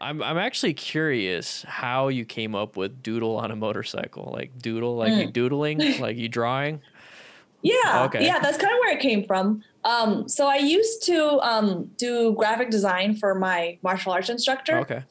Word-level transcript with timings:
I'm 0.00 0.22
I'm 0.22 0.38
actually 0.38 0.74
curious 0.74 1.62
how 1.68 2.08
you 2.08 2.24
came 2.24 2.54
up 2.54 2.76
with 2.76 3.02
doodle 3.02 3.36
on 3.36 3.50
a 3.50 3.56
motorcycle. 3.56 4.30
Like 4.32 4.58
doodle, 4.58 4.96
like 4.96 5.12
you 5.14 5.30
doodling, 5.30 5.78
like 6.00 6.16
you 6.16 6.28
drawing. 6.28 6.80
Yeah, 7.62 8.04
Okay. 8.06 8.24
yeah, 8.24 8.38
that's 8.38 8.56
kind 8.56 8.72
of 8.72 8.78
where 8.78 8.96
it 8.96 9.00
came 9.00 9.26
from. 9.26 9.62
Um, 9.84 10.26
so 10.28 10.46
I 10.46 10.56
used 10.56 11.02
to 11.04 11.38
um, 11.40 11.90
do 11.98 12.32
graphic 12.34 12.70
design 12.70 13.16
for 13.16 13.34
my 13.34 13.78
martial 13.82 14.12
arts 14.12 14.30
instructor, 14.30 14.78
Okay. 14.78 15.02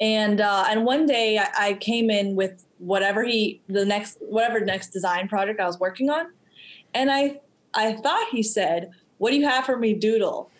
and 0.00 0.40
uh, 0.40 0.64
and 0.68 0.86
one 0.86 1.04
day 1.04 1.38
I, 1.38 1.48
I 1.58 1.72
came 1.74 2.08
in 2.08 2.34
with 2.34 2.64
whatever 2.78 3.22
he 3.24 3.60
the 3.68 3.84
next 3.84 4.16
whatever 4.20 4.60
next 4.60 4.88
design 4.88 5.28
project 5.28 5.60
I 5.60 5.66
was 5.66 5.78
working 5.78 6.08
on, 6.08 6.26
and 6.94 7.10
I 7.10 7.40
I 7.74 7.92
thought 7.92 8.28
he 8.30 8.42
said, 8.42 8.90
"What 9.18 9.30
do 9.32 9.36
you 9.36 9.46
have 9.46 9.66
for 9.66 9.76
me, 9.76 9.92
Doodle?" 9.92 10.50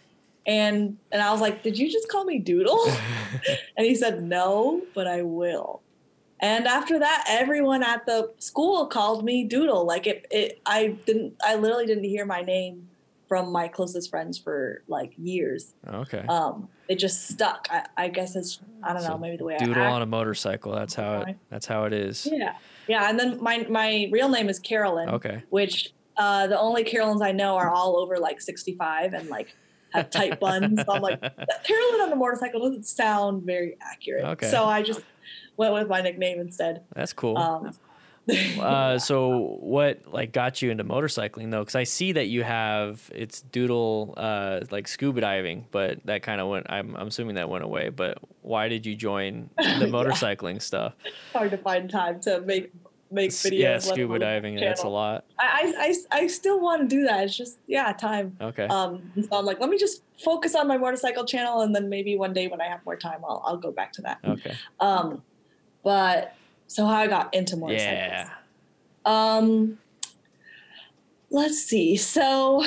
And 0.46 0.96
and 1.10 1.20
I 1.20 1.32
was 1.32 1.40
like, 1.40 1.62
"Did 1.62 1.76
you 1.78 1.90
just 1.90 2.08
call 2.08 2.24
me 2.24 2.38
Doodle?" 2.38 2.86
and 3.76 3.86
he 3.86 3.94
said, 3.94 4.22
"No, 4.22 4.82
but 4.94 5.06
I 5.06 5.22
will." 5.22 5.82
And 6.40 6.66
after 6.66 6.98
that, 6.98 7.24
everyone 7.28 7.82
at 7.82 8.04
the 8.06 8.32
school 8.38 8.86
called 8.86 9.24
me 9.24 9.44
Doodle. 9.44 9.84
Like 9.84 10.06
it, 10.06 10.26
it 10.30 10.60
I 10.66 10.96
didn't 11.06 11.34
I 11.44 11.56
literally 11.56 11.86
didn't 11.86 12.04
hear 12.04 12.24
my 12.26 12.42
name 12.42 12.88
from 13.28 13.50
my 13.50 13.66
closest 13.66 14.08
friends 14.10 14.38
for 14.38 14.82
like 14.86 15.12
years. 15.16 15.74
Okay. 15.86 16.24
Um, 16.28 16.68
it 16.88 17.00
just 17.00 17.28
stuck. 17.28 17.66
I, 17.70 17.86
I 17.96 18.08
guess 18.08 18.36
it's 18.36 18.60
I 18.84 18.92
don't 18.92 19.02
know, 19.02 19.18
maybe 19.18 19.36
the 19.36 19.44
way 19.44 19.56
doodle 19.58 19.82
I 19.82 19.86
on 19.90 20.02
a 20.02 20.06
motorcycle. 20.06 20.72
That's 20.72 20.94
how 20.94 21.22
it. 21.22 21.36
That's 21.50 21.66
how 21.66 21.84
it 21.84 21.92
is. 21.92 22.28
Yeah. 22.30 22.54
Yeah. 22.86 23.10
And 23.10 23.18
then 23.18 23.42
my 23.42 23.66
my 23.68 24.08
real 24.12 24.28
name 24.28 24.48
is 24.48 24.60
Carolyn, 24.60 25.08
Okay. 25.08 25.42
which 25.50 25.92
uh, 26.16 26.46
the 26.46 26.58
only 26.58 26.84
Carolyns 26.84 27.22
I 27.22 27.32
know 27.32 27.56
are 27.56 27.70
all 27.70 27.96
over 27.96 28.16
like 28.18 28.40
65 28.40 29.12
and 29.12 29.28
like 29.28 29.54
have 29.92 30.10
tight 30.10 30.40
buns. 30.40 30.82
So 30.84 30.92
I'm 30.92 31.02
like, 31.02 31.20
Carolyn 31.64 32.00
on 32.00 32.12
a 32.12 32.16
motorcycle 32.16 32.60
doesn't 32.60 32.86
sound 32.86 33.42
very 33.44 33.76
accurate. 33.80 34.24
Okay. 34.24 34.50
So 34.50 34.64
I 34.64 34.82
just 34.82 35.00
went 35.56 35.74
with 35.74 35.88
my 35.88 36.00
nickname 36.00 36.40
instead. 36.40 36.82
That's 36.94 37.12
cool. 37.12 37.38
Um, 37.38 37.72
uh, 38.60 38.98
so 38.98 39.56
what 39.60 40.00
like 40.12 40.32
got 40.32 40.60
you 40.60 40.70
into 40.72 40.82
motorcycling 40.82 41.52
though? 41.52 41.60
Because 41.60 41.76
I 41.76 41.84
see 41.84 42.10
that 42.12 42.26
you 42.26 42.42
have 42.42 43.08
it's 43.14 43.40
doodle 43.40 44.14
uh, 44.16 44.60
like 44.72 44.88
scuba 44.88 45.20
diving, 45.20 45.66
but 45.70 46.04
that 46.06 46.22
kind 46.22 46.40
of 46.40 46.48
went. 46.48 46.66
I'm, 46.68 46.96
I'm 46.96 47.06
assuming 47.06 47.36
that 47.36 47.48
went 47.48 47.62
away. 47.62 47.88
But 47.90 48.18
why 48.42 48.68
did 48.68 48.84
you 48.84 48.96
join 48.96 49.50
the 49.56 49.62
Yeah. 49.64 49.86
motorcycling 49.86 50.60
stuff? 50.60 50.94
hard 51.32 51.52
to 51.52 51.58
find 51.58 51.88
time 51.88 52.20
to 52.22 52.40
make 52.40 52.72
make 53.10 53.30
videos. 53.30 53.58
yeah, 53.58 53.78
scuba 53.78 54.18
diving. 54.18 54.56
That's 54.56 54.82
a 54.82 54.88
lot. 54.88 55.24
I, 55.38 55.72
I, 55.76 56.18
I, 56.18 56.22
I 56.22 56.26
still 56.26 56.60
want 56.60 56.82
to 56.82 56.88
do 56.88 57.04
that. 57.04 57.24
It's 57.24 57.36
just 57.36 57.58
yeah, 57.66 57.92
time. 57.92 58.36
Okay. 58.40 58.66
Um, 58.66 59.12
so 59.20 59.28
I'm 59.38 59.44
like, 59.44 59.60
let 59.60 59.70
me 59.70 59.78
just 59.78 60.02
focus 60.22 60.54
on 60.54 60.66
my 60.68 60.76
motorcycle 60.76 61.24
channel, 61.24 61.60
and 61.60 61.74
then 61.74 61.88
maybe 61.88 62.16
one 62.16 62.32
day 62.32 62.48
when 62.48 62.60
I 62.60 62.66
have 62.68 62.84
more 62.84 62.96
time, 62.96 63.20
I'll 63.28 63.42
I'll 63.46 63.56
go 63.56 63.70
back 63.70 63.92
to 63.94 64.02
that. 64.02 64.18
okay. 64.24 64.54
Um, 64.80 65.22
but 65.82 66.34
so 66.66 66.84
how 66.84 66.94
I 66.94 67.06
got 67.06 67.32
into 67.34 67.56
motorcycles? 67.56 67.92
Yeah. 67.92 68.30
Um, 69.04 69.78
let's 71.30 71.58
see. 71.58 71.96
So 71.96 72.64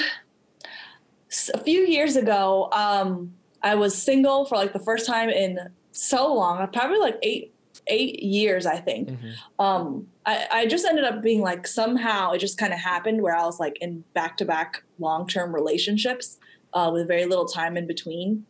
a 1.54 1.64
few 1.64 1.82
years 1.82 2.16
ago, 2.16 2.70
um, 2.72 3.34
I 3.62 3.76
was 3.76 4.02
single 4.02 4.46
for 4.46 4.56
like 4.56 4.74
the 4.74 4.80
first 4.80 5.06
time 5.06 5.30
in 5.30 5.60
so 5.92 6.34
long, 6.34 6.66
probably 6.72 7.00
like 7.00 7.18
eight 7.22 7.54
eight 7.88 8.24
years, 8.24 8.66
I 8.66 8.78
think. 8.78 9.10
Mhm. 9.10 9.34
Um, 9.58 10.08
I, 10.30 10.48
I 10.60 10.66
just 10.74 10.86
ended 10.86 11.06
up 11.06 11.22
being 11.22 11.42
like 11.42 11.66
somehow 11.66 12.32
it 12.34 12.40
just 12.40 12.58
kind 12.58 12.74
of 12.74 12.80
happened 12.80 13.22
where 13.24 13.36
I 13.36 13.46
was 13.46 13.60
like 13.60 13.78
in 13.82 14.04
back 14.14 14.38
to 14.38 14.46
back 14.46 14.84
long 15.00 15.28
term 15.28 15.54
relationships 15.54 16.38
uh, 16.74 16.90
with 16.94 17.08
very 17.08 17.26
little 17.26 17.46
time 17.46 17.78
in 17.78 17.88
between. 17.88 18.46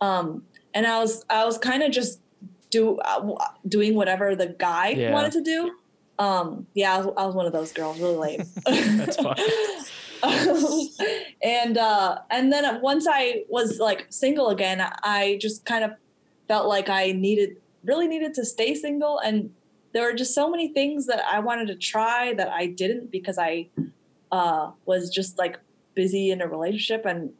Um, 0.00 0.44
and 0.74 0.86
I 0.86 0.98
was 0.98 1.24
I 1.30 1.44
was 1.44 1.56
kind 1.58 1.82
of 1.82 1.90
just 1.92 2.20
do 2.70 2.96
uh, 2.98 3.34
doing 3.68 3.94
whatever 3.94 4.34
the 4.34 4.48
guy 4.58 4.88
Yeah. 4.90 5.12
wanted 5.12 5.32
to 5.32 5.42
do. 5.42 5.72
Um, 6.18 6.66
yeah, 6.74 6.94
I 6.94 6.98
was, 6.98 7.06
I 7.16 7.26
was 7.26 7.34
one 7.34 7.46
of 7.46 7.52
those 7.52 7.72
girls, 7.72 7.98
really 8.00 8.16
lame. 8.16 8.42
That's 8.98 9.16
fine. 9.16 9.36
Um, 10.22 10.88
and 11.42 11.78
uh, 11.78 12.18
and 12.30 12.52
then 12.52 12.80
once 12.82 13.06
I 13.10 13.44
was 13.48 13.78
like 13.78 14.06
single 14.10 14.50
again, 14.50 14.78
I 15.02 15.38
just 15.40 15.64
kind 15.64 15.82
of 15.84 15.92
felt 16.48 16.66
like 16.68 16.88
I 16.88 17.12
needed 17.12 17.50
really 17.84 18.06
needed 18.06 18.34
to 18.34 18.44
stay 18.44 18.74
single, 18.74 19.18
and 19.20 19.50
there 19.92 20.04
were 20.04 20.14
just 20.14 20.34
so 20.34 20.50
many 20.50 20.72
things 20.72 21.06
that 21.06 21.20
I 21.24 21.40
wanted 21.40 21.66
to 21.68 21.76
try 21.76 22.34
that 22.34 22.48
I 22.48 22.66
didn't 22.66 23.10
because 23.10 23.38
I 23.38 23.68
uh, 24.32 24.70
was 24.86 25.10
just 25.10 25.38
like 25.38 25.58
busy 25.94 26.30
in 26.30 26.40
a 26.40 26.46
relationship 26.48 27.04
and. 27.06 27.30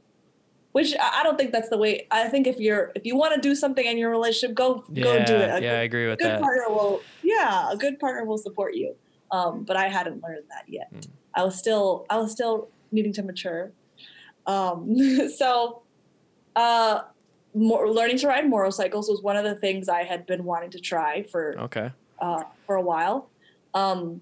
Which 0.72 0.94
I 1.00 1.24
don't 1.24 1.36
think 1.36 1.50
that's 1.50 1.68
the 1.68 1.76
way. 1.76 2.06
I 2.12 2.28
think 2.28 2.46
if 2.46 2.60
you're 2.60 2.92
if 2.94 3.04
you 3.04 3.16
want 3.16 3.34
to 3.34 3.40
do 3.40 3.56
something 3.56 3.84
in 3.84 3.98
your 3.98 4.08
relationship, 4.08 4.54
go 4.54 4.84
go 4.94 5.24
do 5.24 5.34
it. 5.34 5.50
A 5.50 5.60
yeah, 5.60 5.72
I 5.72 5.82
agree 5.82 6.06
a 6.06 6.10
with 6.10 6.20
good 6.20 6.30
that. 6.30 6.40
partner 6.40 6.66
will 6.68 7.00
yeah 7.24 7.72
a 7.72 7.76
good 7.76 7.98
partner 7.98 8.24
will 8.24 8.38
support 8.38 8.74
you 8.74 8.94
um, 9.32 9.64
but 9.64 9.76
i 9.76 9.88
hadn't 9.88 10.22
learned 10.22 10.44
that 10.48 10.64
yet 10.68 10.88
Mm. 10.94 11.08
i 11.34 11.42
was 11.44 11.58
still 11.58 12.06
i 12.08 12.16
was 12.18 12.30
still 12.32 12.70
needing 12.92 13.12
to 13.14 13.22
mature 13.24 13.72
um, 14.46 14.94
so 15.36 15.82
uh, 16.56 17.00
more, 17.54 17.90
learning 17.90 18.18
to 18.18 18.26
ride 18.28 18.48
motorcycles 18.48 19.08
was 19.08 19.22
one 19.22 19.36
of 19.36 19.44
the 19.44 19.56
things 19.56 19.88
i 19.88 20.02
had 20.04 20.24
been 20.26 20.44
wanting 20.44 20.70
to 20.70 20.80
try 20.80 21.24
for 21.24 21.58
Okay. 21.62 21.90
Uh, 22.20 22.42
for 22.66 22.76
a 22.76 22.82
while 22.82 23.30
um, 23.74 24.20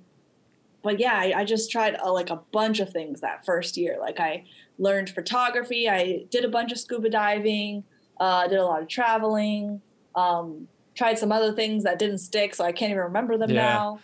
but 0.83 1.01
yeah 1.01 1.15
I, 1.15 1.33
I 1.41 1.45
just 1.45 1.71
tried 1.71 1.97
uh, 1.97 2.13
like 2.13 2.31
a 2.31 2.41
bunch 2.53 2.81
of 2.81 2.91
things 2.91 3.21
that 3.21 3.45
first 3.45 3.77
year 3.77 3.97
like 4.01 4.21
i 4.21 4.45
learned 4.79 5.11
photography 5.11 5.89
i 5.89 6.21
did 6.31 6.45
a 6.45 6.49
bunch 6.49 6.73
of 6.73 6.79
scuba 6.79 7.11
diving 7.11 7.85
uh, 8.21 8.49
did 8.49 8.59
a 8.59 8.65
lot 8.65 8.83
of 8.83 8.89
traveling 8.89 9.81
um, 10.17 10.69
tried 10.97 11.19
some 11.19 11.31
other 11.31 11.53
things 11.53 11.85
that 11.85 11.99
didn't 11.99 12.19
stick 12.19 12.55
so 12.55 12.65
i 12.65 12.73
can't 12.73 12.91
even 12.91 13.03
remember 13.05 13.37
them 13.37 13.51
Yeah. 13.51 13.83
now 13.83 14.01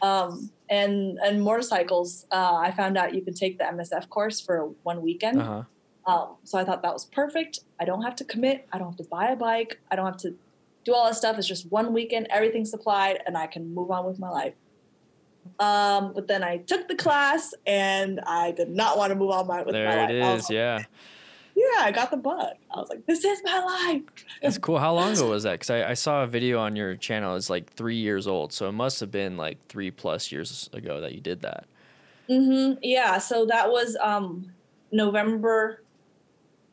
um, 0.00 0.50
and 0.70 1.18
and 1.24 1.42
motorcycles 1.42 2.26
uh, 2.30 2.56
i 2.56 2.70
found 2.70 2.96
out 2.96 3.14
you 3.14 3.22
could 3.24 3.36
take 3.36 3.58
the 3.58 3.64
msf 3.64 4.08
course 4.08 4.40
for 4.40 4.70
one 4.82 5.02
weekend 5.02 5.40
Uh 5.40 5.44
huh. 5.44 5.62
um, 6.12 6.36
so 6.44 6.58
I 6.58 6.64
thought 6.64 6.82
that 6.82 6.92
was 6.94 7.04
perfect. 7.12 7.58
I 7.80 7.84
don't 7.84 8.02
have 8.02 8.16
to 8.16 8.24
commit. 8.24 8.66
I 8.72 8.78
don't 8.78 8.88
have 8.92 8.96
to 8.96 9.08
buy 9.10 9.26
a 9.30 9.36
bike. 9.36 9.76
I 9.90 9.96
don't 9.96 10.06
have 10.06 10.16
to 10.18 10.30
do 10.88 10.94
all 10.94 11.04
that 11.06 11.14
stuff. 11.16 11.36
It's 11.38 11.46
just 11.46 11.70
one 11.70 11.92
weekend, 11.92 12.26
everything's 12.30 12.70
supplied, 12.70 13.18
and 13.26 13.36
I 13.36 13.46
can 13.46 13.74
move 13.74 13.90
on 13.90 14.04
with 14.06 14.18
my 14.18 14.30
life. 14.30 14.54
Um, 15.58 16.12
but 16.14 16.28
then 16.28 16.42
I 16.42 16.58
took 16.58 16.88
the 16.88 16.94
class, 16.94 17.54
and 17.66 18.20
I 18.20 18.52
did 18.52 18.68
not 18.70 18.96
want 18.98 19.10
to 19.10 19.16
move 19.16 19.30
on 19.30 19.46
my, 19.46 19.58
with 19.62 19.74
my 19.74 19.80
There 19.80 19.96
life. 19.96 20.10
it 20.10 20.22
I 20.22 20.32
was 20.34 20.42
is. 20.44 20.50
like, 20.50 20.54
Yeah. 20.54 20.82
yeah, 21.56 21.84
I 21.84 21.90
got 21.92 22.10
the 22.10 22.16
bug. 22.16 22.54
I 22.70 22.80
was 22.80 22.88
like, 22.88 23.04
this 23.06 23.24
is 23.24 23.40
my 23.44 23.58
life. 23.58 24.02
That's 24.42 24.58
cool. 24.58 24.78
How 24.78 24.94
long 24.94 25.12
ago 25.12 25.28
was 25.30 25.42
that? 25.44 25.52
Because 25.52 25.70
I, 25.70 25.90
I 25.90 25.94
saw 25.94 26.22
a 26.22 26.26
video 26.26 26.58
on 26.60 26.76
your 26.76 26.96
channel. 26.96 27.34
It's 27.36 27.50
like 27.50 27.72
three 27.72 27.96
years 27.96 28.26
old. 28.26 28.52
So 28.52 28.68
it 28.68 28.72
must 28.72 29.00
have 29.00 29.10
been 29.10 29.36
like 29.36 29.58
three 29.68 29.90
plus 29.90 30.30
years 30.30 30.68
ago 30.72 31.00
that 31.00 31.12
you 31.14 31.20
did 31.20 31.40
that. 31.42 31.64
Mm-hmm. 32.28 32.78
Yeah, 32.82 33.18
so 33.18 33.46
that 33.46 33.70
was 33.70 33.96
um, 34.00 34.52
November 34.92 35.82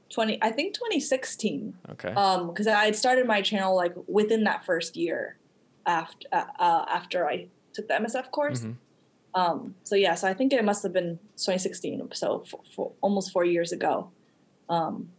20, 0.09 0.37
I 0.41 0.51
think 0.51 0.73
2016. 0.75 1.73
Okay. 1.91 2.13
um 2.15 2.47
because 2.47 2.67
i 2.67 2.85
had 2.85 2.95
started 2.95 3.25
my 3.27 3.41
channel 3.41 3.75
like 3.75 3.93
within 4.07 4.43
that 4.43 4.63
first 4.65 4.95
year 4.95 5.37
after 5.85 6.27
uh, 6.31 6.45
uh, 6.59 6.85
after 6.89 7.27
i 7.27 7.47
took 7.73 7.87
the 7.87 7.93
msf 7.95 8.29
course 8.31 8.61
Mhm. 8.61 8.75
um 9.33 9.75
so 9.83 9.95
yeah 9.95 10.15
so 10.15 10.27
i 10.27 10.33
think 10.33 10.53
it 10.53 10.63
must 10.63 10.83
have 10.83 10.93
been 10.93 11.17
2016 11.37 12.09
so 12.13 12.43
for, 12.49 12.59
for 12.75 12.91
almost 13.01 13.31
four 13.31 13.45
years 13.45 13.71
ago 13.71 14.11
um 14.69 15.09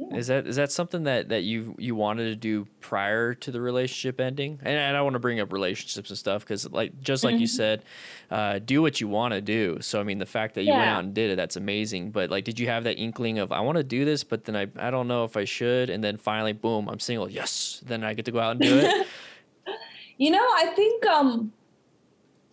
yeah. 0.00 0.16
Is 0.16 0.26
that 0.28 0.46
is 0.46 0.56
that 0.56 0.72
something 0.72 1.02
that 1.04 1.28
that 1.28 1.42
you 1.42 1.74
you 1.78 1.94
wanted 1.94 2.24
to 2.24 2.36
do 2.36 2.66
prior 2.80 3.34
to 3.34 3.50
the 3.50 3.60
relationship 3.60 4.18
ending? 4.20 4.58
And 4.62 4.78
I 4.80 4.92
don't 4.92 5.04
want 5.04 5.14
to 5.14 5.20
bring 5.20 5.40
up 5.40 5.52
relationships 5.52 6.08
and 6.10 6.18
stuff 6.18 6.42
because 6.42 6.70
like 6.70 6.98
just 7.00 7.22
like 7.22 7.38
you 7.38 7.46
Mhm. 7.46 7.50
said, 7.50 7.84
uh, 8.30 8.58
do 8.60 8.80
what 8.82 9.00
you 9.00 9.08
want 9.08 9.34
to 9.34 9.40
do. 9.42 9.78
So 9.82 10.00
I 10.00 10.04
mean, 10.04 10.18
the 10.18 10.26
fact 10.26 10.54
that 10.54 10.62
you 10.64 10.72
went 10.72 10.88
out 10.90 11.04
and 11.04 11.12
did 11.14 11.30
it, 11.30 11.36
that's 11.36 11.56
amazing. 11.56 12.12
But 12.12 12.30
like, 12.30 12.44
did 12.44 12.58
you 12.58 12.66
have 12.68 12.84
that 12.84 12.96
inkling 12.98 13.38
of 13.38 13.52
I 13.52 13.60
want 13.60 13.76
to 13.76 13.84
do 13.84 14.04
this, 14.06 14.24
but 14.24 14.44
then 14.46 14.56
I 14.56 14.66
I 14.78 14.90
don't 14.90 15.06
know 15.06 15.24
if 15.24 15.36
I 15.36 15.44
should, 15.44 15.90
and 15.90 16.02
then 16.02 16.16
finally, 16.16 16.54
boom, 16.54 16.88
I'm 16.88 16.98
single. 17.00 17.28
Yes, 17.30 17.82
then 17.86 18.02
I 18.02 18.14
get 18.14 18.24
to 18.24 18.32
go 18.32 18.40
out 18.40 18.52
and 18.52 18.60
do 18.60 18.78
it. 18.78 19.06
you 20.18 20.30
know 20.30 20.46
i 20.56 20.66
think 20.76 21.06
um 21.06 21.52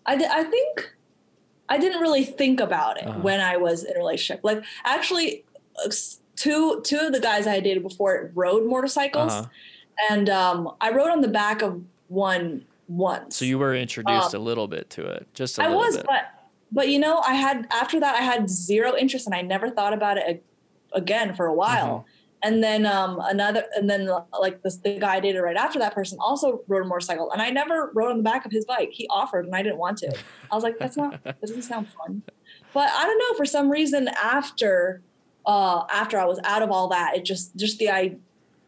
i, 0.05 0.13
I 0.15 0.43
think 0.43 0.93
i 1.69 1.77
didn't 1.77 1.99
really 2.01 2.23
think 2.23 2.59
about 2.59 2.97
it 2.97 3.05
Uh-huh. 3.07 3.19
when 3.19 3.39
i 3.41 3.57
was 3.57 3.83
in 3.83 3.93
a 3.95 3.99
relationship 3.99 4.41
like 4.43 4.63
actually 4.85 5.43
uh, 5.85 5.89
two 6.37 6.81
two 6.85 6.97
of 6.99 7.11
the 7.11 7.19
guys 7.19 7.45
i 7.47 7.59
dated 7.59 7.83
before 7.83 8.31
rode 8.33 8.65
motorcycles 8.65 9.33
Uh-huh. 9.33 9.47
and 10.09 10.29
um 10.29 10.71
i 10.79 10.89
rode 10.91 11.09
on 11.11 11.19
the 11.21 11.27
back 11.27 11.61
of 11.61 11.81
one 12.07 12.63
once 12.87 13.35
So 13.35 13.43
you 13.43 13.59
were 13.59 13.75
introduced 13.75 14.33
a 14.33 14.39
little 14.39 14.67
bit 14.69 14.89
to 14.91 15.05
it, 15.05 15.27
just 15.33 15.59
a 15.59 15.63
I 15.63 15.67
little 15.67 15.81
was, 15.81 15.97
bit. 15.97 16.05
but 16.05 16.23
but 16.71 16.87
you 16.89 16.99
know, 16.99 17.19
I 17.19 17.33
had 17.33 17.67
after 17.71 17.99
that 17.99 18.15
I 18.15 18.21
had 18.21 18.49
zero 18.49 18.95
interest, 18.95 19.25
and 19.25 19.33
I 19.35 19.41
never 19.41 19.69
thought 19.69 19.93
about 19.93 20.17
it 20.17 20.23
ag- 20.27 20.41
again 20.93 21.33
for 21.35 21.45
a 21.47 21.53
while. 21.53 21.99
Mm-hmm. 21.99 22.09
And 22.43 22.63
then 22.63 22.85
um, 22.85 23.19
another, 23.23 23.63
and 23.75 23.89
then 23.89 24.07
uh, 24.09 24.21
like 24.39 24.61
this, 24.63 24.75
the 24.77 24.99
guy 24.99 25.15
I 25.15 25.19
dated 25.21 25.41
right 25.41 25.55
after 25.57 25.79
that 25.79 25.93
person 25.93 26.17
also 26.21 26.61
rode 26.67 26.83
a 26.83 26.87
motorcycle, 26.87 27.31
and 27.31 27.41
I 27.41 27.49
never 27.49 27.91
rode 27.93 28.11
on 28.11 28.17
the 28.17 28.23
back 28.23 28.45
of 28.45 28.51
his 28.51 28.63
bike. 28.65 28.89
He 28.91 29.05
offered, 29.09 29.45
and 29.45 29.55
I 29.55 29.63
didn't 29.63 29.79
want 29.79 29.97
to. 29.99 30.13
I 30.51 30.55
was 30.55 30.63
like, 30.63 30.77
that's 30.77 30.95
not, 30.97 31.21
that 31.25 31.39
doesn't 31.41 31.63
sound 31.63 31.87
fun. 31.89 32.21
But 32.73 32.89
I 32.93 33.03
don't 33.05 33.17
know, 33.19 33.37
for 33.37 33.45
some 33.45 33.69
reason, 33.69 34.09
after 34.21 35.01
uh, 35.47 35.85
after 35.89 36.19
I 36.19 36.25
was 36.25 36.39
out 36.43 36.61
of 36.61 36.69
all 36.69 36.89
that, 36.89 37.15
it 37.15 37.25
just 37.25 37.55
just 37.55 37.79
the 37.79 37.89
I 37.89 38.17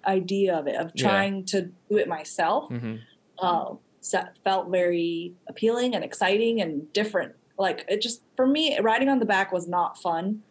idea 0.07 0.55
of 0.57 0.65
it 0.67 0.75
of 0.75 0.91
Yeah. 0.95 1.07
trying 1.09 1.45
to 1.47 1.63
do 1.89 1.97
it 1.97 2.07
myself 2.07 2.69
hmm 2.69 2.95
uh, 3.41 3.75
felt 4.43 4.69
very 4.69 5.33
appealing 5.47 5.93
and 5.95 6.03
exciting 6.03 6.61
and 6.61 6.91
different. 6.93 7.33
Like 7.57 7.85
it 7.87 8.01
just 8.01 8.21
for 8.35 8.47
me, 8.47 8.79
riding 8.79 9.09
on 9.09 9.19
the 9.19 9.25
back 9.25 9.51
was 9.51 9.67
not 9.67 9.97
fun. 9.97 10.41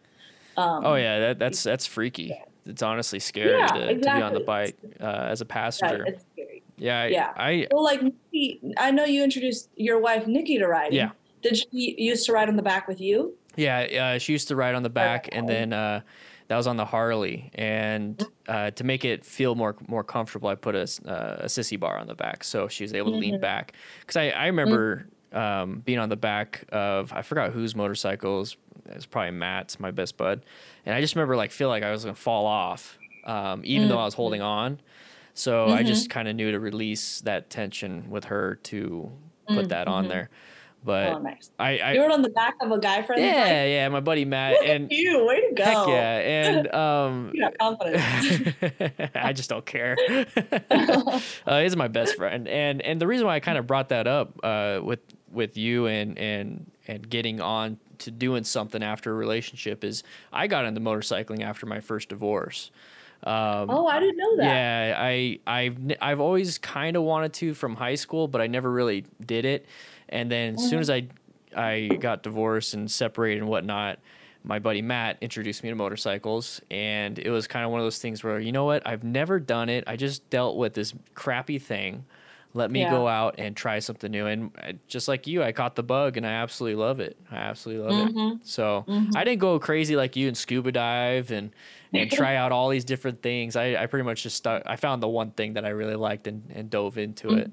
Um, 0.55 0.85
Oh 0.85 0.95
yeah, 0.95 1.19
that, 1.19 1.39
that's 1.39 1.63
that's 1.63 1.85
freaky. 1.85 2.35
It's 2.65 2.83
honestly 2.83 3.19
scary 3.19 3.59
Yeah, 3.59 3.67
to, 3.73 3.99
to 3.99 3.99
be 3.99 4.21
on 4.21 4.33
the 4.33 4.39
bike 4.41 4.77
uh, 5.01 5.27
as 5.29 5.41
a 5.41 5.45
yeah, 5.45 5.53
passenger. 5.53 6.03
it's 6.05 6.23
scary. 6.33 6.63
Yeah, 6.77 7.01
I, 7.01 7.07
yeah. 7.07 7.33
I 7.35 7.67
Well, 7.71 7.83
like 7.83 8.01
Nikki, 8.03 8.61
I 8.77 8.91
know 8.91 9.05
you 9.05 9.23
introduced 9.23 9.69
your 9.75 9.99
wife 9.99 10.27
Nikki 10.27 10.59
to 10.59 10.67
riding. 10.67 10.97
Yeah. 10.97 11.11
Did 11.41 11.57
she 11.57 11.95
used 11.97 12.25
to 12.27 12.33
ride 12.33 12.49
on 12.49 12.55
the 12.55 12.61
back 12.63 12.87
with 12.87 13.01
you? 13.01 13.35
Yeah, 13.55 14.13
uh, 14.15 14.19
she 14.19 14.31
used 14.31 14.47
to 14.49 14.55
ride 14.55 14.75
on 14.75 14.83
the 14.83 14.89
back, 14.89 15.27
and 15.31 15.47
then 15.49 15.73
uh, 15.73 16.01
that 16.47 16.55
was 16.55 16.67
on 16.67 16.77
the 16.77 16.85
Harley. 16.85 17.51
And 17.55 18.23
uh, 18.47 18.71
to 18.71 18.83
make 18.83 19.03
it 19.05 19.25
feel 19.25 19.55
more 19.55 19.75
more 19.87 20.03
comfortable, 20.03 20.49
I 20.49 20.55
put 20.55 20.75
a, 20.75 20.81
uh, 21.05 21.37
a 21.41 21.45
sissy 21.45 21.79
bar 21.79 21.97
on 21.97 22.07
the 22.07 22.15
back, 22.15 22.43
so 22.43 22.67
she 22.67 22.83
was 22.83 22.93
able 22.93 23.11
to 23.11 23.17
lean 23.17 23.37
Mhm. 23.37 23.41
back. 23.41 23.73
Because 24.01 24.15
I, 24.17 24.29
I 24.29 24.45
remember 24.47 25.07
um, 25.31 25.79
being 25.81 25.99
on 25.99 26.09
the 26.09 26.15
back 26.15 26.63
of 26.71 27.11
I 27.13 27.21
forgot 27.21 27.51
whose 27.51 27.75
motorcycles. 27.75 28.55
It 28.87 28.95
was 28.95 29.05
probably 29.05 29.31
Matt's, 29.31 29.79
my 29.79 29.91
best 29.91 30.17
bud, 30.17 30.43
and 30.85 30.95
I 30.95 31.01
just 31.01 31.15
remember 31.15 31.35
like 31.35 31.51
feel 31.51 31.69
like 31.69 31.83
I 31.83 31.91
was 31.91 32.03
gonna 32.05 32.15
fall 32.15 32.45
off, 32.45 32.97
um, 33.25 33.61
even 33.65 33.87
though 33.87 33.99
I 33.99 34.05
was 34.05 34.13
holding 34.15 34.41
on. 34.41 34.79
So 35.35 35.69
I 35.71 35.83
just 35.83 36.09
kind 36.09 36.27
of 36.27 36.35
knew 36.35 36.51
to 36.51 36.59
release 36.59 37.21
that 37.21 37.49
tension 37.49 38.09
with 38.09 38.25
her 38.25 38.55
to 38.63 39.11
put 39.47 39.69
that 39.69 39.87
on 39.87 40.07
there. 40.07 40.29
But 40.83 41.13
oh, 41.13 41.19
nice. 41.19 41.51
I, 41.59 41.77
I 41.77 41.93
you 41.93 42.01
rode 42.01 42.11
on 42.11 42.21
the 42.21 42.29
back 42.29 42.55
of 42.61 42.71
a 42.71 42.79
guy 42.79 43.01
friend. 43.01 43.21
yeah, 43.21 43.33
bike. 43.33 43.69
yeah, 43.69 43.89
my 43.89 43.99
buddy 43.99 44.23
Matt, 44.23 44.63
and 44.63 44.89
you 44.89 45.25
way 45.25 45.49
to 45.49 45.53
go. 45.53 45.63
heck 45.63 45.87
yeah, 45.87 46.19
and 46.19 46.73
um, 46.73 47.31
You 47.33 47.41
got 47.41 47.57
confidence. 47.57 48.55
I 49.15 49.33
just 49.33 49.49
don't 49.49 49.65
care. 49.65 49.97
uh, 50.71 51.61
he's 51.61 51.75
my 51.75 51.89
best 51.89 52.15
friend, 52.15 52.47
and 52.47 52.81
and 52.81 53.01
the 53.01 53.07
reason 53.07 53.27
why 53.27 53.35
I 53.35 53.39
kind 53.41 53.57
of 53.57 53.67
brought 53.67 53.89
that 53.89 54.07
up 54.07 54.39
uh, 54.41 54.79
with 54.81 55.01
with 55.31 55.57
you 55.57 55.87
and 55.87 56.17
and 56.17 56.71
and 56.87 57.09
getting 57.09 57.41
on 57.41 57.77
to 57.99 58.11
doing 58.11 58.45
something 58.45 58.81
after 58.81 59.11
a 59.11 59.13
relationship 59.13 59.83
is 59.83 60.03
I 60.31 60.47
got 60.47 60.65
into 60.65 60.79
motorcycling 60.79 61.41
after 61.41 61.65
my 61.65 61.81
first 61.81 62.09
divorce. 62.09 62.71
Um, 63.21 63.69
oh, 63.69 63.85
I 63.85 63.99
didn't 63.99 64.15
know 64.15 64.37
that. 64.37 64.45
yeah, 64.45 64.95
I 64.97 65.39
I've 65.45 65.77
I've 66.01 66.19
always 66.21 66.57
kind 66.57 66.95
of 66.95 67.03
wanted 67.03 67.33
to 67.33 67.53
from 67.53 67.75
high 67.75 67.95
school, 67.95 68.29
but 68.29 68.39
I 68.39 68.47
never 68.47 68.71
really 68.71 69.05
did 69.25 69.43
it. 69.43 69.65
And 70.09 70.31
then 70.31 70.55
as 70.55 70.63
soon 70.63 70.79
as 70.79 70.89
I 70.89 71.09
I 71.55 71.97
got 71.99 72.23
divorced 72.23 72.73
and 72.73 72.89
separated 72.89 73.39
and 73.41 73.49
whatnot, 73.49 73.99
my 74.43 74.59
buddy 74.59 74.81
Matt 74.81 75.17
introduced 75.21 75.63
me 75.63 75.69
to 75.69 75.75
motorcycles, 75.75 76.61
and 76.71 77.17
it 77.19 77.29
was 77.29 77.47
kind 77.47 77.65
of 77.65 77.71
one 77.71 77.79
of 77.81 77.85
those 77.85 77.99
things 77.99 78.23
where 78.23 78.39
you 78.39 78.51
know 78.51 78.65
what, 78.65 78.85
I've 78.87 79.03
never 79.03 79.39
done 79.39 79.69
it. 79.69 79.83
I 79.87 79.95
just 79.95 80.29
dealt 80.29 80.57
with 80.57 80.73
this 80.73 80.93
crappy 81.15 81.59
thing. 81.59 82.05
Let 82.53 82.71
me 82.71 82.83
Yeah. 82.83 82.87
go 82.87 83.07
out 83.07 83.35
and 83.37 83.55
try 83.55 83.79
something 83.79 84.09
new. 84.11 84.25
And 84.25 84.51
I, 84.57 84.79
just 84.87 85.07
like 85.07 85.27
you, 85.27 85.43
I 85.43 85.51
caught 85.51 85.75
the 85.75 85.83
bug, 85.83 86.17
and 86.17 86.25
I 86.25 86.31
absolutely 86.31 86.75
love 86.81 86.99
it. 86.99 87.19
I 87.29 87.37
absolutely 87.37 87.83
love 87.85 87.97
it. 87.99 88.15
Mhm. 88.15 88.39
So 88.41 88.87
Mhm. 88.87 89.13
I 89.13 89.23
didn't 89.23 89.39
go 89.41 89.59
crazy 89.59 89.95
like 89.95 90.15
you 90.15 90.27
and 90.27 90.37
scuba 90.37 90.71
dive 90.71 91.31
and 91.31 91.53
and 91.93 92.09
try 92.11 92.35
out 92.35 92.51
all 92.51 92.69
these 92.69 92.85
different 92.85 93.21
things. 93.21 93.55
I, 93.55 93.75
I 93.75 93.85
pretty 93.87 94.03
much 94.05 94.23
just 94.23 94.37
stuck. 94.37 94.63
I 94.65 94.75
found 94.77 95.03
the 95.03 95.07
one 95.09 95.31
thing 95.31 95.53
that 95.53 95.65
I 95.65 95.69
really 95.69 95.95
liked 95.95 96.27
and, 96.27 96.49
and 96.51 96.69
dove 96.69 96.97
into 96.97 97.33
it. 97.33 97.51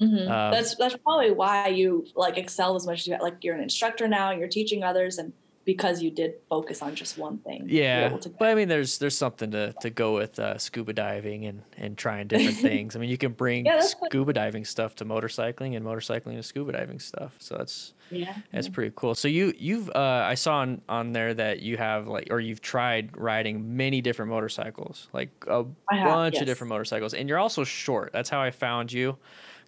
Mhm. 0.00 0.22
Um, 0.30 0.50
that's 0.52 0.74
that's 0.76 0.96
probably 0.96 1.30
why 1.30 1.68
you 1.68 2.06
like 2.14 2.38
excel 2.38 2.74
as 2.74 2.86
much 2.86 3.00
as 3.00 3.06
you 3.06 3.16
like 3.20 3.42
you're 3.44 3.54
an 3.54 3.62
instructor 3.62 4.08
now 4.08 4.30
and 4.30 4.40
you're 4.40 4.48
teaching 4.48 4.82
others 4.82 5.18
and 5.18 5.32
because 5.66 6.02
you 6.02 6.10
did 6.10 6.32
focus 6.48 6.80
on 6.80 6.94
just 6.94 7.18
one 7.18 7.36
thing 7.38 7.66
Yeah, 7.68 8.08
to- 8.16 8.30
but 8.30 8.48
I 8.48 8.54
mean, 8.54 8.66
there's 8.68 8.96
there's 8.96 9.16
something 9.16 9.50
to, 9.50 9.74
to 9.82 9.90
go 9.90 10.14
with 10.14 10.38
uh, 10.38 10.56
scuba 10.56 10.94
diving 10.94 11.44
and, 11.44 11.62
and 11.76 11.98
trying 11.98 12.28
different 12.28 12.56
things. 12.70 12.96
I 12.96 12.98
mean, 12.98 13.10
you 13.10 13.18
can 13.18 13.32
bring 13.32 13.66
Yeah, 13.66 13.76
what- 13.76 14.10
scuba 14.10 14.32
diving 14.32 14.64
stuff 14.64 14.94
to 14.96 15.04
motorcycling 15.04 15.76
and 15.76 15.84
motorcycling 15.84 16.36
to 16.36 16.42
scuba 16.42 16.72
diving 16.72 16.98
stuff. 16.98 17.36
So 17.38 17.56
that's 17.58 17.92
yeah 18.10 18.34
that's 18.50 18.70
pretty 18.70 18.92
cool. 18.96 19.14
So 19.14 19.28
you 19.28 19.52
you've 19.58 19.90
uh, 19.90 20.24
I 20.26 20.34
saw 20.34 20.56
on, 20.60 20.80
on 20.88 21.12
there 21.12 21.34
that 21.34 21.60
you 21.60 21.76
have 21.76 22.08
like 22.08 22.28
or 22.30 22.40
you've 22.40 22.62
tried 22.62 23.14
riding 23.18 23.76
many 23.76 24.00
different 24.00 24.30
motorcycles, 24.30 25.08
like 25.12 25.28
a 25.46 25.64
have, 25.90 26.04
bunch 26.08 26.34
yes. 26.34 26.40
of 26.40 26.46
different 26.46 26.70
motorcycles, 26.70 27.12
and 27.12 27.28
you're 27.28 27.38
also 27.38 27.64
short. 27.64 28.12
That's 28.14 28.30
how 28.30 28.40
I 28.40 28.50
found 28.50 28.90
you. 28.92 29.18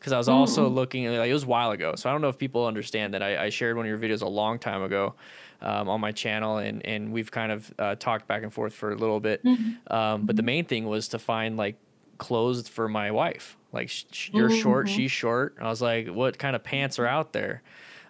Because 0.02 0.12
I 0.12 0.18
was 0.18 0.28
also 0.28 0.68
Mm. 0.68 0.74
looking, 0.74 1.06
like 1.16 1.30
it 1.30 1.32
was 1.32 1.44
a 1.44 1.46
while 1.46 1.70
ago, 1.70 1.94
so 1.94 2.10
I 2.10 2.12
don't 2.12 2.22
know 2.22 2.28
if 2.28 2.36
people 2.36 2.66
understand 2.66 3.14
that 3.14 3.22
I, 3.22 3.44
I 3.44 3.48
shared 3.50 3.76
one 3.76 3.86
of 3.86 3.88
your 3.88 4.00
videos 4.00 4.20
a 4.20 4.28
long 4.28 4.58
time 4.58 4.82
ago 4.82 5.14
um, 5.60 5.88
on 5.88 6.00
my 6.00 6.10
channel, 6.10 6.58
and 6.58 6.84
and 6.84 7.12
we've 7.12 7.30
kind 7.30 7.52
of 7.52 7.72
uh, 7.78 7.94
talked 7.94 8.26
back 8.26 8.42
and 8.42 8.52
forth 8.52 8.74
for 8.74 8.90
a 8.90 8.96
little 8.96 9.20
bit. 9.20 9.44
Mm-hmm. 9.44 9.94
Um, 9.94 10.26
but 10.26 10.34
the 10.34 10.42
main 10.42 10.64
thing 10.64 10.86
was 10.86 11.06
to 11.08 11.20
find 11.20 11.56
like 11.56 11.76
clothes 12.18 12.66
for 12.66 12.88
my 12.88 13.12
wife. 13.12 13.56
Like 13.70 13.90
sh- 13.90 14.30
you're 14.32 14.50
short, 14.50 14.86
Mhm. 14.88 14.90
she's 14.90 15.12
short. 15.12 15.56
I 15.60 15.68
was 15.68 15.80
like, 15.80 16.08
what 16.08 16.36
kind 16.36 16.56
of 16.56 16.64
pants 16.64 16.98
are 16.98 17.06
out 17.06 17.32
there? 17.32 17.62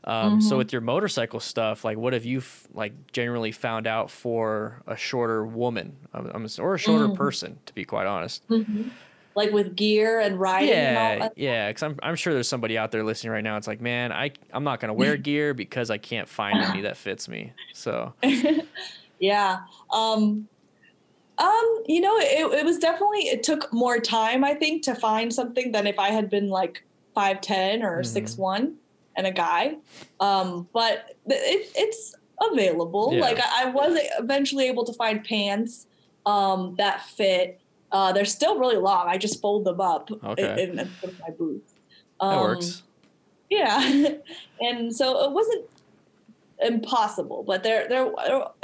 Um, 0.04 0.40
So 0.40 0.54
Mhm. 0.54 0.58
with 0.58 0.72
your 0.72 0.80
motorcycle 0.80 1.40
stuff, 1.40 1.84
like 1.84 1.98
what 1.98 2.14
have 2.14 2.24
you 2.24 2.38
f- 2.38 2.66
like 2.72 2.94
generally 3.12 3.52
found 3.52 3.86
out 3.86 4.10
for 4.10 4.80
a 4.86 4.96
shorter 4.96 5.44
woman, 5.44 5.96
um, 6.14 6.30
um, 6.34 6.46
or 6.58 6.74
a 6.74 6.78
shorter 6.78 7.08
Mhm. 7.08 7.14
person, 7.14 7.58
to 7.66 7.74
be 7.74 7.84
quite 7.84 8.06
honest? 8.06 8.48
Mhm. 8.48 8.90
Like 9.34 9.50
with 9.52 9.74
gear 9.76 10.20
and 10.20 10.38
riding 10.38 10.74
and 10.74 10.96
all 10.96 11.18
Yeah, 11.18 11.18
that. 11.20 11.32
yeah. 11.36 11.68
Because 11.68 11.82
I'm 11.82 11.98
I'm 12.02 12.16
sure 12.16 12.34
there's 12.34 12.48
somebody 12.48 12.76
out 12.78 12.90
there 12.92 13.04
listening 13.04 13.32
right 13.32 13.44
now. 13.44 13.56
It's 13.56 13.66
like, 13.66 13.80
man, 13.80 14.12
I 14.12 14.32
I'm 14.52 14.64
not 14.64 14.80
gonna 14.80 14.94
wear 14.94 15.16
gear 15.18 15.54
because 15.54 15.90
I 15.90 15.98
can't 15.98 16.28
find 16.28 16.60
any 16.60 16.82
that 16.82 16.96
fits 16.96 17.28
me. 17.28 17.52
So 17.72 18.12
yeah 19.18 19.60
um 19.92 20.46
um 21.38 21.82
you 21.86 22.00
know 22.00 22.14
it, 22.18 22.52
it 22.58 22.64
was 22.64 22.78
definitely 22.78 23.20
it 23.20 23.42
took 23.42 23.72
more 23.72 23.98
time 23.98 24.44
i 24.44 24.52
think 24.52 24.82
to 24.82 24.94
find 24.94 25.32
something 25.32 25.72
than 25.72 25.86
if 25.86 25.98
i 25.98 26.10
had 26.10 26.28
been 26.28 26.48
like 26.48 26.82
5'10 27.16 27.82
or 27.82 28.02
Mhm. 28.02 28.06
six 28.06 28.36
one 28.36 28.76
and 29.16 29.26
a 29.26 29.30
guy 29.30 29.76
um 30.20 30.68
but 30.74 31.06
it, 31.26 31.70
it's 31.74 32.14
available 32.52 33.12
Yeah. 33.14 33.20
like 33.20 33.38
I, 33.40 33.62
I 33.62 33.70
was 33.70 33.98
eventually 34.18 34.66
able 34.68 34.84
to 34.84 34.92
find 34.94 35.24
pants 35.24 35.86
um 36.26 36.74
that 36.76 37.02
fit 37.06 37.61
uh 37.92 38.12
they're 38.12 38.24
still 38.24 38.58
really 38.58 38.76
long 38.76 39.06
i 39.08 39.16
just 39.18 39.40
fold 39.40 39.64
them 39.64 39.80
up 39.80 40.08
Okay. 40.24 40.62
in, 40.62 40.70
in, 40.70 40.78
in 40.78 41.10
my 41.20 41.30
boots 41.38 41.74
that 42.20 42.26
Um, 42.36 42.40
works. 42.40 42.82
yeah 43.50 43.78
and 44.60 44.94
so 44.94 45.24
it 45.24 45.32
wasn't 45.32 45.64
impossible 46.60 47.44
but 47.46 47.62
there 47.62 47.88
there 47.88 48.12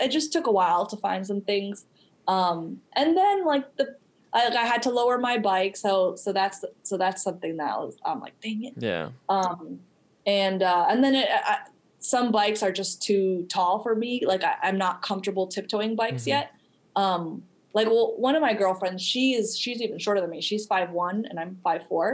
it 0.00 0.08
just 0.10 0.32
took 0.32 0.46
a 0.46 0.52
while 0.52 0.86
to 0.86 0.96
find 0.98 1.26
some 1.26 1.40
things 1.42 1.84
um 2.28 2.78
and 2.94 3.16
then 3.16 3.44
like 3.44 3.64
the 3.76 3.96
I, 4.32 4.48
I 4.48 4.66
had 4.66 4.82
to 4.82 4.90
lower 4.90 5.18
my 5.18 5.38
bike 5.38 5.76
so 5.76 6.14
so 6.16 6.32
that's 6.32 6.64
so 6.84 6.96
that's 6.96 7.22
something 7.24 7.56
that 7.56 7.78
was 7.78 7.96
i'm 8.04 8.20
like 8.20 8.34
dang 8.42 8.64
it 8.64 8.74
Yeah. 8.78 9.10
um 9.28 9.80
and 10.26 10.62
uh 10.62 10.86
and 10.88 11.02
then 11.02 11.14
it, 11.16 11.28
I, 11.30 11.58
some 11.98 12.30
bikes 12.30 12.62
are 12.62 12.70
just 12.70 13.02
too 13.02 13.46
tall 13.50 13.82
for 13.82 13.96
me 13.96 14.22
like 14.24 14.44
I, 14.44 14.54
i'm 14.62 14.78
not 14.78 15.02
comfortable 15.02 15.48
tiptoeing 15.48 15.96
bikes 15.96 16.24
Mhm. 16.24 16.28
yet 16.28 16.50
um 16.94 17.42
like 17.78 17.86
well 17.94 18.08
one 18.16 18.34
of 18.38 18.42
my 18.48 18.54
girlfriends 18.62 19.00
she 19.02 19.24
is 19.38 19.56
she's 19.62 19.80
even 19.86 19.98
shorter 19.98 20.20
than 20.20 20.30
me 20.30 20.40
she's 20.40 20.64
five 20.74 20.90
one 20.90 21.18
and 21.28 21.36
i'm 21.40 21.52
five 21.62 21.82
four 21.90 22.06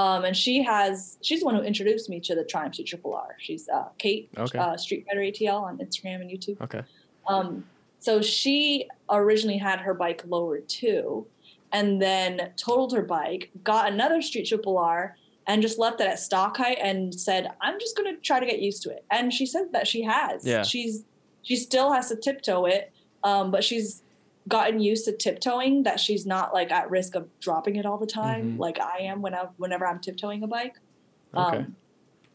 um 0.00 0.24
and 0.24 0.34
she 0.44 0.54
has 0.62 1.18
she's 1.26 1.40
the 1.40 1.46
one 1.50 1.54
who 1.54 1.62
introduced 1.72 2.06
me 2.12 2.18
to 2.28 2.32
the 2.34 2.44
triumph 2.52 2.74
triple 2.90 3.14
r 3.14 3.36
she's 3.38 3.68
uh 3.68 3.88
kate 3.98 4.24
Okay. 4.44 4.58
uh, 4.58 4.76
street 4.84 5.04
fighter 5.06 5.20
atl 5.30 5.60
on 5.68 5.78
instagram 5.78 6.18
and 6.22 6.30
youtube 6.30 6.58
Okay. 6.66 6.82
um, 7.28 7.64
so 8.06 8.20
she 8.20 8.86
originally 9.08 9.56
had 9.68 9.78
her 9.80 9.94
bike 9.94 10.20
lowered 10.34 10.68
too, 10.68 11.26
and 11.72 12.02
then 12.02 12.52
totaled 12.56 12.92
her 12.92 13.00
bike, 13.18 13.50
got 13.72 13.90
another 13.90 14.20
Street 14.20 14.46
Triple 14.46 14.76
R, 14.76 15.16
and 15.46 15.62
just 15.62 15.78
left 15.78 16.02
it 16.02 16.06
at 16.06 16.18
stock 16.18 16.54
height 16.58 16.76
and 16.82 17.14
said, 17.28 17.42
"I'm 17.62 17.80
just 17.80 17.96
gonna 17.96 18.16
try 18.28 18.38
to 18.40 18.44
get 18.52 18.58
used 18.68 18.82
to 18.82 18.90
it." 18.90 19.02
And 19.10 19.32
she 19.32 19.46
said 19.46 19.72
that 19.72 19.86
she 19.88 20.02
has. 20.02 20.44
Yeah. 20.46 20.64
She's 20.64 21.04
she 21.48 21.56
still 21.56 21.88
has 21.96 22.10
to 22.10 22.16
tiptoe 22.16 22.66
it, 22.66 22.92
um, 23.22 23.50
but 23.50 23.64
she's 23.64 24.02
gotten 24.48 24.78
used 24.80 25.04
to 25.06 25.12
tiptoeing 25.12 25.84
that 25.84 25.98
she's 25.98 26.26
not 26.26 26.52
like 26.52 26.70
at 26.70 26.90
risk 26.90 27.14
of 27.14 27.28
dropping 27.40 27.76
it 27.76 27.86
all 27.86 27.96
the 27.98 28.06
time 28.06 28.56
Mhm. 28.56 28.58
like 28.58 28.78
I 28.80 28.98
am 28.98 29.22
when 29.22 29.34
I 29.34 29.46
whenever 29.56 29.86
I'm 29.86 29.98
tiptoeing 30.00 30.42
a 30.42 30.46
bike. 30.46 30.78
Okay. 31.34 31.58
Um, 31.58 31.76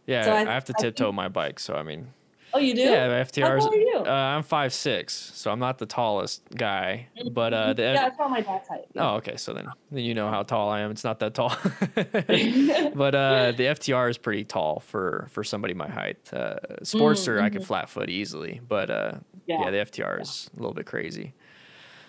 yeah, 0.07 0.23
so 0.23 0.31
I, 0.33 0.41
I- 0.41 0.53
have 0.53 0.65
to 0.65 0.73
I 0.77 0.81
think- 0.81 0.95
tiptoe 0.95 1.11
my 1.11 1.27
bike, 1.27 1.59
so 1.59 1.75
I 1.75 1.83
mean, 1.83 2.07
oh, 2.53 2.57
you 2.57 2.73
do? 2.73 2.81
yeah, 2.81 3.07
the 3.07 3.13
How 3.17 3.21
FTRs. 3.21 3.59
tall 3.59 3.73
are 3.73 3.77
you? 3.77 3.97
Uh, 4.07 4.09
I'm 4.11 4.41
five 4.41 4.73
six, 4.73 5.13
so 5.35 5.51
I'm 5.51 5.59
not 5.59 5.77
the 5.77 5.85
tallest 5.85 6.41
guy, 6.55 7.09
but 7.31 7.53
uh, 7.53 7.73
the 7.73 7.83
yeah, 7.83 8.07
it's 8.07 8.17
not 8.17 8.31
my 8.31 8.41
dad's 8.41 8.67
height. 8.67 8.85
oh, 8.97 9.15
okay, 9.17 9.37
so 9.37 9.53
then 9.53 9.67
then 9.91 10.03
you 10.03 10.15
know 10.15 10.29
how 10.31 10.41
tall 10.41 10.69
I 10.69 10.79
am. 10.79 10.89
It's 10.89 11.03
not 11.03 11.19
that 11.19 11.35
tall, 11.35 11.55
but 11.95 13.15
uh, 13.15 13.51
the 13.55 13.65
FTR 13.65 14.09
is 14.09 14.17
pretty 14.17 14.43
tall 14.45 14.79
for 14.79 15.27
for 15.29 15.43
somebody 15.43 15.73
my 15.73 15.87
height. 15.89 16.17
Uh, 16.33 16.55
Sportster, 16.81 17.39
I 17.41 17.49
could 17.49 17.61
mhm. 17.61 17.65
flat 17.65 17.89
foot 17.89 18.09
easily, 18.09 18.61
but 18.67 18.89
uh, 18.89 19.11
yeah. 19.45 19.61
Yeah. 19.65 19.71
the 19.71 19.77
FTR 19.77 20.21
is 20.21 20.49
a 20.55 20.59
little 20.59 20.73
bit 20.73 20.85
crazy. 20.87 21.33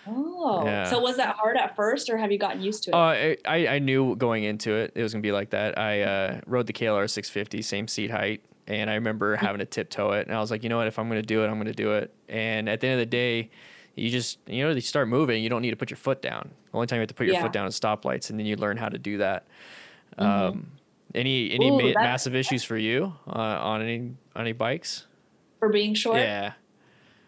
Oh, 0.07 0.63
Yeah. 0.65 0.85
so 0.85 0.99
was 0.99 1.17
that 1.17 1.35
hard 1.35 1.57
at 1.57 1.75
first, 1.75 2.09
or 2.09 2.17
have 2.17 2.31
you 2.31 2.37
gotten 2.37 2.61
used 2.61 2.83
to 2.85 2.91
it? 2.91 2.93
Uh, 2.93 3.35
I, 3.49 3.67
I 3.75 3.79
knew 3.79 4.15
going 4.15 4.43
into 4.43 4.73
it 4.73 4.93
it 4.95 5.03
was 5.03 5.13
gonna 5.13 5.21
be 5.21 5.31
like 5.31 5.51
that. 5.51 5.77
I 5.77 6.01
uh, 6.01 6.41
rode 6.47 6.67
the 6.67 6.73
KLR 6.73 7.09
650, 7.09 7.61
same 7.61 7.87
seat 7.87 8.09
height, 8.11 8.41
and 8.67 8.89
I 8.89 8.95
remember 8.95 9.35
having 9.35 9.59
to 9.59 9.65
tiptoe 9.65 10.11
it, 10.13 10.27
and 10.27 10.35
I 10.35 10.39
was 10.39 10.49
like, 10.51 10.63
you 10.63 10.69
know 10.69 10.77
what, 10.77 10.87
if 10.87 10.97
I'm 10.97 11.07
gonna 11.07 11.21
do 11.21 11.43
it, 11.43 11.47
I'm 11.47 11.57
gonna 11.57 11.73
do 11.73 11.93
it. 11.93 12.13
And 12.29 12.67
at 12.69 12.79
the 12.81 12.87
end 12.87 12.93
of 12.95 12.99
the 12.99 13.05
day, 13.11 13.49
you 13.95 14.09
just 14.09 14.39
you 14.47 14.63
know 14.63 14.71
you 14.71 14.81
start 14.81 15.07
moving. 15.07 15.43
You 15.43 15.49
don't 15.49 15.61
need 15.61 15.71
to 15.71 15.75
put 15.77 15.89
your 15.91 15.97
foot 15.97 16.21
down. 16.21 16.49
The 16.71 16.77
only 16.77 16.87
time 16.87 16.97
you 16.97 17.01
have 17.01 17.09
to 17.09 17.13
put 17.13 17.27
your 17.27 17.35
Yeah. 17.35 17.43
foot 17.43 17.53
down 17.53 17.67
is 17.67 17.79
stoplights, 17.79 18.29
and 18.29 18.39
then 18.39 18.45
you 18.45 18.55
learn 18.55 18.77
how 18.77 18.89
to 18.89 18.97
do 18.97 19.17
that. 19.19 19.45
Mhm. 20.17 20.23
Um, 20.25 20.71
any 21.13 21.51
any 21.51 21.69
Ooh, 21.69 21.77
ma- 21.93 22.01
massive 22.01 22.33
issues 22.35 22.63
for 22.63 22.77
you 22.77 23.13
uh, 23.27 23.31
on 23.31 23.81
any 23.81 23.97
on 24.35 24.41
any 24.41 24.53
bikes? 24.53 25.05
For 25.59 25.69
being 25.69 25.93
short. 25.93 26.17
Yeah. 26.17 26.53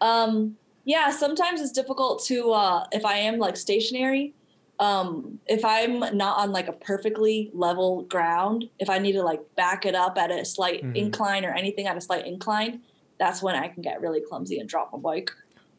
Um, 0.00 0.56
yeah, 0.84 1.10
sometimes 1.10 1.60
it's 1.60 1.72
difficult 1.72 2.22
to 2.26 2.52
uh, 2.52 2.86
if 2.92 3.04
I 3.04 3.16
am 3.18 3.38
like 3.38 3.56
stationary. 3.56 4.34
Um, 4.80 5.38
if 5.46 5.64
I'm 5.64 6.00
not 6.16 6.38
on 6.38 6.50
like 6.50 6.66
a 6.66 6.72
perfectly 6.72 7.50
level 7.54 8.02
ground, 8.02 8.68
if 8.80 8.90
I 8.90 8.98
need 8.98 9.12
to 9.12 9.22
like 9.22 9.40
back 9.54 9.86
it 9.86 9.94
up 9.94 10.18
at 10.18 10.30
a 10.32 10.44
slight 10.44 10.82
Mhm. 10.82 10.96
incline 10.96 11.44
or 11.44 11.52
anything 11.52 11.86
at 11.86 11.96
a 11.96 12.00
slight 12.00 12.26
incline, 12.26 12.82
that's 13.18 13.40
when 13.40 13.54
I 13.54 13.68
can 13.68 13.82
get 13.82 14.00
really 14.00 14.20
clumsy 14.20 14.58
and 14.58 14.68
drop 14.68 14.92
my 14.92 14.98
bike. 14.98 15.30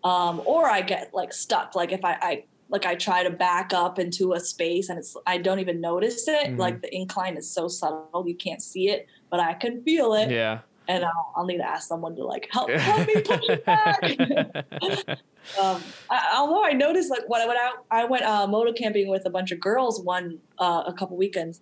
Um, 0.06 0.42
or 0.46 0.70
I 0.70 0.82
get 0.82 1.14
like 1.14 1.34
stuck. 1.34 1.76
Like 1.76 1.92
if 1.92 2.06
I, 2.06 2.18
I 2.22 2.44
like 2.70 2.86
I 2.86 2.96
try 2.96 3.24
to 3.24 3.30
back 3.30 3.74
up 3.74 4.00
into 4.00 4.32
a 4.34 4.40
space 4.40 4.88
and 4.90 4.98
it's 4.98 5.16
I 5.28 5.40
don't 5.40 5.60
even 5.60 5.82
notice 5.82 6.26
it. 6.28 6.52
Mhm. 6.52 6.58
Like 6.58 6.82
the 6.82 6.96
incline 6.96 7.36
is 7.36 7.50
so 7.52 7.68
subtle 7.68 8.24
you 8.26 8.36
can't 8.36 8.62
see 8.62 8.90
it, 8.90 9.08
but 9.30 9.40
I 9.42 9.56
can 9.56 9.84
feel 9.84 10.14
it 10.14 10.32
Yeah. 10.32 10.60
And 10.88 11.04
I'll, 11.04 11.34
I'll 11.36 11.46
need 11.46 11.58
to 11.58 11.68
ask 11.68 11.88
someone 11.88 12.16
to 12.16 12.24
like 12.24 12.48
help, 12.52 12.70
help 12.70 13.08
me 13.08 13.22
push 13.22 13.42
it 13.50 13.66
back. 13.66 14.02
um, 15.62 15.82
I, 16.10 16.34
although 16.36 16.64
I 16.64 16.72
noticed 16.74 17.10
like 17.10 17.28
when 17.28 17.42
I 17.42 17.46
went 17.48 17.60
out, 17.60 17.86
I 17.92 18.06
went 18.06 18.24
uh, 18.24 18.48
moto 18.48 18.74
camping 18.74 19.08
with 19.08 19.26
a 19.26 19.30
bunch 19.30 19.52
of 19.52 19.60
girls 19.60 20.02
one 20.02 20.40
uh, 20.60 20.84
a 20.86 20.94
couple 20.94 21.18
weekends, 21.18 21.62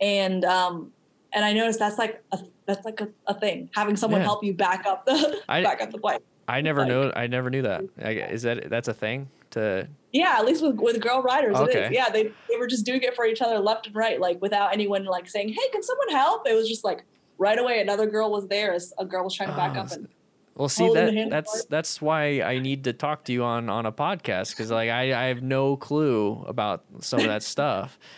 and 0.00 0.44
um, 0.44 0.92
and 1.32 1.44
I 1.44 1.52
noticed 1.52 1.78
that's 1.78 1.98
like 1.98 2.22
a, 2.32 2.38
that's 2.66 2.84
like 2.84 3.00
a, 3.00 3.08
a 3.26 3.34
thing 3.34 3.70
having 3.74 3.96
someone 3.96 4.20
Yeah. 4.20 4.26
help 4.26 4.44
you 4.44 4.54
back 4.54 4.86
up 4.86 5.04
the 5.06 5.42
I- 5.48 5.62
back 5.70 5.80
up 5.80 5.90
the 5.90 5.98
bike. 5.98 6.22
I 6.48 6.60
never 6.62 6.80
Like- 6.80 6.88
know. 6.88 7.12
I 7.14 7.26
never 7.28 7.48
knew 7.50 7.62
that. 7.62 7.82
I, 8.02 8.10
is 8.10 8.42
that 8.42 8.70
that's 8.70 8.88
a 8.88 8.94
thing? 8.94 9.28
To 9.52 9.88
Yeah, 10.12 10.36
at 10.38 10.44
least 10.44 10.62
with 10.62 10.76
with 10.76 11.00
girl 11.00 11.22
riders, 11.22 11.56
Okay. 11.56 11.86
is. 11.86 11.90
Yeah, 11.92 12.08
they 12.08 12.24
they 12.48 12.56
were 12.58 12.66
just 12.68 12.84
doing 12.86 13.02
it 13.02 13.14
for 13.16 13.24
each 13.26 13.40
other 13.42 13.58
left 13.58 13.86
and 13.88 13.96
right, 13.96 14.20
like 14.20 14.40
without 14.40 14.72
anyone 14.72 15.04
like 15.04 15.28
saying, 15.28 15.48
"Hey, 15.48 15.68
can 15.72 15.82
someone 15.82 16.08
help?" 16.10 16.46
It 16.48 16.54
was 16.54 16.68
just 16.68 16.84
like 16.84 17.04
right 17.40 17.58
away. 17.58 17.80
Another 17.80 18.06
girl 18.06 18.30
was 18.30 18.46
there 18.46 18.72
as 18.72 18.92
a 18.98 19.04
girl 19.04 19.24
was 19.24 19.34
trying 19.34 19.48
to 19.48 19.56
back 19.56 19.72
Oh, 19.76 19.80
up 19.80 19.90
and 19.90 20.06
well, 20.54 20.68
see 20.68 20.88
that 20.90 21.30
that's 21.30 21.64
that's 21.64 22.00
why 22.02 22.42
I 22.42 22.58
need 22.58 22.84
to 22.84 22.92
talk 22.92 23.24
to 23.24 23.32
you 23.32 23.42
on 23.42 23.68
on 23.70 23.86
a 23.86 23.92
podcast 23.92 24.50
because 24.50 24.70
like 24.70 24.90
I 24.90 25.14
I 25.14 25.24
have 25.28 25.42
no 25.42 25.76
clue 25.76 26.44
about 26.46 26.84
some 27.00 27.20
of 27.20 27.26
that 27.26 27.42
stuff. 27.42 27.98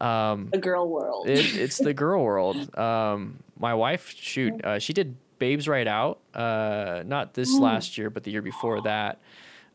Um, 0.00 0.48
the 0.50 0.56
girl 0.58 0.88
world. 0.88 1.28
it, 1.28 1.54
it's 1.56 1.76
the 1.76 1.92
girl 2.04 2.24
world. 2.24 2.56
Um, 2.78 3.42
my 3.58 3.74
wife, 3.74 4.14
shoot, 4.16 4.64
uh, 4.64 4.78
she 4.78 4.94
did 4.94 5.14
Babes 5.38 5.68
Ride 5.68 5.88
Out. 5.88 6.20
Uh, 6.32 7.02
not 7.04 7.34
this 7.34 7.50
Mm. 7.58 7.60
last 7.60 7.98
year, 7.98 8.08
but 8.08 8.22
the 8.24 8.30
year 8.30 8.40
before 8.40 8.80
that. 8.82 9.20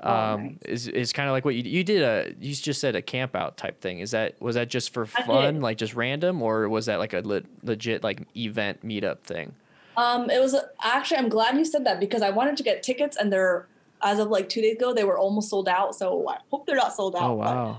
Oh, 0.01 0.11
Um, 0.11 0.43
nice. 0.43 0.57
is 0.65 0.87
is 0.89 1.13
kind 1.13 1.29
of 1.29 1.33
like 1.33 1.45
what 1.45 1.55
you 1.55 1.63
you 1.63 1.83
did 1.83 2.01
a 2.01 2.33
you 2.39 2.53
just 2.53 2.81
said 2.81 2.95
a 2.95 3.01
camp 3.01 3.35
out 3.35 3.55
type 3.57 3.79
thing. 3.81 3.99
Is 3.99 4.11
that 4.11 4.39
was 4.41 4.55
that 4.55 4.69
just 4.69 4.93
for 4.93 5.05
fun, 5.05 5.61
like 5.61 5.77
just 5.77 5.95
random, 5.95 6.41
or 6.41 6.67
was 6.69 6.85
that 6.87 6.99
like 6.99 7.13
a 7.13 7.21
le- 7.21 7.43
legit 7.63 8.03
like 8.03 8.27
event 8.35 8.85
meetup 8.85 9.19
thing? 9.21 9.53
Um, 9.97 10.29
it 10.29 10.39
was 10.41 10.53
actually. 10.83 11.17
I'm 11.17 11.29
glad 11.29 11.57
you 11.57 11.63
said 11.63 11.85
that 11.85 11.99
because 12.01 12.21
I 12.21 12.29
wanted 12.29 12.57
to 12.57 12.63
get 12.63 12.83
tickets, 12.83 13.15
and 13.15 13.31
they're 13.31 13.67
as 14.03 14.19
of 14.19 14.27
like 14.27 14.49
two 14.49 14.61
days 14.61 14.75
ago, 14.75 14.93
they 14.93 15.05
were 15.05 15.17
almost 15.17 15.49
sold 15.49 15.69
out. 15.69 15.95
So 15.95 16.27
I 16.27 16.37
hope 16.51 16.65
they're 16.67 16.75
not 16.75 16.93
sold 16.93 17.15
out. 17.15 17.23
Oh 17.23 17.33
wow, 17.35 17.77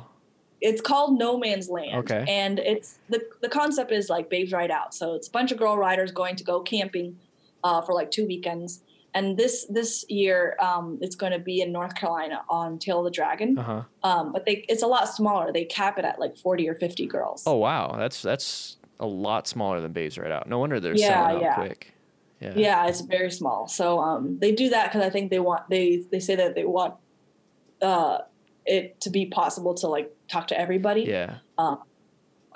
It's 0.63 0.81
called 0.81 1.19
No 1.19 1.37
Man's 1.39 1.69
Land. 1.69 1.97
Okay. 1.99 2.25
And 2.27 2.59
it's 2.61 2.99
the 3.11 3.21
the 3.43 3.49
concept 3.51 3.93
is 3.93 4.09
like 4.09 4.31
Babes 4.31 4.53
Ride 4.53 4.71
Out. 4.71 4.95
So 4.95 5.15
it's 5.15 5.29
a 5.29 5.31
bunch 5.31 5.53
of 5.53 5.59
girl 5.59 5.77
riders 5.77 6.11
going 6.13 6.37
to 6.37 6.45
go 6.45 6.61
camping 6.61 7.19
uh, 7.63 7.83
for 7.83 7.93
like 7.93 8.11
two 8.11 8.27
weekends. 8.27 8.81
And 9.17 9.37
this 9.37 9.67
this 9.71 10.05
year, 10.11 10.57
um, 10.61 10.99
it's 11.01 11.17
going 11.17 11.33
to 11.33 11.39
be 11.39 11.63
in 11.63 11.73
North 11.73 11.95
Carolina 11.95 12.43
on 12.51 12.79
Tail 12.79 12.99
of 12.99 13.05
the 13.07 13.11
Dragon. 13.11 13.59
uh 13.59 13.63
huh. 13.63 13.83
Um, 14.09 14.33
but 14.33 14.45
they 14.45 14.65
it's 14.69 14.83
a 14.83 14.87
lot 14.87 15.09
smaller. 15.09 15.53
They 15.53 15.65
cap 15.65 15.99
it 15.99 16.05
at 16.05 16.21
like 16.21 16.37
40 16.37 16.69
or 16.69 16.75
50 16.75 17.07
girls. 17.07 17.43
Oh 17.47 17.57
wow, 17.57 17.97
that's 17.99 18.21
that's 18.21 18.77
a 19.01 19.07
lot 19.07 19.47
smaller 19.49 19.81
than 19.81 19.93
Babes 19.93 20.19
Ride 20.19 20.31
Out. 20.33 20.49
No 20.49 20.59
wonder 20.59 20.79
they're 20.81 20.95
Yeah, 20.95 21.09
selling 21.09 21.37
out 21.37 21.43
yeah. 21.43 21.55
quick. 21.55 21.95
Yeah. 22.41 22.53
Yeah, 22.55 22.87
it's 22.89 23.01
very 23.01 23.31
small. 23.31 23.67
So 23.69 23.99
um, 24.01 24.39
they 24.39 24.53
do 24.53 24.69
that 24.69 24.93
because 24.93 25.03
I 25.03 25.11
think 25.11 25.31
they 25.31 25.41
want 25.41 25.63
they 25.71 26.05
they 26.13 26.21
say 26.21 26.37
that 26.37 26.55
they 26.55 26.65
want 26.65 26.95
uh, 27.81 28.19
it 28.67 29.01
to 29.01 29.11
be 29.11 29.27
possible 29.27 29.73
to 29.75 29.87
like 29.89 30.15
talk 30.29 30.47
to 30.49 30.61
everybody. 30.61 31.03
Yeah. 31.03 31.39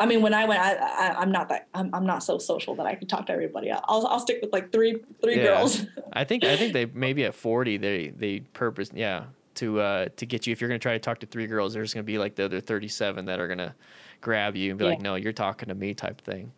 I 0.00 0.06
mean, 0.06 0.22
when 0.22 0.32
I 0.32 0.46
went, 0.46 0.60
I, 0.60 0.76
I 0.76 1.14
I'm 1.18 1.30
not 1.30 1.50
that 1.50 1.68
I'm, 1.74 1.94
I'm 1.94 2.06
not 2.06 2.22
so 2.24 2.38
social 2.38 2.74
that 2.76 2.86
I 2.86 2.94
can 2.94 3.06
talk 3.06 3.26
to 3.26 3.32
everybody. 3.32 3.70
I'll 3.70 4.06
I'll 4.06 4.18
stick 4.18 4.38
with 4.40 4.52
like 4.52 4.72
three 4.72 5.02
three 5.22 5.36
Yeah. 5.36 5.58
girls. 5.58 5.86
I 6.12 6.24
think 6.24 6.42
I 6.42 6.56
think 6.56 6.72
they 6.72 6.86
maybe 6.86 7.24
at 7.24 7.34
forty 7.34 7.76
they 7.76 8.08
they 8.08 8.40
purpose 8.40 8.90
yeah 8.94 9.24
to 9.56 9.78
uh 9.80 10.08
to 10.16 10.26
get 10.26 10.46
you 10.46 10.52
if 10.52 10.60
you're 10.60 10.68
gonna 10.68 10.78
try 10.78 10.94
to 10.94 10.98
talk 10.98 11.20
to 11.20 11.26
three 11.26 11.46
girls 11.46 11.74
there's 11.74 11.92
gonna 11.92 12.04
be 12.04 12.18
like 12.18 12.34
the 12.34 12.46
other 12.46 12.60
thirty 12.60 12.88
seven 12.88 13.26
that 13.26 13.40
are 13.40 13.48
gonna 13.48 13.74
grab 14.22 14.56
you 14.56 14.70
and 14.70 14.78
be 14.78 14.84
like 14.86 15.00
no 15.02 15.16
you're 15.16 15.32
talking 15.32 15.68
to 15.68 15.74
me 15.74 15.92
type 15.92 16.20
thing. 16.22 16.50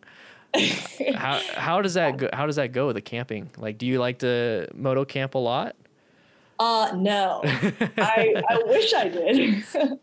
How 1.15 1.41
how 1.55 1.81
does 1.81 1.95
that 1.95 2.17
go? 2.17 2.29
How 2.31 2.45
does 2.45 2.57
that 2.57 2.71
go 2.71 2.85
with 2.87 2.95
the 2.95 3.01
camping? 3.01 3.49
Like, 3.57 3.77
do 3.79 3.87
you 3.87 3.99
like 3.99 4.19
to 4.19 4.67
moto 4.73 5.03
camp 5.03 5.33
a 5.33 5.39
lot? 5.39 5.75
Uh, 6.59 6.91
no, 6.95 7.41
I 7.43 8.33
I 8.49 8.61
wish 8.65 8.93
I 8.93 9.09
did. 9.09 9.63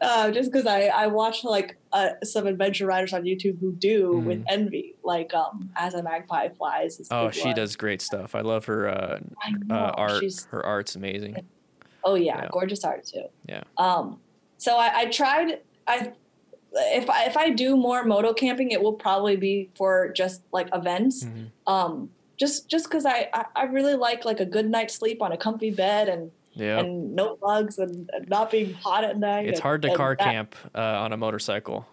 uh, 0.00 0.30
just 0.30 0.50
because 0.50 0.66
I 0.66 0.86
I 0.86 1.06
watch 1.06 1.44
like 1.44 1.76
uh, 1.92 2.10
some 2.24 2.46
adventure 2.46 2.86
riders 2.86 3.12
on 3.12 3.22
YouTube 3.22 3.58
who 3.60 3.72
do 3.72 4.18
with 4.18 4.44
envy, 4.48 4.94
like 5.04 5.32
um 5.34 5.70
as 5.76 5.94
a 5.94 6.02
magpie 6.02 6.48
flies. 6.50 6.98
Mm. 6.98 7.06
oh, 7.10 7.30
she 7.30 7.46
one. 7.46 7.54
does 7.56 7.76
great 7.76 8.02
stuff. 8.02 8.34
I 8.34 8.40
love 8.40 8.64
her 8.66 8.88
uh, 8.88 9.18
uh, 9.70 9.74
art. 9.74 10.20
she's- 10.20 10.46
Her 10.50 10.64
art's 10.64 10.96
amazing. 10.96 11.36
Oh 12.04 12.14
yeah, 12.14 12.42
Yeah. 12.42 12.48
gorgeous 12.52 12.84
art 12.84 13.04
too. 13.06 13.24
Yeah. 13.48 13.62
Um, 13.78 14.20
so 14.58 14.76
I, 14.76 15.00
I 15.00 15.04
tried. 15.06 15.60
I 15.86 16.12
if 16.72 17.08
I 17.08 17.24
if 17.24 17.36
I 17.36 17.50
do 17.50 17.76
more 17.76 18.04
moto 18.04 18.32
camping, 18.34 18.70
it 18.70 18.82
will 18.82 18.92
probably 18.94 19.36
be 19.36 19.70
for 19.76 20.12
just 20.12 20.42
like 20.52 20.68
events. 20.74 21.24
Mhm. 21.24 21.50
Um, 21.66 22.10
just 22.36 22.68
just 22.68 22.84
because 22.86 23.06
I, 23.06 23.28
I 23.32 23.44
I 23.54 23.62
really 23.64 23.94
like 23.94 24.24
like 24.24 24.40
a 24.40 24.46
good 24.46 24.68
night's 24.70 24.94
sleep 24.94 25.22
on 25.22 25.32
a 25.32 25.36
comfy 25.36 25.70
bed 25.70 26.08
and 26.08 26.30
Yeah, 26.54 26.80
and 26.80 27.14
no 27.14 27.36
bugs 27.36 27.78
and, 27.78 28.10
and 28.12 28.28
not 28.28 28.50
being 28.50 28.74
hot 28.74 29.04
at 29.04 29.18
night. 29.18 29.46
it's 29.46 29.58
and- 29.58 29.62
hard 29.62 29.82
to 29.82 29.94
car 29.94 30.16
that- 30.18 30.24
camp 30.24 30.54
uh, 30.74 30.80
on 30.80 31.12
a 31.12 31.16
motorcycle. 31.16 31.86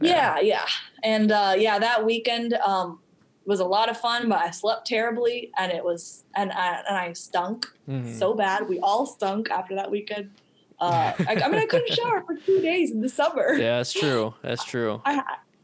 Yeah, 0.00 0.40
yeah, 0.40 0.64
and 1.02 1.30
uh, 1.30 1.54
yeah, 1.58 1.78
that 1.78 2.04
weekend 2.06 2.54
um, 2.54 2.98
was 3.44 3.60
a 3.60 3.64
lot 3.66 3.90
of 3.90 3.98
fun, 4.00 4.28
but 4.30 4.38
I 4.38 4.50
slept 4.50 4.86
terribly, 4.86 5.50
and 5.58 5.70
it 5.70 5.84
was 5.84 6.24
and 6.34 6.50
I 6.50 6.82
and 6.88 6.96
I 6.96 7.12
stunk 7.12 7.66
Mhm. 7.88 8.18
so 8.18 8.32
bad. 8.32 8.68
We 8.68 8.78
all 8.80 9.04
stunk 9.06 9.50
after 9.50 9.74
that 9.74 9.90
weekend. 9.90 10.30
Uh, 10.80 11.12
I, 11.28 11.36
I 11.44 11.48
mean, 11.48 11.60
I 11.60 11.66
couldn't 11.66 11.92
shower 12.00 12.22
for 12.26 12.34
two 12.36 12.60
days 12.62 12.90
in 12.90 13.02
the 13.02 13.08
summer. 13.10 13.52
yeah, 13.52 13.76
that's 13.76 13.92
true. 13.92 14.32
That's 14.42 14.64
true. 14.64 15.02
I 15.04 15.22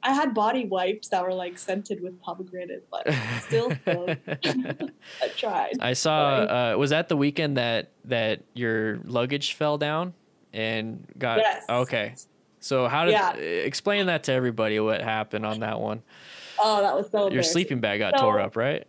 I 0.08 0.12
had 0.14 0.32
body 0.32 0.64
wipes 0.64 1.08
that 1.08 1.22
were 1.22 1.34
like 1.34 1.58
scented 1.58 2.02
with 2.02 2.18
pomegranate, 2.22 2.88
but 2.90 3.06
still, 3.42 3.70
still 3.82 4.08
I 5.22 5.28
tried. 5.36 5.74
I 5.80 5.92
saw. 5.92 6.72
Uh, 6.72 6.74
was 6.78 6.90
that 6.90 7.10
the 7.10 7.16
weekend 7.16 7.58
that 7.58 7.90
that 8.06 8.40
your 8.54 9.00
luggage 9.04 9.52
fell 9.52 9.76
down 9.76 10.14
and 10.54 11.06
got? 11.18 11.40
Yes. 11.40 11.66
Okay. 11.68 12.14
So 12.60 12.88
how 12.88 13.04
did 13.04 13.12
Yeah. 13.12 13.34
explain 13.34 14.06
that 14.06 14.22
to 14.24 14.32
everybody? 14.32 14.80
What 14.80 15.02
happened 15.02 15.44
on 15.44 15.60
that 15.60 15.78
one? 15.78 16.02
Oh, 16.58 16.80
that 16.80 16.96
was 16.96 17.10
so. 17.10 17.30
Your 17.30 17.42
sleeping 17.42 17.80
bag 17.80 17.98
got 17.98 18.14
So- 18.14 18.22
tore 18.22 18.40
up, 18.40 18.56
right? 18.56 18.86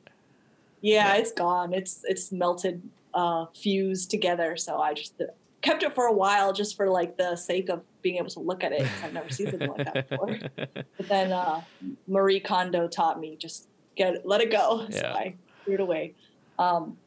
Yeah, 0.80 1.16
it's 1.16 1.34
gone. 1.34 1.74
It's 1.74 2.06
it's 2.08 2.32
melted, 2.32 2.82
uh, 3.14 3.48
fused 3.54 4.10
together. 4.10 4.56
So 4.56 4.80
I 4.80 4.94
just 4.94 5.20
uh, 5.20 5.26
kept 5.62 5.84
it 5.84 5.94
for 5.94 6.06
a 6.06 6.14
while, 6.14 6.54
just 6.54 6.78
for 6.78 6.90
like 6.90 7.18
the 7.18 7.36
sake 7.36 7.68
of 7.68 7.82
being 8.02 8.18
able 8.18 8.30
to 8.30 8.40
look 8.40 8.64
at 8.64 8.72
it. 8.72 8.82
'cause 8.88 9.04
I've 9.04 9.14
never 9.14 9.30
seen 9.30 9.50
something 9.52 9.70
like 9.70 9.86
that 9.86 10.10
before. 10.10 10.30
But 10.98 11.08
then 11.10 11.32
uh, 11.32 11.62
Marie 12.08 12.40
Kondo 12.42 12.88
taught 12.88 13.20
me 13.20 13.38
just 13.40 13.68
get 13.96 14.16
it, 14.16 14.22
let 14.26 14.42
it 14.42 14.52
go. 14.52 14.86
So 14.92 15.06
I 15.08 15.38
threw 15.64 15.76
it 15.76 15.80
away. 15.80 16.16
Um, 16.58 16.98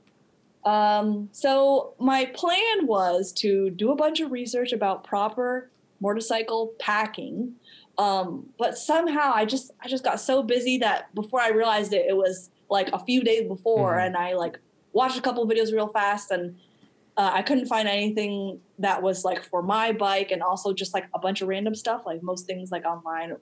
um, 0.65 1.29
so 1.33 1.95
my 1.99 2.27
plan 2.27 2.87
was 2.87 3.33
to 3.39 3.71
do 3.71 3.91
a 3.91 3.97
bunch 3.97 4.21
of 4.21 4.31
research 4.31 4.73
about 4.73 5.05
proper 5.05 5.71
motorcycle 6.01 6.73
packing. 6.79 7.57
Um, 7.99 8.49
but 8.59 8.79
somehow 8.79 9.33
I 9.35 9.45
just 9.45 9.71
I 9.83 9.89
just 9.89 10.05
got 10.05 10.21
so 10.21 10.43
busy 10.43 10.79
that 10.79 11.15
before 11.15 11.41
I 11.41 11.51
realized 11.51 11.93
it, 11.93 12.07
it 12.09 12.17
was 12.17 12.51
like 12.71 12.89
a 12.93 12.99
few 13.05 13.23
days 13.23 13.47
before, 13.47 13.95
Mhm. 13.97 14.07
and 14.07 14.17
I 14.17 14.33
like 14.35 14.59
watched 14.93 15.19
a 15.19 15.21
couple 15.21 15.47
videos 15.47 15.73
real 15.73 15.89
fast 15.89 16.31
and. 16.31 16.57
Uh, 17.17 17.31
I 17.35 17.43
couldn't 17.43 17.67
find 17.67 17.87
anything 17.89 18.59
that 18.79 19.03
was 19.03 19.25
like 19.25 19.45
for 19.45 19.63
my 19.63 19.93
bike, 19.93 20.31
and 20.31 20.43
also 20.43 20.73
just 20.73 20.95
like 20.95 21.07
a 21.15 21.19
bunch 21.19 21.43
of 21.43 21.49
random 21.49 21.75
stuff. 21.75 22.03
Like 22.07 22.23
most 22.23 22.47
things, 22.47 22.71
like 22.73 22.85
online, 22.87 23.37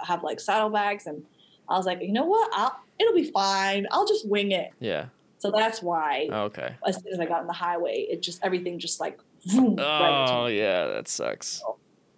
have 0.00 0.22
like 0.24 0.40
saddlebags, 0.40 1.06
and 1.06 1.22
I 1.68 1.76
was 1.76 1.86
like, 1.86 2.00
you 2.02 2.12
know 2.12 2.24
what? 2.24 2.50
I'll, 2.52 2.76
it'll 2.98 3.14
be 3.14 3.30
fine. 3.30 3.86
I'll 3.92 4.06
just 4.06 4.28
wing 4.28 4.50
it. 4.52 4.70
yeah. 4.80 5.06
So 5.38 5.50
that's 5.50 5.82
why 5.82 6.28
Okay. 6.32 6.72
as 6.86 6.96
soon 7.02 7.12
as 7.14 7.18
I 7.18 7.26
got 7.26 7.40
on 7.40 7.48
the 7.48 7.52
highway, 7.52 8.06
it 8.08 8.22
just 8.22 8.38
everything 8.44 8.78
just 8.78 9.00
like 9.00 9.18
vroom, 9.46 9.76
Oh 9.80 10.46
me. 10.46 10.58
yeah, 10.58 10.86
that 10.86 11.08
sucks. 11.08 11.62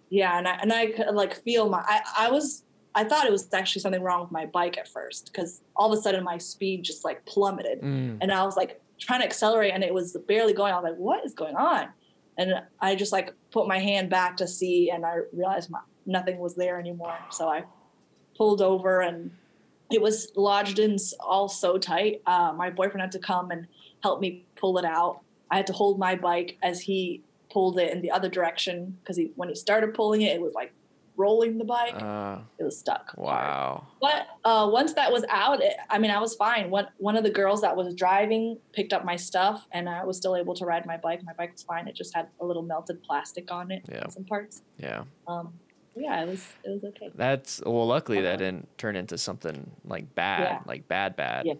yeah, 0.09 0.37
and 0.37 0.47
I 0.47 0.53
and 0.61 0.71
I 0.71 0.87
could 0.87 1.07
like 1.13 1.35
feel 1.43 1.67
my 1.67 1.83
I, 1.87 2.01
I 2.19 2.29
was 2.31 2.63
I 2.93 3.03
thought 3.03 3.25
it 3.25 3.31
was 3.31 3.51
actually 3.51 3.81
something 3.81 4.01
wrong 4.03 4.21
with 4.21 4.31
my 4.31 4.45
bike 4.45 4.77
at 4.77 4.87
first 4.87 5.31
because 5.31 5.61
all 5.75 5.91
of 5.91 5.97
a 5.97 6.01
sudden 6.01 6.23
my 6.23 6.37
speed 6.37 6.83
just 6.83 7.03
like 7.03 7.25
plummeted, 7.25 7.81
Mm. 7.81 8.19
and 8.21 8.31
I 8.31 8.43
was 8.45 8.55
like 8.57 8.79
trying 9.05 9.21
to 9.21 9.25
accelerate 9.25 9.73
and 9.73 9.83
it 9.83 9.93
was 9.93 10.17
barely 10.27 10.53
going. 10.53 10.73
I 10.73 10.77
was 10.77 10.83
like, 10.83 10.97
what 10.97 11.25
is 11.25 11.33
going 11.33 11.55
on? 11.55 11.89
and 12.37 12.53
I 12.79 12.95
just 12.95 13.11
like 13.11 13.33
put 13.51 13.67
my 13.67 13.79
hand 13.79 14.09
back 14.09 14.37
to 14.37 14.47
see, 14.47 14.89
and 14.89 15.05
I 15.05 15.19
realized 15.31 15.69
my, 15.69 15.79
nothing 16.05 16.37
was 16.37 16.55
there 16.55 16.79
anymore. 16.79 17.17
So 17.31 17.47
I 17.47 17.63
pulled 18.37 18.61
over, 18.61 19.01
and 19.01 19.31
it 19.91 20.01
was 20.01 20.31
lodged 20.35 20.79
in 20.79 20.97
all 21.19 21.47
so 21.47 21.77
tight. 21.77 22.21
Uh, 22.25 22.53
my 22.55 22.69
boyfriend 22.69 23.01
had 23.01 23.11
to 23.13 23.19
come 23.19 23.51
and 23.51 23.67
help 24.03 24.19
me 24.19 24.45
pull 24.55 24.77
it 24.77 24.85
out. 24.85 25.21
I 25.49 25.57
had 25.57 25.67
to 25.67 25.73
hold 25.73 25.99
my 25.99 26.15
bike 26.15 26.57
as 26.61 26.81
he 26.81 27.23
pulled 27.51 27.79
it 27.79 27.93
in 27.93 28.01
the 28.01 28.11
other 28.11 28.27
direction 28.27 28.97
because 29.01 29.15
he, 29.15 29.31
when 29.35 29.47
he 29.47 29.55
started 29.55 29.93
pulling 29.93 30.21
it, 30.21 30.35
it 30.35 30.41
was 30.41 30.53
like 30.53 30.73
rolling 31.17 31.57
the 31.57 31.63
bike. 31.65 31.95
Uh, 32.01 32.39
it 32.59 32.63
was 32.63 32.77
stuck. 32.77 33.13
wow. 33.17 33.85
But 34.01 34.27
uh, 34.43 34.69
once 34.71 34.93
that 34.93 35.11
was 35.11 35.23
out, 35.29 35.61
it, 35.61 35.73
I 35.89 35.97
mean, 35.97 36.11
I 36.11 36.19
was 36.19 36.35
fine. 36.35 36.69
One 36.69 36.87
one 36.97 37.15
of 37.15 37.23
the 37.23 37.29
girls 37.29 37.61
that 37.61 37.75
was 37.75 37.93
driving 37.95 38.57
picked 38.73 38.93
up 38.93 39.05
my 39.05 39.15
stuff, 39.15 39.67
and 39.71 39.87
I 39.89 40.03
was 40.03 40.17
still 40.17 40.35
able 40.35 40.53
to 40.55 40.65
ride 40.65 40.85
my 40.85 40.97
bike. 40.97 41.23
My 41.23 41.33
bike 41.33 41.53
was 41.53 41.63
fine. 41.63 41.87
It 41.87 41.95
just 41.95 42.13
had 42.15 42.27
a 42.41 42.45
little 42.45 42.63
melted 42.63 43.01
plastic 43.03 43.51
on 43.51 43.71
it, 43.71 43.83
Yeah. 43.91 44.07
some 44.09 44.23
parts. 44.25 44.61
Yeah. 44.77 45.03
Um, 45.27 45.53
yeah, 45.95 46.21
it 46.23 46.27
was 46.27 46.45
it 46.63 46.69
was 46.71 46.83
okay. 46.83 47.09
That's 47.15 47.61
well. 47.65 47.87
Luckily, 47.87 48.21
that 48.21 48.39
didn't 48.39 48.67
turn 48.77 48.95
into 48.95 49.17
something 49.17 49.71
like 49.85 50.13
bad, 50.15 50.41
Yeah. 50.41 50.59
like 50.65 50.87
bad, 50.87 51.15
bad. 51.15 51.45
Yeah. 51.45 51.53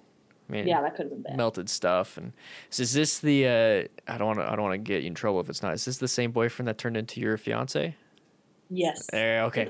I 0.48 0.52
mean, 0.52 0.68
Yeah, 0.68 0.82
that 0.82 0.96
could 0.96 1.06
have 1.06 1.12
been 1.12 1.24
bad. 1.24 1.38
melted 1.38 1.70
stuff. 1.70 2.18
And 2.18 2.32
so 2.70 2.84
is 2.84 2.94
this 2.94 3.18
the? 3.20 3.48
Uh, 3.48 4.12
I 4.14 4.18
don't 4.18 4.28
want 4.28 4.40
to. 4.40 4.46
I 4.52 4.56
don't 4.56 4.64
want 4.66 4.74
to 4.74 4.78
get 4.78 5.02
you 5.02 5.08
in 5.08 5.16
trouble 5.16 5.40
if 5.40 5.50
it's 5.50 5.64
not. 5.64 5.74
Is 5.74 5.86
this 5.86 5.98
the 5.98 6.08
same 6.08 6.32
boyfriend 6.32 6.68
that 6.68 6.78
turned 6.78 6.98
into 6.98 7.20
your 7.22 7.38
fiance? 7.38 7.96
Yes. 8.70 9.08
Eh, 9.14 9.42
okay. 9.44 9.68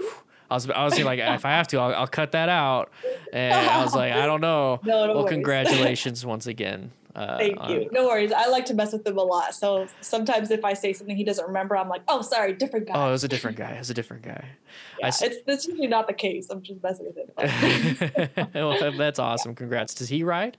I 0.50 0.54
was. 0.54 0.70
I 0.70 0.84
was 0.86 1.00
like, 1.02 1.20
if 1.20 1.44
I 1.46 1.50
have 1.52 1.68
to, 1.70 1.80
I'll, 1.80 1.96
I'll 1.96 2.08
cut 2.08 2.32
that 2.34 2.50
out. 2.50 2.92
And 3.34 3.54
I 3.54 3.84
was 3.84 3.96
like, 3.96 4.14
I 4.14 4.25
don't 4.25 4.42
know. 4.42 4.80
No, 4.86 5.08
no 5.08 5.14
well, 5.14 5.24
worries. 5.24 5.34
congratulations 5.34 6.24
once 6.25 6.46
again. 6.46 6.92
Uh, 7.16 7.38
Thank 7.40 7.60
on- 7.60 7.72
you. 7.72 7.90
No 7.92 8.06
worries. 8.06 8.32
I 8.32 8.48
like 8.48 8.66
to 8.66 8.74
mess 8.75 8.94
with 8.94 9.08
him 9.08 9.18
a 9.18 9.24
lot. 9.24 9.56
So 9.56 9.88
sometimes 10.02 10.52
if 10.52 10.64
I 10.64 10.74
say 10.74 10.94
something 10.94 11.16
he 11.16 11.24
doesn't 11.24 11.48
remember, 11.48 11.75
I'm 11.75 11.90
like, 11.90 12.04
oh, 12.08 12.22
sorry, 12.22 12.54
different 12.54 12.88
guy. 12.88 12.94
Oh, 12.96 13.08
it 13.10 13.12
was 13.12 13.24
a 13.24 13.28
different 13.28 13.58
guy. 13.58 13.72
It 13.72 13.80
was 13.80 13.90
a 13.90 13.94
different 13.96 14.22
guy. 14.24 14.46
yeah, 15.00 15.08
s- 15.08 15.22
it's, 15.24 15.38
it's 15.48 15.66
usually 15.68 15.88
not 15.88 16.06
the 16.08 16.14
case. 16.14 16.50
I'm 16.52 16.62
just 16.62 16.84
messing 16.84 17.08
with 17.08 17.18
him. 17.18 18.50
well, 18.54 18.92
that's 18.98 19.18
awesome. 19.20 19.56
Congrats. 19.56 19.94
Does 19.96 20.10
he 20.10 20.24
ride? 20.24 20.58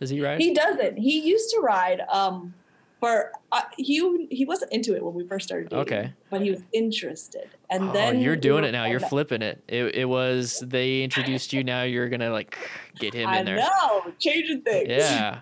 Does 0.00 0.10
he 0.10 0.20
ride? 0.22 0.40
he 0.40 0.54
doesn't. 0.54 0.96
He 0.96 1.20
used 1.20 1.50
to 1.50 1.60
ride. 1.60 2.00
Um, 2.12 2.54
for 3.00 3.32
uh, 3.52 3.62
he 3.76 4.26
he 4.30 4.44
wasn't 4.44 4.72
into 4.72 4.94
it 4.94 5.04
when 5.04 5.14
we 5.14 5.26
first 5.26 5.46
started 5.46 5.68
dating. 5.68 5.82
Okay. 5.82 6.12
But 6.30 6.42
he 6.42 6.50
was 6.50 6.62
interested, 6.72 7.48
and 7.70 7.90
oh, 7.90 7.92
then 7.92 8.20
you're 8.20 8.36
doing 8.36 8.64
it 8.64 8.72
now. 8.72 8.86
You're 8.86 9.00
flipping 9.00 9.42
it. 9.42 9.62
It, 9.68 9.94
it 9.94 10.04
was 10.04 10.62
they 10.66 11.02
introduced 11.02 11.52
you. 11.52 11.62
Now 11.62 11.82
you're 11.82 12.08
gonna 12.08 12.30
like 12.30 12.58
get 12.98 13.14
him 13.14 13.28
I 13.28 13.40
in 13.40 13.46
there. 13.46 13.56
know, 13.56 14.12
changing 14.18 14.62
things. 14.62 14.88
Yeah. 14.88 15.40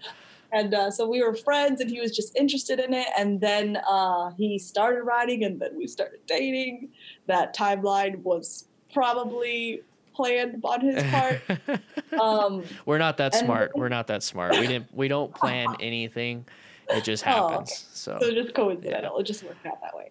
And 0.53 0.73
uh, 0.73 0.91
so 0.91 1.09
we 1.09 1.23
were 1.23 1.35
friends, 1.35 1.81
and 1.81 1.91
he 1.91 2.01
was 2.01 2.15
just 2.15 2.37
interested 2.37 2.79
in 2.79 2.95
it. 2.95 3.09
And 3.19 3.41
then 3.41 3.79
uh, 3.89 4.31
he 4.37 4.59
started 4.59 5.03
riding 5.03 5.45
and 5.45 5.61
then 5.61 5.77
we 5.77 5.87
started 5.87 6.21
dating. 6.27 6.91
That 7.27 7.55
timeline 7.55 8.23
was 8.23 8.69
probably 8.93 9.83
planned 10.15 10.61
on 10.65 10.81
his 10.81 11.03
part. 11.05 11.41
Um, 12.19 12.63
We're 12.87 12.97
not 12.97 13.19
that 13.19 13.35
smart. 13.35 13.73
We're 13.75 13.91
not 13.91 14.07
that 14.07 14.23
smart. 14.23 14.53
We 14.53 14.67
didn't. 14.67 14.95
We 14.95 15.07
don't 15.07 15.35
plan 15.43 15.67
anything. 15.81 16.47
It 16.91 17.05
just 17.05 17.27
Oh, 17.27 17.49
happens. 17.49 17.71
okay. 17.71 17.81
So 17.93 18.19
so 18.21 18.33
just 18.33 18.55
coincidental. 18.55 19.19
It 19.19 19.25
just 19.25 19.43
worked 19.45 19.65
out 19.67 19.81
that 19.83 19.97
way. 19.97 20.11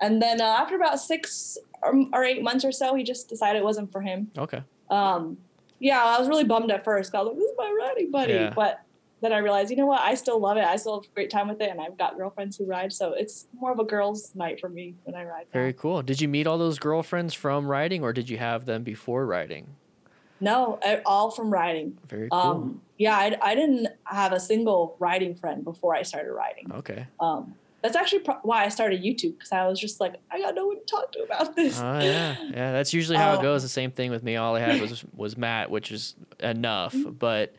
And 0.00 0.20
then 0.20 0.40
uh, 0.40 0.44
after 0.44 0.76
about 0.76 1.00
six 1.00 1.56
or, 1.82 1.94
or 2.12 2.24
eight 2.24 2.42
months 2.42 2.64
or 2.64 2.72
so, 2.72 2.94
he 2.94 3.02
just 3.04 3.28
decided 3.28 3.60
it 3.60 3.64
wasn't 3.64 3.90
for 3.92 4.00
him. 4.02 4.30
okay. 4.36 4.62
Um, 4.90 5.38
yeah, 5.78 6.02
I 6.04 6.18
was 6.18 6.28
really 6.28 6.44
bummed 6.44 6.70
at 6.70 6.84
first. 6.84 7.14
I 7.14 7.18
was 7.22 7.28
like, 7.28 7.36
"This 7.36 7.44
is 7.50 7.54
my 7.58 7.76
riding 7.86 8.10
buddy," 8.10 8.32
Yeah. 8.34 8.52
but 8.54 8.80
then 9.20 9.32
I 9.32 9.38
realized, 9.38 9.70
you 9.70 9.76
know 9.76 9.86
what? 9.86 10.00
I 10.00 10.14
still 10.14 10.38
love 10.38 10.56
it. 10.58 10.64
I 10.64 10.76
still 10.76 11.00
have 11.00 11.10
a 11.10 11.14
great 11.14 11.30
time 11.30 11.48
with 11.48 11.60
it, 11.60 11.70
and 11.70 11.80
I've 11.80 11.96
got 11.98 12.16
girlfriends 12.16 12.56
who 12.56 12.66
ride, 12.66 12.92
so 12.92 13.12
it's 13.14 13.46
more 13.58 13.72
of 13.72 13.78
a 13.78 13.84
girls' 13.84 14.34
night 14.34 14.60
for 14.60 14.68
me 14.68 14.94
when 15.04 15.14
I 15.14 15.24
ride. 15.24 15.46
now. 15.52 15.52
Very 15.60 15.72
cool. 15.72 16.02
Did 16.02 16.20
you 16.20 16.28
meet 16.28 16.46
all 16.46 16.58
those 16.58 16.78
girlfriends 16.78 17.34
from 17.34 17.66
riding, 17.68 18.02
or 18.02 18.12
did 18.12 18.28
you 18.30 18.38
have 18.38 18.64
them 18.66 18.82
before 18.84 19.26
riding? 19.26 19.76
No, 20.40 20.78
all 21.06 21.30
from 21.30 21.50
riding. 21.50 21.96
Very 22.08 22.28
cool. 22.28 22.38
Um, 22.38 22.80
yeah, 22.98 23.16
I, 23.16 23.36
I 23.42 23.54
didn't 23.54 23.88
have 24.04 24.32
a 24.32 24.40
single 24.40 24.96
riding 24.98 25.34
friend 25.34 25.64
before 25.64 25.94
I 25.94 26.02
started 26.02 26.32
riding. 26.32 26.70
okay. 26.72 27.06
Um, 27.20 27.54
that's 27.82 27.94
actually 27.94 28.20
pro- 28.20 28.38
why 28.42 28.64
I 28.64 28.68
started 28.68 29.02
YouTube 29.02 29.34
because 29.38 29.52
I 29.52 29.66
was 29.68 29.78
just 29.78 30.00
like, 30.00 30.14
I 30.30 30.40
got 30.40 30.54
no 30.56 30.66
one 30.66 30.76
to 30.80 30.84
talk 30.86 31.12
to 31.12 31.20
about 31.22 31.54
this. 31.54 31.78
Oh 31.80 32.00
yeah, 32.00 32.36
yeah. 32.50 32.72
That's 32.72 32.92
usually 32.92 33.16
how 33.16 33.34
it 33.34 33.38
Oh. 33.38 33.42
goes. 33.42 33.62
The 33.62 33.68
same 33.68 33.92
thing 33.92 34.10
with 34.10 34.24
me. 34.24 34.34
All 34.36 34.56
I 34.56 34.60
had 34.60 34.80
was 34.80 35.04
was 35.16 35.36
Matt, 35.36 35.70
which 35.70 35.92
is 35.92 36.16
enough. 36.40 36.94
Mm-hmm. 36.94 37.10
But 37.12 37.54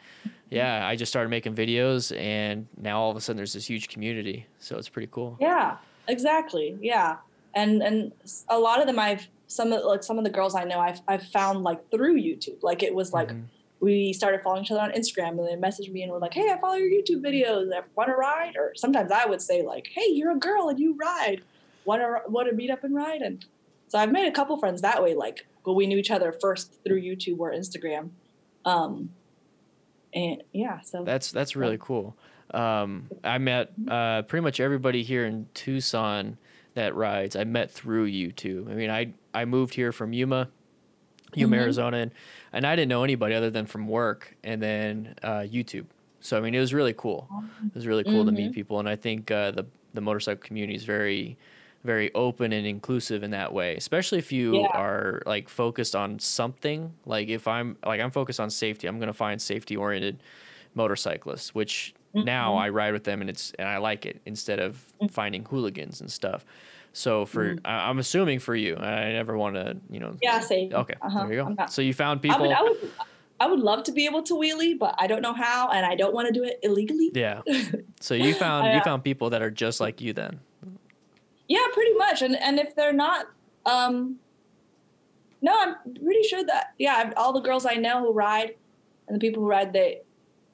yeah, 0.49 0.85
I 0.85 0.95
just 0.97 1.11
started 1.11 1.29
making 1.29 1.55
videos, 1.55 2.15
and 2.17 2.67
now 2.75 2.99
all 2.99 3.09
of 3.11 3.15
a 3.15 3.21
sudden 3.21 3.37
there's 3.37 3.53
this 3.53 3.67
huge 3.67 3.87
community. 3.87 4.47
So 4.59 4.77
it's 4.77 4.89
pretty 4.89 5.07
cool. 5.11 5.37
Yeah, 5.39 5.77
exactly. 6.09 6.77
Yeah, 6.81 7.17
and 7.53 7.81
and 7.81 8.11
a 8.49 8.59
lot 8.59 8.81
of 8.81 8.87
them 8.87 8.99
I've 8.99 9.27
some 9.47 9.71
of 9.73 9.83
like 9.85 10.03
some 10.03 10.17
of 10.17 10.23
the 10.23 10.29
girls 10.29 10.55
I 10.55 10.63
know 10.65 10.79
I've 10.79 11.01
I've 11.07 11.23
found 11.27 11.63
like 11.63 11.89
through 11.89 12.15
YouTube. 12.21 12.61
Like 12.61 12.83
it 12.83 12.93
was 12.93 13.13
like 13.13 13.29
Mhm. 13.29 13.43
we 13.79 14.11
started 14.13 14.41
following 14.41 14.63
each 14.63 14.71
other 14.71 14.81
on 14.81 14.91
Instagram, 14.91 15.29
and 15.39 15.47
they 15.47 15.55
messaged 15.55 15.91
me 15.91 16.03
and 16.03 16.11
were 16.11 16.19
like, 16.19 16.33
"Hey, 16.33 16.49
I 16.49 16.59
follow 16.59 16.75
your 16.75 16.89
YouTube 16.89 17.21
videos. 17.21 17.71
I 17.73 17.81
want 17.95 18.09
to 18.09 18.15
ride?" 18.15 18.55
Or 18.57 18.73
sometimes 18.75 19.11
I 19.11 19.25
would 19.25 19.41
say 19.41 19.61
like, 19.63 19.87
"Hey, 19.87 20.07
you're 20.11 20.31
a 20.31 20.35
girl 20.39 20.69
and 20.69 20.79
you 20.79 20.95
ride. 20.95 21.41
Want 21.85 22.01
to 22.01 22.29
want 22.29 22.49
to 22.49 22.55
meet 22.55 22.69
up 22.69 22.83
and 22.83 22.93
ride?" 22.95 23.21
And 23.21 23.45
so 23.87 23.97
I've 23.97 24.11
made 24.11 24.27
a 24.27 24.31
couple 24.31 24.57
friends 24.57 24.81
that 24.81 25.01
way. 25.01 25.13
Like, 25.13 25.45
well, 25.65 25.75
we 25.75 25.87
knew 25.87 25.97
each 25.97 26.11
other 26.11 26.31
first 26.33 26.83
through 26.83 27.01
YouTube 27.01 27.39
or 27.39 27.51
Instagram. 27.51 28.09
Um, 28.65 29.11
and 30.13 30.43
yeah, 30.51 30.81
so 30.81 31.03
That's 31.03 31.31
that's 31.31 31.55
really 31.55 31.77
cool. 31.79 32.15
Um, 32.51 33.09
I 33.23 33.37
met 33.37 33.71
uh, 33.89 34.21
pretty 34.23 34.41
much 34.43 34.59
everybody 34.59 35.03
here 35.03 35.25
in 35.25 35.47
Tucson 35.53 36.37
that 36.77 36.95
rides. 36.95 37.35
I 37.35 37.43
met 37.43 37.69
through 37.71 38.09
YouTube. 38.09 38.69
I 38.71 38.73
mean, 38.73 38.89
I 38.89 39.13
I 39.33 39.45
moved 39.45 39.73
here 39.73 39.91
from 39.91 40.13
Yuma, 40.13 40.47
Yuma, 41.35 41.55
Mhm. 41.55 41.59
Arizona, 41.59 41.97
and, 41.97 42.11
and 42.53 42.65
I 42.65 42.75
didn't 42.75 42.89
know 42.89 43.03
anybody 43.03 43.35
other 43.35 43.49
than 43.49 43.65
from 43.65 43.87
work 43.87 44.35
and 44.43 44.61
then 44.61 45.15
uh, 45.21 45.39
YouTube. 45.41 45.85
So 46.21 46.37
I 46.37 46.41
mean, 46.41 46.55
it 46.55 46.59
was 46.59 46.73
really 46.73 46.93
cool. 46.93 47.27
It 47.67 47.75
was 47.75 47.85
really 47.87 48.03
cool 48.03 48.25
to 48.25 48.31
meet 48.31 48.53
people, 48.53 48.79
and 48.79 48.87
I 48.89 48.95
think 48.95 49.29
uh, 49.29 49.51
the 49.51 49.65
the 49.93 50.01
motorcycle 50.01 50.41
community 50.41 50.75
is 50.75 50.83
very 50.85 51.37
very 51.83 52.13
open 52.15 52.51
and 52.53 52.67
inclusive 52.67 53.23
in 53.23 53.31
that 53.31 53.53
way 53.53 53.75
especially 53.75 54.17
if 54.17 54.31
you 54.31 54.55
Yeah. 54.61 54.67
are 54.73 55.21
like 55.25 55.47
focused 55.47 55.95
on 55.95 56.19
something 56.19 56.91
like 57.05 57.29
if 57.29 57.47
i'm 57.47 57.77
like 57.85 58.01
i'm 58.01 58.11
focused 58.11 58.39
on 58.39 58.49
safety 58.49 58.87
i'm 58.87 58.97
going 58.97 59.07
to 59.07 59.13
find 59.13 59.41
safety 59.41 59.77
oriented 59.77 60.17
motorcyclists 60.75 61.55
which 61.55 61.93
now 62.25 62.53
Mhm. 62.53 62.61
i 62.61 62.69
ride 62.69 62.93
with 62.93 63.03
them 63.03 63.21
and 63.21 63.29
it's 63.29 63.51
and 63.59 63.67
i 63.67 63.77
like 63.77 64.05
it 64.05 64.21
instead 64.25 64.59
of 64.59 64.83
finding 65.09 65.43
hooligans 65.45 66.01
and 66.01 66.11
stuff 66.11 66.45
so 66.93 67.25
for 67.25 67.55
Mhm. 67.55 67.59
I, 67.65 67.89
i'm 67.89 67.99
assuming 67.99 68.39
for 68.39 68.55
you 68.55 68.75
i 68.77 69.11
never 69.11 69.37
want 69.37 69.55
to 69.55 69.77
you 69.89 69.99
know 69.99 70.15
yeah, 70.21 70.39
same. 70.39 70.73
okay 70.73 70.95
Uh-huh. 71.01 71.19
there 71.23 71.33
you 71.33 71.43
go 71.43 71.49
not- 71.49 71.71
so 71.71 71.81
you 71.81 71.93
found 71.93 72.19
I 72.19 72.21
people 72.21 72.47
would, 72.47 72.57
I 72.57 72.61
would, 72.63 72.91
I 73.39 73.45
would 73.47 73.59
love 73.59 73.83
to 73.83 73.91
be 73.91 74.05
able 74.05 74.23
to 74.23 74.33
wheelie, 74.33 74.79
but 74.79 74.95
I 74.97 75.05
don't 75.05 75.21
know 75.21 75.33
how, 75.33 75.69
and 75.69 75.85
I 75.85 75.93
don't 75.95 76.13
want 76.13 76.25
to 76.27 76.33
do 76.33 76.43
it 76.43 76.57
illegally. 76.63 77.11
yeah 77.13 77.41
so 78.01 78.15
you 78.15 78.33
found 78.33 78.67
I, 78.67 78.73
you 78.73 78.79
uh, 78.79 78.83
found 78.83 79.03
people 79.03 79.29
that 79.29 79.41
are 79.43 79.51
just 79.51 79.79
like 79.79 80.01
you 80.01 80.13
then 80.13 80.39
Yeah, 81.47 81.65
pretty 81.73 81.93
much. 81.93 82.21
And 82.23 82.35
and 82.35 82.59
if 82.59 82.75
they're 82.75 82.93
not, 83.07 83.27
um, 83.65 84.17
no, 85.41 85.53
I'm 85.55 85.75
pretty 86.03 86.23
sure 86.23 86.43
that 86.43 86.73
yeah, 86.79 87.13
all 87.15 87.31
the 87.31 87.41
girls 87.41 87.65
I 87.65 87.75
know 87.75 87.99
who 88.03 88.11
ride, 88.11 88.55
and 89.07 89.15
the 89.15 89.19
people 89.19 89.43
who 89.43 89.49
ride, 89.49 89.71
they 89.71 90.01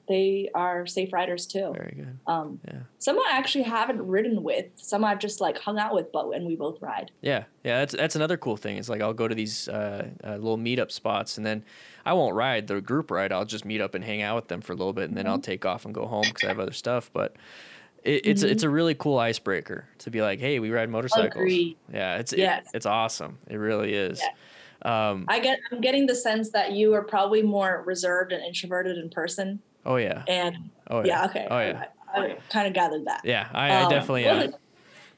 they 0.06 0.50
are 0.54 0.86
safe 0.86 1.12
riders 1.12 1.46
too. 1.46 1.72
very 1.76 1.94
good 1.96 2.18
Um, 2.26 2.60
Yeah. 2.66 2.80
Some 2.98 3.18
I 3.18 3.30
actually 3.32 3.64
haven't 3.64 4.06
ridden 4.06 4.42
with. 4.42 4.66
Some 4.76 5.04
I've 5.04 5.18
just 5.18 5.40
like 5.40 5.58
hung 5.58 5.78
out 5.78 5.94
with, 5.94 6.12
but 6.12 6.28
and 6.30 6.46
we 6.46 6.56
both 6.56 6.80
ride. 6.82 7.10
Yeah, 7.22 7.44
yeah, 7.64 7.78
that's 7.80 7.94
that's 7.94 8.16
another 8.16 8.36
cool 8.36 8.56
thing. 8.56 8.76
It's 8.76 8.88
like 8.88 9.00
I'll 9.00 9.14
go 9.14 9.28
to 9.28 9.34
these 9.34 9.68
uh, 9.68 10.08
uh, 10.22 10.32
little 10.36 10.58
meetup 10.58 10.90
spots, 10.90 11.36
and 11.36 11.44
then 11.46 11.64
I 12.04 12.12
won't 12.12 12.34
ride 12.34 12.66
the 12.66 12.80
group 12.80 13.10
ride. 13.10 13.32
I'll 13.32 13.44
just 13.46 13.64
meet 13.64 13.80
up 13.80 13.94
and 13.94 14.04
hang 14.04 14.20
out 14.22 14.36
with 14.36 14.48
them 14.48 14.60
for 14.60 14.72
a 14.72 14.76
little 14.76 14.92
bit, 14.92 15.08
and 15.08 15.16
then 15.16 15.26
I'll 15.26 15.38
take 15.40 15.64
off 15.64 15.84
and 15.84 15.94
go 15.94 16.06
home 16.06 16.24
because 16.26 16.44
I 16.44 16.48
have 16.48 16.60
other 16.60 16.72
stuff. 16.72 17.10
But 17.12 17.36
it, 18.02 18.26
it's 18.26 18.44
Mhm. 18.44 18.50
it's 18.50 18.62
a 18.62 18.68
really 18.68 18.94
cool 18.94 19.18
icebreaker 19.18 19.86
to 19.98 20.10
be 20.10 20.20
like, 20.22 20.38
hey, 20.40 20.58
we 20.58 20.70
ride 20.70 20.90
motorcycles. 20.90 21.32
Agreed. 21.42 21.76
Yeah, 21.92 22.16
it's 22.18 22.32
it- 22.32 22.64
it's 22.74 22.86
awesome. 22.86 23.38
It 23.48 23.56
really 23.56 23.94
is. 23.94 24.20
Yes. 24.20 24.34
Um, 24.82 25.24
I 25.28 25.40
get 25.40 25.60
I'm 25.72 25.80
getting 25.80 26.06
the 26.06 26.14
sense 26.14 26.50
that 26.50 26.72
you 26.72 26.92
are 26.92 27.02
probably 27.02 27.40
more 27.42 27.82
reserved 27.86 28.32
and 28.32 28.44
introverted 28.44 28.98
in 28.98 29.08
person, 29.08 29.60
oh 29.86 29.96
yeah. 29.96 30.24
and 30.28 30.70
Oh 30.90 31.00
yeah, 31.00 31.06
yeah. 31.06 31.24
okay, 31.26 31.48
Oh 31.50 31.58
yeah. 31.60 31.84
I, 32.14 32.18
I 32.20 32.36
kind 32.50 32.66
of 32.66 32.72
gathered 32.74 33.06
that. 33.06 33.22
Yeah, 33.24 33.48
I, 33.52 33.70
I 33.70 33.82
Um, 33.84 33.90
definitely 33.90 34.24
it 34.24 34.28
am. 34.28 34.36
wasn't, 34.36 34.54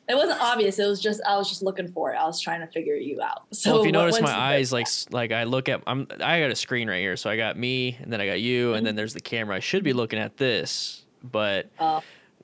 it 0.08 0.14
wasn't 0.14 0.40
obvious. 0.40 0.78
It 0.78 0.86
was 0.86 1.00
just 1.00 1.20
I 1.26 1.36
was 1.36 1.48
just 1.48 1.62
looking 1.62 1.88
for 1.88 2.12
it. 2.12 2.16
I 2.16 2.24
was 2.24 2.40
trying 2.40 2.60
to 2.60 2.66
figure 2.68 2.94
you 2.94 3.20
out. 3.20 3.42
So 3.52 3.72
well, 3.72 3.80
if 3.80 3.86
you 3.86 3.92
notice 3.92 4.20
my 4.20 4.32
eyes, 4.32 4.72
like 4.72 4.86
like 5.10 5.32
I 5.32 5.44
look 5.44 5.68
at 5.68 5.82
I'm 5.86 6.06
I 6.22 6.40
got 6.40 6.50
a 6.50 6.56
screen 6.56 6.88
right 6.88 7.00
here, 7.00 7.16
so 7.16 7.28
I 7.28 7.36
got 7.36 7.56
me, 7.56 7.96
and 8.00 8.12
then 8.12 8.20
I 8.20 8.26
got 8.26 8.40
you, 8.40 8.74
and 8.74 8.86
then 8.86 8.94
there's 8.96 9.14
the 9.14 9.20
camera. 9.20 9.56
I 9.56 9.60
should 9.60 9.82
be 9.82 9.92
looking 9.92 10.18
at 10.18 10.36
this, 10.36 11.04
but 11.22 11.68
Uh, 11.78 12.00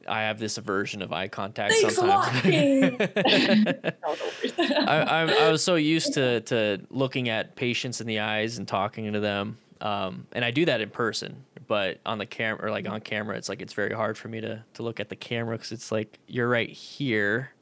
I 0.09 0.23
have 0.23 0.41
this 0.41 0.59
aversion 0.59 1.01
of 1.03 1.13
eye 1.13 1.29
contact 1.29 1.75
Thanks 1.75 1.95
sometimes. 1.95 2.41
King. 2.43 2.97
no, 2.99 3.93
no 4.03 4.17
worries. 4.19 4.53
I, 4.59 5.23
I'm, 5.23 5.31
I 5.31 5.49
was 5.51 5.63
so 5.63 5.77
used 5.77 6.15
to 6.15 6.41
to 6.41 6.81
looking 6.91 7.29
at 7.29 7.55
patients 7.55 8.01
in 8.01 8.09
the 8.09 8.19
eyes 8.19 8.59
and 8.59 8.67
talking 8.67 9.13
to 9.13 9.21
them, 9.21 9.59
um, 9.83 10.27
and 10.33 10.45
I 10.45 10.51
do 10.51 10.65
that 10.65 10.81
in 10.81 10.91
person. 10.91 11.45
But 11.67 12.01
on 12.05 12.19
the 12.19 12.27
camera, 12.27 12.67
or 12.67 12.71
like 12.71 12.89
on 12.89 13.01
camera, 13.01 13.37
it's 13.37 13.49
like 13.49 13.63
it's 13.63 13.73
very 13.73 13.95
hard 13.95 14.17
for 14.17 14.29
me 14.29 14.41
to 14.41 14.65
to 14.75 14.83
look 14.83 15.01
at 15.01 15.09
the 15.09 15.17
camera 15.17 15.57
because 15.57 15.73
it's 15.73 15.93
like 15.93 16.19
you're 16.27 16.49
right 16.49 16.71
here, 16.71 17.53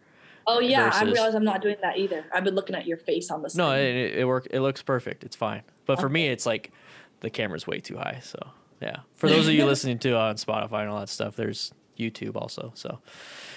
Oh 0.47 0.59
yeah, 0.59 0.91
I 0.93 1.05
realize 1.05 1.35
I'm 1.35 1.45
not 1.45 1.63
doing 1.63 1.77
that 1.83 1.97
either. 1.97 2.25
I've 2.35 2.45
been 2.45 2.55
looking 2.55 2.75
at 2.75 2.87
your 2.87 2.97
face 2.97 3.31
on 3.31 3.43
the 3.43 3.51
screen. 3.51 3.67
No, 3.67 3.73
it, 3.73 3.95
it, 3.95 4.19
it 4.21 4.25
work. 4.25 4.49
It 4.51 4.61
looks 4.61 4.83
perfect. 4.83 5.23
It's 5.23 5.37
fine. 5.37 5.63
But 5.87 6.01
for 6.01 6.09
me, 6.09 6.29
it's 6.29 6.47
like 6.47 6.73
the 7.21 7.31
camera's 7.31 7.67
way 7.67 7.79
too 7.79 7.97
high. 7.97 8.21
So 8.23 8.39
yeah. 8.81 9.01
For 9.15 9.29
those 9.29 9.47
of 9.47 9.55
you 9.55 9.65
listening 9.67 9.99
to 10.01 10.17
on 10.17 10.37
Spotify 10.37 10.83
and 10.83 10.91
all 10.91 11.01
that 11.01 11.09
stuff, 11.09 11.37
there's 11.37 11.73
YouTube 11.99 12.37
also. 12.37 12.73
So 12.75 12.99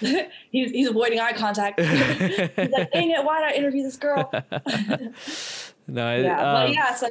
he's 0.00 0.70
he's 0.70 0.88
avoiding 0.88 1.20
eye 1.20 1.32
contact. 1.32 1.80
he's 2.60 2.70
like, 2.70 2.92
dang 2.92 3.10
it, 3.10 3.24
why 3.24 3.40
did 3.40 3.54
I 3.54 3.58
interview 3.58 3.82
this 3.82 3.96
girl? 3.96 4.30
no, 4.32 6.16
it, 6.16 6.22
yeah, 6.22 6.38
um, 6.38 6.66
but 6.66 6.72
yeah, 6.72 6.94
so 6.94 7.08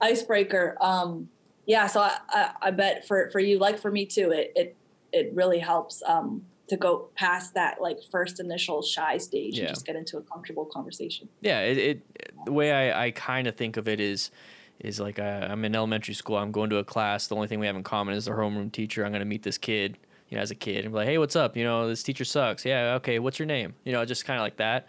icebreaker. 0.00 0.76
Um, 0.80 1.28
yeah, 1.66 1.86
so 1.86 2.00
I, 2.00 2.18
I, 2.30 2.50
I 2.62 2.70
bet 2.70 3.06
for 3.06 3.30
for 3.30 3.38
you, 3.40 3.58
like 3.58 3.78
for 3.78 3.90
me 3.90 4.06
too, 4.06 4.30
it 4.32 4.52
it 4.56 4.76
it 5.12 5.32
really 5.34 5.58
helps 5.58 6.02
um 6.06 6.42
to 6.68 6.76
go 6.76 7.08
past 7.16 7.54
that 7.54 7.80
like 7.82 7.98
first 8.12 8.38
initial 8.38 8.80
shy 8.80 9.18
stage 9.18 9.54
Yeah. 9.58 9.64
and 9.64 9.68
just 9.74 9.84
get 9.84 9.96
into 9.96 10.18
a 10.18 10.22
comfortable 10.22 10.64
conversation. 10.66 11.28
yeah 11.40 11.62
it, 11.62 11.78
it 11.78 12.02
the 12.44 12.52
way 12.52 12.70
i, 12.92 13.06
I 13.06 13.10
kind 13.10 13.48
of 13.48 13.56
think 13.56 13.76
of 13.76 13.88
it 13.88 13.98
is 13.98 14.30
is 14.78 15.00
like 15.00 15.18
uh, 15.18 15.48
i'm 15.50 15.64
in 15.64 15.74
elementary 15.74 16.14
school 16.14 16.36
i'm 16.36 16.52
going 16.52 16.70
to 16.70 16.76
a 16.76 16.84
class 16.84 17.26
the 17.26 17.34
only 17.34 17.48
thing 17.48 17.58
we 17.58 17.66
have 17.66 17.74
in 17.74 17.82
common 17.82 18.14
is 18.14 18.26
the 18.26 18.30
homeroom 18.30 18.70
teacher 18.70 19.04
i'm 19.04 19.10
going 19.10 19.18
to 19.18 19.24
meet 19.26 19.42
this 19.42 19.58
kid 19.58 19.98
you 20.28 20.36
know 20.36 20.42
as 20.42 20.52
a 20.52 20.54
kid 20.54 20.84
and 20.84 20.92
be 20.94 20.98
like 20.98 21.08
hey 21.08 21.18
what's 21.18 21.34
up 21.34 21.56
you 21.56 21.64
know 21.64 21.88
this 21.88 22.04
teacher 22.04 22.24
sucks 22.24 22.64
yeah 22.64 22.94
okay 22.94 23.18
what's 23.18 23.40
your 23.40 23.46
name 23.46 23.74
you 23.84 23.90
know 23.92 24.04
just 24.04 24.24
kind 24.24 24.38
of 24.38 24.44
like 24.44 24.58
that 24.58 24.86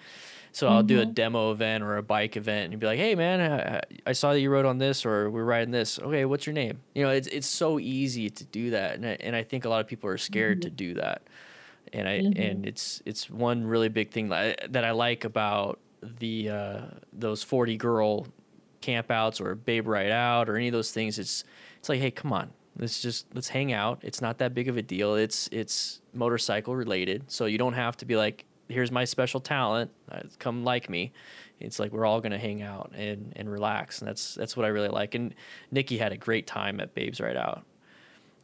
so 0.51 0.67
i'll 0.67 0.83
do 0.83 0.99
a 0.99 1.03
mm-hmm. 1.03 1.13
demo 1.13 1.51
event 1.51 1.83
or 1.83 1.97
a 1.97 2.03
bike 2.03 2.35
event 2.35 2.65
and 2.65 2.73
you'd 2.73 2.79
be 2.79 2.85
like 2.87 2.99
hey 2.99 3.15
man 3.15 3.41
I, 3.41 3.81
I 4.05 4.13
saw 4.13 4.33
that 4.33 4.39
you 4.39 4.49
wrote 4.49 4.65
on 4.65 4.77
this 4.77 5.05
or 5.05 5.29
we're 5.29 5.43
riding 5.43 5.71
this. 5.71 5.99
Okay 5.99 6.25
what's 6.25 6.45
your 6.45 6.53
name? 6.53 6.81
You 6.95 7.03
know 7.03 7.09
it's, 7.09 7.27
it's 7.27 7.47
so 7.47 7.79
easy 7.79 8.29
to 8.29 8.43
do 8.43 8.71
that 8.71 8.95
and 8.95 9.05
I, 9.05 9.17
and 9.19 9.35
I 9.35 9.43
think 9.43 9.65
a 9.65 9.69
lot 9.69 9.81
of 9.81 9.87
people 9.87 10.09
are 10.09 10.17
scared 10.17 10.61
to 10.63 10.67
mm-hmm. 10.67 10.75
do 10.75 10.93
that. 10.95 11.23
And 11.93 12.07
I 12.07 12.13
and 12.13 12.35
mm-hmm. 12.35 12.65
it's 12.65 13.01
it's 13.05 13.29
one 13.29 13.65
really 13.65 13.89
big 13.89 14.11
thing 14.11 14.29
that 14.29 14.63
I, 14.63 14.67
that 14.67 14.85
I 14.85 14.91
like 14.91 15.25
about 15.25 15.79
the 16.01 16.49
uh, 16.49 16.81
those 17.11 17.43
forty 17.43 17.77
girl 17.77 18.27
campouts 18.81 19.39
or 19.41 19.55
Babe 19.55 19.87
Ride 19.87 20.11
Out 20.11 20.49
or 20.49 20.55
any 20.55 20.67
of 20.67 20.73
those 20.73 20.91
things. 20.91 21.19
It's 21.19 21.43
it's 21.77 21.89
like, 21.89 21.99
hey, 21.99 22.11
come 22.11 22.31
on, 22.33 22.51
let's 22.77 23.01
just 23.01 23.25
let's 23.33 23.49
hang 23.49 23.73
out. 23.73 23.99
It's 24.03 24.21
not 24.21 24.37
that 24.39 24.53
big 24.53 24.67
of 24.67 24.77
a 24.77 24.81
deal. 24.81 25.15
It's 25.15 25.49
it's 25.51 26.01
motorcycle 26.13 26.75
related, 26.75 27.29
so 27.31 27.45
you 27.45 27.57
don't 27.57 27.73
have 27.73 27.97
to 27.97 28.05
be 28.05 28.15
like, 28.15 28.45
here's 28.71 28.91
my 28.91 29.05
special 29.05 29.39
talent, 29.39 29.91
uh, 30.11 30.21
come 30.39 30.63
like 30.63 30.89
me. 30.89 31.11
It's 31.59 31.79
like 31.79 31.91
we're 31.91 32.05
all 32.05 32.21
gonna 32.21 32.39
hang 32.39 32.61
out 32.61 32.91
and 32.95 33.33
and 33.35 33.51
relax, 33.51 33.99
and 33.99 34.07
that's 34.07 34.35
that's 34.35 34.57
what 34.57 34.65
I 34.65 34.69
really 34.69 34.89
like. 34.89 35.13
And 35.15 35.35
Nikki 35.71 35.97
had 35.97 36.11
a 36.11 36.17
great 36.17 36.47
time 36.47 36.79
at 36.79 36.93
Babes 36.95 37.21
Ride 37.21 37.37
Out. 37.37 37.63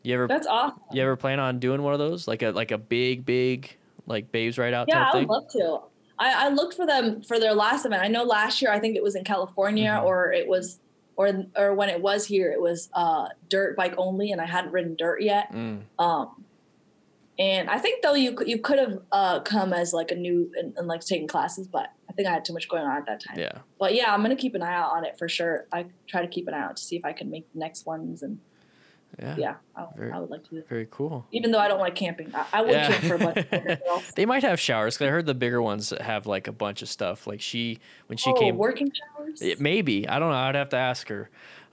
You 0.03 0.13
ever 0.13 0.27
That's 0.27 0.47
awesome. 0.47 0.79
you 0.91 1.01
ever 1.01 1.15
plan 1.15 1.39
on 1.39 1.59
doing 1.59 1.81
one 1.81 1.93
of 1.93 1.99
those, 1.99 2.27
like 2.27 2.43
a 2.43 2.51
like 2.51 2.71
a 2.71 2.77
big, 2.77 3.25
big, 3.25 3.75
like 4.05 4.31
Babes 4.31 4.57
Ride 4.57 4.73
Out 4.73 4.87
Yeah, 4.87 5.05
type 5.05 5.15
I 5.15 5.17
would 5.19 5.27
love 5.29 5.47
to. 5.53 5.79
I, 6.19 6.45
I 6.45 6.49
looked 6.49 6.75
for 6.75 6.85
them 6.85 7.21
for 7.23 7.39
their 7.39 7.53
last 7.53 7.85
event. 7.85 8.01
I 8.03 8.07
know 8.07 8.23
last 8.23 8.61
year 8.61 8.71
I 8.71 8.79
think 8.79 8.95
it 8.95 9.03
was 9.03 9.15
in 9.15 9.23
California 9.23 9.89
Mhm. 9.91 10.03
or 10.03 10.31
it 10.31 10.47
was 10.47 10.79
or 11.15 11.31
or 11.55 11.73
when 11.73 11.89
it 11.89 11.99
was 12.01 12.25
here 12.27 12.51
it 12.51 12.61
was 12.61 12.89
uh 12.93 13.27
dirt 13.49 13.75
bike 13.75 13.95
only 13.97 14.31
and 14.31 14.39
I 14.39 14.45
hadn't 14.45 14.71
ridden 14.71 14.95
dirt 14.95 15.21
yet. 15.21 15.51
Mm, 15.51 15.81
Um 15.97 16.45
and 17.39 17.69
I 17.69 17.77
think 17.77 18.01
though 18.03 18.13
you 18.15 18.33
could 18.33 18.47
you 18.47 18.59
could 18.59 18.79
have 18.79 18.99
uh 19.11 19.39
come 19.41 19.73
as 19.73 19.93
like 19.93 20.11
a 20.11 20.15
new 20.15 20.51
and, 20.57 20.75
and 20.77 20.87
like 20.87 21.01
taking 21.01 21.27
classes, 21.27 21.67
but 21.67 21.91
I 22.09 22.13
think 22.13 22.27
I 22.27 22.31
had 22.31 22.45
too 22.45 22.53
much 22.53 22.67
going 22.67 22.83
on 22.83 22.97
at 22.97 23.05
that 23.05 23.21
time. 23.23 23.37
yeah, 23.39 23.59
But 23.79 23.93
yeah, 23.93 24.13
I'm 24.13 24.21
gonna 24.21 24.35
keep 24.35 24.55
an 24.55 24.61
eye 24.63 24.73
out 24.73 24.91
on 24.91 25.05
it 25.05 25.17
for 25.17 25.29
sure. 25.29 25.65
I 25.71 25.85
try 26.07 26.21
to 26.21 26.27
keep 26.27 26.47
an 26.47 26.53
eye 26.53 26.61
out 26.63 26.77
to 26.77 26.83
see 26.83 26.95
if 26.95 27.05
I 27.05 27.13
can 27.13 27.29
make 27.29 27.51
the 27.53 27.59
next 27.59 27.85
ones 27.85 28.23
and 28.23 28.39
yeah, 29.19 29.35
yeah, 29.37 29.55
I, 29.75 29.85
Very- 29.95 30.11
I 30.11 30.19
would 30.19 30.29
like 30.29 30.43
to 30.43 30.49
do 30.49 30.57
it. 30.57 30.67
Very 30.67 30.87
cool. 30.91 31.25
Even 31.31 31.51
though 31.51 31.59
I 31.59 31.67
don't 31.69 31.79
like 31.79 31.95
camping. 31.95 32.29
I, 32.35 32.45
I 32.53 32.61
would 32.61 32.71
Yeah. 32.71 32.87
camp 32.91 33.03
for 33.05 33.15
a 33.15 33.17
bunch 33.19 33.37
of. 33.51 34.11
They 34.15 34.25
might 34.25 34.43
have 34.43 34.59
showers 34.59 34.95
because 34.95 35.07
I 35.07 35.11
heard 35.11 35.25
the 35.25 35.33
bigger 35.33 35.61
ones 35.61 35.91
have 36.01 36.27
like 36.27 36.47
a 36.47 36.51
bunch 36.51 36.81
of 36.81 36.89
stuff. 36.89 37.25
Like 37.25 37.41
she, 37.41 37.79
when 38.07 38.17
she 38.17 38.29
oh, 38.31 38.33
came, 38.33 38.57
working 38.57 38.91
showers? 38.91 39.41
it, 39.41 39.61
maybe 39.61 40.07
I 40.07 40.19
don't 40.19 40.29
know. 40.29 40.35
I'd 40.35 40.55
have 40.55 40.69
to 40.69 40.77
ask 40.77 41.07
her. 41.07 41.29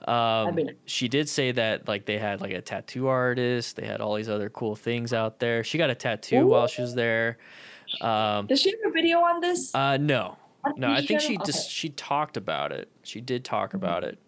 Um, 0.07 0.59
she 0.85 1.07
did 1.07 1.27
say 1.27 1.51
that 1.53 1.87
like 1.87 2.05
they 2.05 2.17
had 2.19 2.41
like 2.41 2.51
a 2.51 2.61
tattoo 2.61 3.07
artist. 3.07 3.75
They 3.75 3.85
had 3.87 4.01
all 4.01 4.15
these 4.15 4.29
other 4.29 4.49
cool 4.49 4.75
things 4.75 5.13
out 5.13 5.39
there. 5.39 5.63
She 5.63 5.77
got 5.77 5.89
a 5.89 5.95
tattoo 5.95 6.45
while 6.47 6.67
she 6.67 6.81
was 6.81 6.93
there. 6.95 7.37
Um, 8.01 8.45
Does 8.47 8.61
she 8.61 8.71
have 8.71 8.79
a 8.85 8.91
video 8.91 9.19
on 9.19 9.41
this? 9.41 9.73
Uh, 9.73 9.97
no, 9.97 10.37
no. 10.77 10.91
I 10.91 11.01
think 11.01 11.21
she 11.21 11.37
just 11.37 11.49
Okay. 11.67 11.69
she 11.69 11.89
talked 11.89 12.37
about 12.37 12.71
it. 12.71 12.89
She 13.03 13.21
did 13.21 13.43
talk 13.43 13.71
Mhm. 13.71 13.75
about 13.75 14.03
it, 14.03 14.19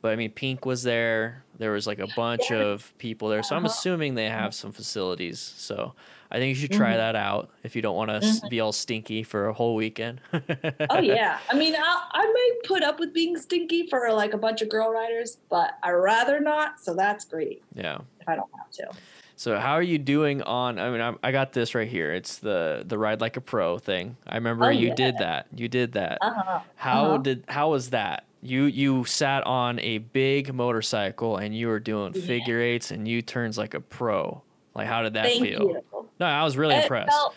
but 0.00 0.12
I 0.12 0.16
mean, 0.16 0.30
Pink 0.30 0.64
was 0.64 0.82
there. 0.82 1.44
There 1.58 1.72
was 1.72 1.86
like 1.86 1.98
a 1.98 2.06
bunch 2.06 2.50
Yeah. 2.50 2.58
of 2.58 2.94
people 2.98 3.28
there, 3.28 3.42
so 3.42 3.56
I'm 3.56 3.64
Uh-huh. 3.64 3.72
assuming 3.72 4.14
they 4.14 4.28
have 4.30 4.54
some 4.54 4.72
facilities. 4.72 5.38
So 5.40 5.94
I 6.30 6.38
think 6.38 6.48
you 6.50 6.54
should 6.54 6.72
try 6.72 6.92
Mhm. 6.92 6.96
that 6.96 7.16
out 7.16 7.50
if 7.62 7.76
you 7.76 7.82
don't 7.82 7.96
want 7.96 8.10
to 8.10 8.18
Mhm. 8.18 8.50
be 8.50 8.60
all 8.60 8.72
stinky 8.72 9.22
for 9.22 9.48
a 9.48 9.52
whole 9.52 9.74
weekend. 9.74 10.20
Oh 10.90 10.98
yeah. 11.00 11.38
I 11.50 11.54
mean, 11.56 11.74
I, 11.76 12.02
I 12.12 12.26
may 12.32 12.68
put 12.68 12.82
up 12.82 12.98
with 13.00 13.12
being 13.12 13.36
stinky 13.36 13.86
for 13.88 14.10
like 14.12 14.34
a 14.34 14.38
bunch 14.38 14.62
of 14.62 14.68
girl 14.68 14.90
riders, 14.90 15.38
but 15.48 15.74
I 15.82 15.90
rather 15.92 16.40
not. 16.40 16.80
So 16.80 16.94
that's 16.94 17.24
great 17.24 17.62
yeah. 17.74 17.98
if 18.20 18.28
I 18.28 18.34
don't 18.36 18.50
have 18.56 18.70
to. 18.72 18.88
So 19.38 19.58
how 19.58 19.72
are 19.72 19.82
you 19.82 19.98
doing 19.98 20.40
on? 20.42 20.78
I 20.78 20.90
mean, 20.90 21.00
I, 21.00 21.14
I 21.22 21.30
got 21.30 21.52
this 21.52 21.74
right 21.74 21.86
here. 21.88 22.12
It's 22.12 22.38
the 22.38 22.84
the 22.86 22.96
ride 22.98 23.20
like 23.20 23.36
a 23.36 23.40
pro 23.42 23.78
thing. 23.78 24.16
I 24.26 24.36
remember 24.36 24.66
Oh, 24.66 24.70
you 24.70 24.88
yeah. 24.88 24.94
did 24.94 25.18
that. 25.18 25.46
You 25.54 25.68
did 25.68 25.92
that. 25.92 26.18
Uh 26.22 26.30
huh. 26.32 26.60
How 26.76 27.04
Uh-huh. 27.04 27.16
did 27.18 27.44
how 27.48 27.70
was 27.70 27.90
that? 27.90 28.24
You 28.42 28.64
you 28.64 29.04
sat 29.04 29.44
on 29.46 29.78
a 29.80 29.98
big 29.98 30.54
motorcycle 30.54 31.36
and 31.36 31.54
you 31.54 31.68
were 31.68 31.80
doing 31.80 32.12
Yeah. 32.14 32.22
figure 32.26 32.60
eights 32.60 32.90
and 32.90 33.06
U 33.06 33.20
turns 33.22 33.58
like 33.58 33.74
a 33.74 33.80
pro. 33.80 34.42
Like 34.74 34.86
how 34.86 35.02
did 35.02 35.14
that 35.14 35.24
Thank 35.24 35.42
feel? 35.44 35.60
you. 35.62 35.84
No, 36.20 36.26
I 36.26 36.42
was 36.44 36.56
really 36.56 36.74
It 36.74 36.82
impressed. 36.82 37.10
felt- 37.10 37.34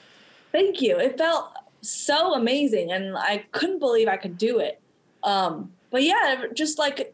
thank 0.51 0.81
you. 0.81 0.97
It 0.97 1.17
felt 1.17 1.51
so 1.81 2.33
amazing, 2.33 2.91
and 2.91 3.17
I 3.17 3.45
couldn't 3.51 3.79
believe 3.79 4.07
I 4.07 4.17
could 4.17 4.37
do 4.37 4.59
it. 4.59 4.79
Um, 5.23 5.71
but 5.91 6.03
yeah, 6.03 6.43
just 6.53 6.77
like 6.79 7.13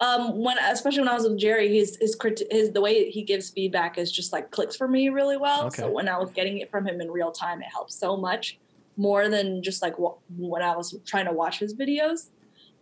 um, 0.00 0.38
when, 0.42 0.56
especially 0.58 1.00
when 1.00 1.08
I 1.08 1.14
was 1.14 1.24
with 1.28 1.38
Jerry, 1.38 1.76
his 1.76 1.96
his 2.00 2.16
his 2.50 2.70
the 2.72 2.80
way 2.80 3.10
he 3.10 3.22
gives 3.22 3.50
feedback 3.50 3.98
is 3.98 4.10
just 4.10 4.32
like 4.32 4.50
clicks 4.50 4.74
for 4.76 4.88
me 4.88 5.08
really 5.10 5.36
well. 5.36 5.66
Okay. 5.66 5.82
So 5.82 5.90
when 5.90 6.08
I 6.08 6.16
was 6.18 6.30
getting 6.30 6.58
it 6.58 6.70
from 6.70 6.86
him 6.86 7.00
in 7.00 7.10
real 7.10 7.30
time, 7.32 7.60
it 7.60 7.66
helped 7.70 7.92
so 7.92 8.16
much 8.16 8.58
more 8.96 9.28
than 9.28 9.62
just 9.62 9.82
like 9.82 9.94
when 9.98 10.62
I 10.62 10.74
was 10.76 10.94
trying 11.06 11.26
to 11.26 11.32
watch 11.32 11.58
his 11.58 11.74
videos. 11.74 12.28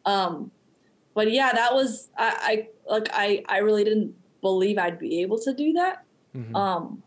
Um, 0.05 0.51
but 1.15 1.31
yeah, 1.33 1.53
that 1.53 1.75
was 1.75 2.09
I, 2.17 2.69
I 2.89 2.93
like 2.93 3.09
I 3.13 3.43
I 3.49 3.59
really 3.59 3.83
didn't 3.85 4.15
believe 4.41 4.79
I'd 4.79 4.99
be 5.01 5.21
able 5.23 5.39
to 5.41 5.53
do 5.53 5.73
that. 5.73 6.05
Mhm. 6.37 6.55
Um, 6.55 7.03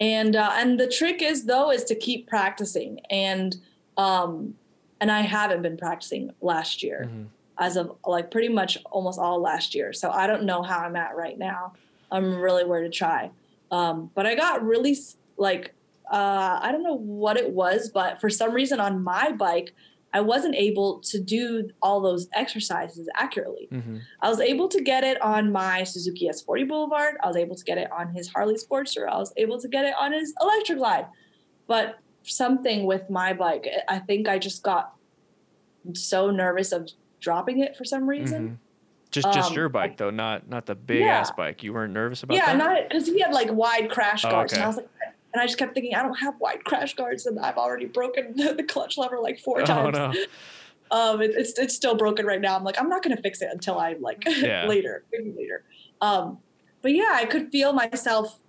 and 0.00 0.34
uh, 0.34 0.50
and 0.54 0.80
the 0.80 0.88
trick 0.88 1.22
is 1.22 1.44
though 1.44 1.70
is 1.70 1.84
to 1.84 1.94
keep 1.94 2.26
practicing 2.26 3.00
and 3.10 3.56
um, 3.96 4.54
and 5.00 5.10
I 5.10 5.20
haven't 5.20 5.62
been 5.62 5.76
practicing 5.76 6.32
last 6.40 6.82
year 6.82 7.08
Mhm. 7.12 7.26
as 7.58 7.76
of 7.76 7.96
like 8.06 8.30
pretty 8.30 8.48
much 8.48 8.78
almost 8.90 9.18
all 9.18 9.40
last 9.40 9.74
year. 9.74 9.92
So 9.92 10.10
I 10.10 10.26
don't 10.26 10.44
know 10.44 10.62
how 10.62 10.78
I'm 10.78 10.96
at 10.96 11.16
right 11.16 11.38
now. 11.38 11.74
I'm 12.10 12.40
really 12.40 12.64
where 12.64 12.82
to 12.82 12.88
try. 12.88 13.30
Um, 13.70 14.10
but 14.14 14.26
I 14.26 14.34
got 14.34 14.64
really 14.64 14.96
like 15.36 15.74
uh, 16.10 16.58
I 16.60 16.72
don't 16.72 16.82
know 16.82 16.96
what 16.96 17.36
it 17.36 17.50
was, 17.50 17.88
but 17.88 18.20
for 18.20 18.28
some 18.28 18.52
reason 18.52 18.80
on 18.80 19.04
my 19.04 19.30
bike, 19.30 19.72
I 20.12 20.20
wasn't 20.20 20.56
able 20.56 21.00
to 21.02 21.20
do 21.20 21.70
all 21.80 22.00
those 22.00 22.28
exercises 22.32 23.08
accurately. 23.14 23.68
Mhm. 23.70 24.00
I 24.20 24.28
was 24.28 24.40
able 24.40 24.68
to 24.68 24.80
get 24.82 25.04
it 25.04 25.20
on 25.22 25.52
my 25.52 25.84
Suzuki 25.84 26.28
S40 26.28 26.64
Boulevard. 26.64 27.14
I 27.22 27.28
was 27.28 27.36
able 27.36 27.54
to 27.54 27.64
get 27.64 27.78
it 27.78 27.90
on 27.92 28.12
his 28.14 28.28
Harley 28.28 28.54
Sportster. 28.56 29.08
I 29.08 29.18
was 29.18 29.32
able 29.36 29.60
to 29.60 29.68
get 29.68 29.84
it 29.84 29.94
on 29.98 30.12
his 30.12 30.34
Electric 30.40 30.78
Glide. 30.78 31.06
But 31.68 31.98
something 32.24 32.86
with 32.86 33.08
my 33.08 33.32
bike, 33.32 33.68
I 33.88 34.00
think 34.00 34.28
I 34.28 34.38
just 34.38 34.62
got 34.64 34.94
so 35.94 36.30
nervous 36.30 36.72
of 36.72 36.90
dropping 37.20 37.60
it 37.60 37.76
for 37.76 37.84
some 37.84 38.08
reason. 38.08 38.48
Mhm. 38.48 38.56
Just 39.12 39.32
just 39.32 39.50
Um, 39.50 39.56
your 39.56 39.68
bike 39.68 39.96
though, 39.96 40.10
not 40.10 40.48
not 40.48 40.66
the 40.66 40.74
big 40.74 41.00
Yeah. 41.00 41.18
ass 41.20 41.30
bike. 41.32 41.62
You 41.62 41.72
weren't 41.72 41.92
nervous 41.92 42.22
about 42.22 42.36
Yeah, 42.36 42.46
that? 42.46 42.52
Yeah, 42.52 42.56
not 42.58 42.88
because 42.88 43.06
he 43.06 43.20
had 43.20 43.32
like 43.32 43.50
wide 43.52 43.90
crash 43.90 44.24
Oh, 44.24 44.30
guards, 44.30 44.52
and. 44.52 44.62
I 44.62 44.66
was 44.66 44.76
like, 44.76 44.88
and 45.32 45.40
I 45.40 45.46
just 45.46 45.58
kept 45.58 45.74
thinking, 45.74 45.94
I 45.94 46.02
don't 46.02 46.14
have 46.16 46.34
wide 46.40 46.64
crash 46.64 46.94
guards, 46.94 47.26
and 47.26 47.38
I've 47.38 47.56
already 47.56 47.86
broken 47.86 48.34
the 48.36 48.64
clutch 48.66 48.98
lever 48.98 49.20
like 49.20 49.38
four 49.40 49.62
oh 49.62 49.64
times. 49.64 49.96
no. 49.96 50.12
um 50.92 51.22
it, 51.22 51.30
it's 51.36 51.56
it's 51.56 51.72
still 51.74 51.94
broken 51.94 52.26
right 52.26 52.40
now 52.40 52.56
i'm 52.56 52.64
like 52.64 52.76
i'm 52.80 52.88
not 52.88 53.00
going 53.00 53.14
to 53.16 53.22
fix 53.22 53.40
it 53.42 53.48
until 53.52 53.78
I'm 53.78 54.02
like 54.02 54.24
Yeah. 54.26 54.66
later 54.66 55.04
maybe 55.12 55.32
later 55.38 55.62
um 56.00 56.38
but 56.82 56.92
yeah 56.92 57.12
i 57.12 57.26
could 57.26 57.52
feel 57.52 57.72
myself 57.72 58.40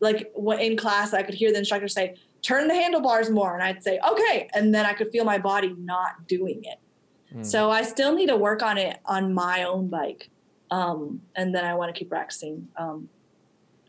like 0.00 0.32
in 0.58 0.78
class 0.78 1.12
i 1.12 1.22
could 1.22 1.34
hear 1.34 1.52
the 1.52 1.58
instructor 1.58 1.88
say 1.88 2.14
turn 2.40 2.66
the 2.68 2.74
handlebars 2.74 3.28
more 3.28 3.52
and 3.52 3.62
i'd 3.62 3.82
say 3.84 3.98
okay 4.10 4.48
and 4.54 4.74
then 4.74 4.86
i 4.86 4.94
could 4.94 5.10
feel 5.12 5.24
my 5.26 5.36
body 5.36 5.74
not 5.78 6.26
doing 6.26 6.64
it 6.64 6.78
Mm. 7.34 7.44
so 7.44 7.70
i 7.70 7.82
still 7.82 8.14
need 8.14 8.28
to 8.28 8.36
work 8.38 8.62
on 8.62 8.78
it 8.78 8.98
on 9.04 9.32
my 9.34 9.64
own 9.64 9.88
bike 9.88 10.30
um 10.70 11.20
and 11.36 11.54
then 11.54 11.64
i 11.64 11.74
want 11.74 11.94
to 11.94 11.98
keep 11.98 12.08
practicing 12.08 12.68
um 12.78 13.08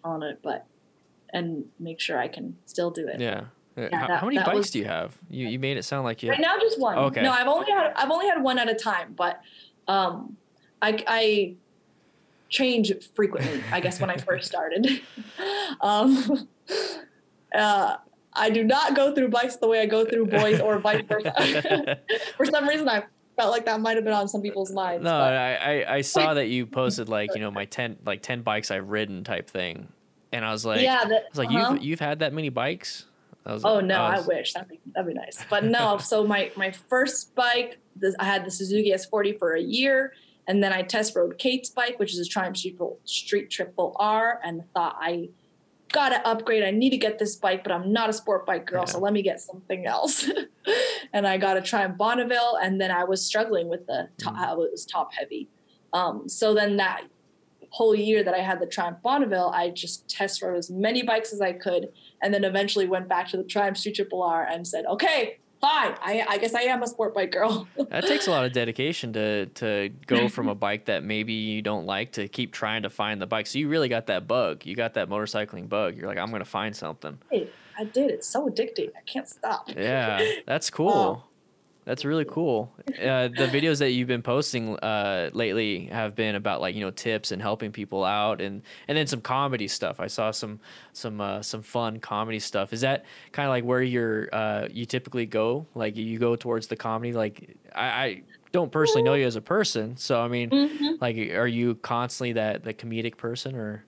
on 0.04 0.24
it 0.24 0.40
but 0.44 0.66
and 1.34 1.66
make 1.80 2.00
sure 2.00 2.18
i 2.18 2.28
can 2.28 2.56
still 2.66 2.92
do 2.92 3.08
it 3.08 3.20
yeah. 3.20 3.42
Uh, 3.76 3.82
Yeah, 3.82 3.98
how, 3.98 4.08
that- 4.08 4.20
how 4.22 4.28
many 4.28 4.38
bikes 4.38 4.54
was- 4.56 4.72
do 4.72 4.80
you 4.80 4.86
have? 4.86 5.18
You 5.30 5.48
you 5.48 5.58
made 5.60 5.78
it 5.78 5.84
sound 5.84 6.04
like 6.06 6.22
you. 6.22 6.30
Right 6.30 6.40
now, 6.40 6.60
just 6.60 6.80
one. 6.80 6.96
Okay. 7.10 7.24
No, 7.24 7.32
I've 7.32 7.48
only 7.48 7.72
had 7.72 7.92
I've 7.96 8.12
only 8.12 8.28
had 8.28 8.40
one 8.44 8.60
at 8.60 8.70
a 8.70 8.76
time, 8.76 9.14
but 9.18 9.42
um, 9.88 10.38
I 10.80 11.04
I 11.08 11.56
change 12.50 12.92
frequently. 13.16 13.64
I 13.72 13.80
guess 13.80 14.00
when 14.00 14.12
I 14.12 14.18
first 14.30 14.46
started, 14.48 15.02
um, 15.82 16.48
uh, 17.56 17.98
I 18.34 18.50
do 18.50 18.64
not 18.64 18.96
go 18.96 19.14
through 19.14 19.30
bikes 19.30 19.58
the 19.58 19.68
way 19.68 19.82
I 19.82 19.86
go 19.86 20.06
through 20.06 20.28
boys 20.28 20.60
or 20.60 20.80
vice 20.80 21.04
versa. 21.08 22.00
For 22.38 22.46
some 22.46 22.68
reason, 22.68 22.88
I 22.90 23.04
felt 23.36 23.52
like 23.52 23.66
that 23.66 23.80
might 23.82 23.96
have 23.96 24.04
been 24.04 24.14
on 24.14 24.28
some 24.28 24.42
people's 24.42 24.72
minds. 24.72 25.04
No, 25.04 25.16
I, 25.16 25.54
I 25.54 25.96
I 25.96 26.02
saw 26.02 26.34
that 26.36 26.48
you 26.48 26.66
posted 26.66 27.10
like 27.10 27.32
you 27.36 27.42
know 27.42 27.52
my 27.52 27.66
ten 27.66 27.98
like 28.06 28.22
ten 28.22 28.42
bikes 28.42 28.72
I've 28.72 28.90
ridden 28.90 29.24
type 29.24 29.50
thing, 29.50 29.88
and 30.34 30.44
I 30.44 30.52
was 30.52 30.66
like, 30.66 30.82
yeah. 30.82 31.02
I 31.04 31.08
was 31.08 31.38
like, 31.38 31.50
uh-huh. 31.50 31.74
you've 31.76 31.84
you've 31.84 32.00
had 32.00 32.20
that 32.20 32.34
many 32.34 32.50
bikes? 32.50 33.06
I 33.46 33.54
was 33.54 33.64
Oh 33.66 33.76
like- 33.76 33.86
no, 33.86 33.98
I 34.02 34.18
was- 34.18 34.28
wish 34.28 34.54
that'd 34.54 34.70
be 34.70 34.80
that'd 34.94 35.08
be 35.08 35.14
nice. 35.14 35.46
But 35.50 35.64
no, 35.66 35.98
so 36.12 36.26
my 36.26 36.52
my 36.56 36.72
first 36.72 37.36
bike, 37.36 37.78
this, 37.96 38.16
I 38.20 38.26
had 38.26 38.46
the 38.46 38.52
Suzuki 38.52 38.92
S40 38.92 39.38
for 39.40 39.54
a 39.54 39.62
year, 39.62 40.14
and 40.48 40.64
then 40.64 40.74
I 40.74 40.82
test 40.82 41.16
rode 41.16 41.38
Kate's 41.38 41.70
bike, 41.70 42.00
which 42.00 42.14
is 42.14 42.20
a 42.20 42.26
Triumph 42.26 42.58
Street, 42.58 42.78
Street 43.06 43.50
Triple 43.50 43.96
R, 44.00 44.40
and 44.44 44.64
thought 44.74 44.98
I 45.00 45.30
gotta 45.92 46.26
upgrade. 46.28 46.64
I 46.64 46.72
need 46.72 46.90
to 46.90 46.98
get 46.98 47.20
this 47.20 47.36
bike, 47.36 47.64
but 47.64 47.72
I'm 47.72 47.94
not 47.94 48.10
a 48.10 48.14
sport 48.14 48.46
bike 48.48 48.66
girl, 48.66 48.88
so 48.88 48.98
let 49.00 49.14
me 49.14 49.22
get 49.22 49.40
something 49.40 49.86
else. 49.86 50.28
and 51.14 51.28
I 51.28 51.38
got 51.38 51.56
a 51.58 51.62
Triumph 51.62 51.98
Bonneville, 51.98 52.58
and 52.64 52.82
then 52.82 52.90
I 52.92 53.04
was 53.04 53.24
struggling 53.26 53.68
with 53.68 53.86
the 53.86 54.10
top, 54.18 54.34
Mm. 54.34 54.38
how 54.38 54.62
it 54.64 54.72
was 54.72 54.86
top 54.86 55.14
heavy. 55.14 55.50
Um, 55.94 56.28
so 56.28 56.56
then 56.56 56.78
that 56.78 57.04
whole 57.74 57.96
year 57.96 58.24
that 58.24 58.36
I 58.36 58.38
had 58.40 58.60
the 58.60 58.68
Triumph 58.68 59.00
Bonneville, 59.02 59.52
I 59.54 59.72
just 59.72 60.08
test 60.08 60.44
rode 60.44 60.56
as 60.56 60.70
many 60.70 61.02
bikes 61.02 61.34
as 61.34 61.42
I 61.42 61.54
could, 61.54 61.90
and 62.22 62.32
then 62.32 62.44
eventually 62.44 62.88
went 62.88 63.08
back 63.10 63.28
to 63.30 63.38
the 63.38 63.44
Triumph 63.44 63.78
Street 63.78 63.96
Triple 63.96 64.22
R 64.22 64.44
and 64.46 64.68
said, 64.68 64.86
"Okay, 64.86 65.40
fine. 65.60 65.96
I, 66.02 66.24
I 66.30 66.38
guess 66.38 66.54
I 66.54 66.62
am 66.74 66.84
a 66.84 66.88
sport 66.88 67.16
bike 67.16 67.32
girl." 67.32 67.68
That 67.90 68.06
takes 68.06 68.28
a 68.28 68.32
lot 68.32 68.46
of 68.46 68.52
dedication 68.54 69.12
to 69.14 69.48
to 69.48 69.90
go 70.06 70.30
from 70.30 70.50
a 70.50 70.56
bike 70.56 70.86
that 70.86 71.04
maybe 71.04 71.34
you 71.34 71.62
don't 71.64 71.86
like 71.88 72.12
to 72.14 72.28
keep 72.28 72.52
trying 72.54 72.84
to 72.84 72.90
find 72.92 73.20
the 73.20 73.26
bike. 73.28 73.48
So 73.48 73.58
you 73.58 73.68
really 73.70 73.90
got 73.90 74.06
that 74.08 74.28
bug. 74.28 74.66
You 74.68 74.76
got 74.76 74.94
that 74.94 75.10
motorcycling 75.10 75.68
bug. 75.68 75.98
You're 75.98 76.08
like, 76.08 76.20
I'm 76.20 76.32
gonna 76.32 76.46
find 76.46 76.76
something. 76.76 77.18
hey, 77.32 77.50
I 77.78 77.86
did. 77.86 78.12
It's 78.12 78.28
so 78.28 78.48
addicting. 78.48 78.90
I 78.96 79.02
can't 79.08 79.28
stop. 79.28 79.68
Yeah, 79.76 80.22
that's 80.46 80.70
cool. 80.80 81.26
That's 81.86 82.06
really 82.06 82.24
cool. 82.26 82.74
Uh, 82.88 83.28
the 83.28 83.50
videos 83.52 83.80
that 83.80 83.92
you've 83.92 84.08
been 84.08 84.22
posting 84.22 84.78
uh, 84.80 85.30
lately 85.34 85.86
have 85.88 86.16
been 86.16 86.36
about 86.36 86.62
like 86.62 86.76
you 86.76 86.82
know 86.82 86.92
tips 86.92 87.32
and 87.32 87.42
helping 87.42 87.72
people 87.74 88.06
out, 88.06 88.40
and 88.40 88.62
and 88.88 88.98
then 88.98 89.06
some 89.06 89.20
comedy 89.20 89.68
stuff. 89.68 90.00
I 90.00 90.08
saw 90.08 90.32
some 90.32 90.60
some 90.94 91.20
uh, 91.20 91.42
some 91.42 91.62
fun 91.62 92.00
comedy 92.00 92.40
stuff. 92.40 92.72
Is 92.72 92.82
that 92.82 93.04
kind 93.34 93.48
of 93.48 93.52
like 93.52 93.66
where 93.66 93.82
you're 93.82 94.30
uh, 94.34 94.68
you 94.72 94.86
typically 94.86 95.26
go? 95.26 95.66
Like 95.76 95.98
you 95.98 96.18
go 96.20 96.38
towards 96.38 96.68
the 96.68 96.78
comedy? 96.78 97.12
Like 97.12 97.58
I, 97.76 97.86
I 97.86 98.22
don't 98.54 98.72
personally 98.72 99.04
know 99.04 99.16
you 99.16 99.26
as 99.26 99.36
a 99.36 99.42
person, 99.42 99.98
so 99.98 100.22
I 100.22 100.28
mean, 100.30 100.52
Mhm. 100.52 101.02
like, 101.02 101.18
are 101.18 101.48
you 101.48 101.76
constantly 101.76 102.34
that 102.34 102.64
the 102.64 102.74
comedic 102.74 103.18
person 103.18 103.56
or? 103.56 103.84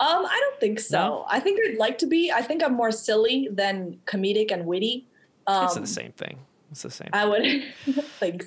Um, 0.00 0.24
I 0.24 0.38
don't 0.40 0.60
think 0.60 0.78
so. 0.78 0.98
No? 0.98 1.24
I 1.28 1.40
think 1.40 1.58
I'd 1.66 1.78
like 1.78 1.98
to 1.98 2.06
be. 2.06 2.30
I 2.30 2.42
think 2.42 2.62
I'm 2.62 2.74
more 2.74 2.92
silly 2.92 3.48
than 3.50 3.98
comedic 4.06 4.52
and 4.52 4.64
witty. 4.64 5.08
Um, 5.48 5.64
It's 5.64 5.74
the 5.74 5.86
same 5.86 6.12
thing. 6.12 6.38
It's 6.70 6.82
the 6.82 6.90
same. 6.90 7.08
I 7.12 7.24
would 7.24 7.44
thanks. 8.20 8.46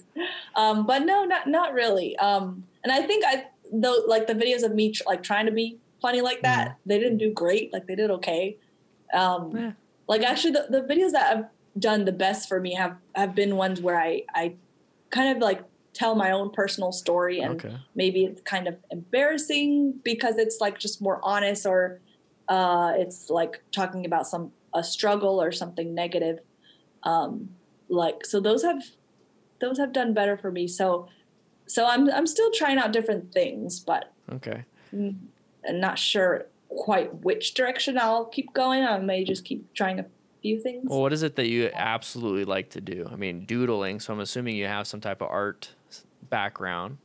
Um, 0.56 0.86
but 0.86 1.04
no, 1.04 1.24
not 1.26 1.48
not 1.48 1.74
really. 1.74 2.16
Um, 2.18 2.64
and 2.84 2.92
I 2.92 3.02
think 3.02 3.24
I 3.26 3.46
though 3.72 4.04
like 4.08 4.28
the 4.28 4.34
videos 4.36 4.64
of 4.64 4.74
me 4.76 4.92
tr- 4.92 5.04
like 5.08 5.24
trying 5.24 5.46
to 5.46 5.52
be 5.52 5.80
funny 6.02 6.22
like 6.22 6.42
that, 6.42 6.78
they 6.86 7.00
didn't 7.00 7.18
do 7.20 7.32
great. 7.32 7.72
Like 7.74 7.88
they 7.88 7.96
did 7.96 8.12
okay. 8.12 8.58
Um, 9.14 9.56
Yeah. 9.56 9.72
Like 10.08 10.24
actually, 10.24 10.52
the, 10.52 10.68
the 10.70 10.82
videos 10.82 11.12
that 11.12 11.36
have 11.36 11.46
done 11.80 12.06
the 12.06 12.12
best 12.12 12.50
for 12.50 12.60
me 12.60 12.74
have 12.74 12.98
have 13.16 13.34
been 13.34 13.56
ones 13.56 13.82
where 13.82 14.00
I 14.00 14.24
I 14.36 14.56
kind 15.10 15.36
of 15.36 15.42
like 15.42 15.64
tell 15.94 16.16
my 16.16 16.32
own 16.32 16.52
personal 16.52 16.92
story 16.92 17.40
and 17.42 17.54
Okay. 17.56 17.76
maybe 17.96 18.24
it's 18.26 18.42
kind 18.42 18.68
of 18.68 18.78
embarrassing 18.92 20.00
because 20.04 20.38
it's 20.38 20.60
like 20.62 20.80
just 20.80 21.02
more 21.02 21.20
honest 21.24 21.66
or 21.66 22.00
uh, 22.48 22.94
it's 22.96 23.30
like 23.30 23.62
talking 23.72 24.06
about 24.06 24.26
some 24.28 24.52
a 24.74 24.84
struggle 24.84 25.42
or 25.42 25.52
something 25.52 25.94
negative 25.94 26.40
um, 27.04 27.50
like 27.92 28.26
so 28.26 28.40
those 28.40 28.64
have 28.64 28.82
those 29.60 29.78
have 29.78 29.92
done 29.94 30.14
better 30.14 30.38
for 30.38 30.52
me 30.52 30.68
so 30.68 31.08
so 31.68 31.86
i'm 31.86 32.10
i'm 32.12 32.26
still 32.26 32.50
trying 32.52 32.78
out 32.78 32.92
different 32.92 33.32
things 33.34 33.80
but 33.80 34.12
Okay. 34.32 34.64
mm, 34.94 35.16
i'm 35.68 35.80
not 35.80 36.00
sure 36.00 36.48
quite 36.70 37.14
which 37.24 37.54
direction 37.54 37.98
i'll 37.98 38.26
keep 38.26 38.52
going 38.54 38.84
i 38.84 38.98
may 38.98 39.24
just 39.24 39.44
keep 39.46 39.72
trying 39.74 40.00
a 40.00 40.06
few 40.42 40.60
things 40.60 40.86
Well, 40.90 41.02
what 41.02 41.14
is 41.14 41.22
it 41.22 41.36
that 41.36 41.50
you 41.50 41.70
absolutely 41.74 42.46
like 42.46 42.72
to 42.72 42.82
do? 42.82 43.08
I 43.12 43.16
mean, 43.16 43.46
doodling. 43.46 44.00
So 44.00 44.12
I'm 44.12 44.20
assuming 44.22 44.56
you 44.56 44.66
have 44.66 44.88
some 44.88 45.00
type 45.00 45.22
of 45.22 45.28
art 45.30 45.70
background. 46.32 46.98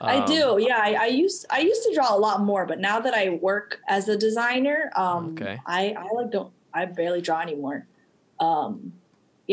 I 0.00 0.18
Um, 0.18 0.26
do, 0.26 0.58
yeah. 0.60 0.78
I, 0.80 0.92
I 0.94 1.06
used 1.06 1.46
I 1.50 1.58
used 1.60 1.82
to 1.88 1.94
draw 1.94 2.14
a 2.14 2.20
lot 2.20 2.42
more, 2.42 2.66
but 2.66 2.78
now 2.78 3.00
that 3.00 3.12
I 3.12 3.30
work 3.42 3.80
as 3.88 4.08
a 4.08 4.16
designer, 4.16 4.92
um, 4.94 5.32
Okay. 5.32 5.58
I 5.66 5.96
I 5.98 6.06
like 6.14 6.30
don't 6.30 6.52
I 6.72 6.84
barely 6.84 7.20
draw 7.20 7.40
anymore. 7.40 7.88
Um, 8.38 8.92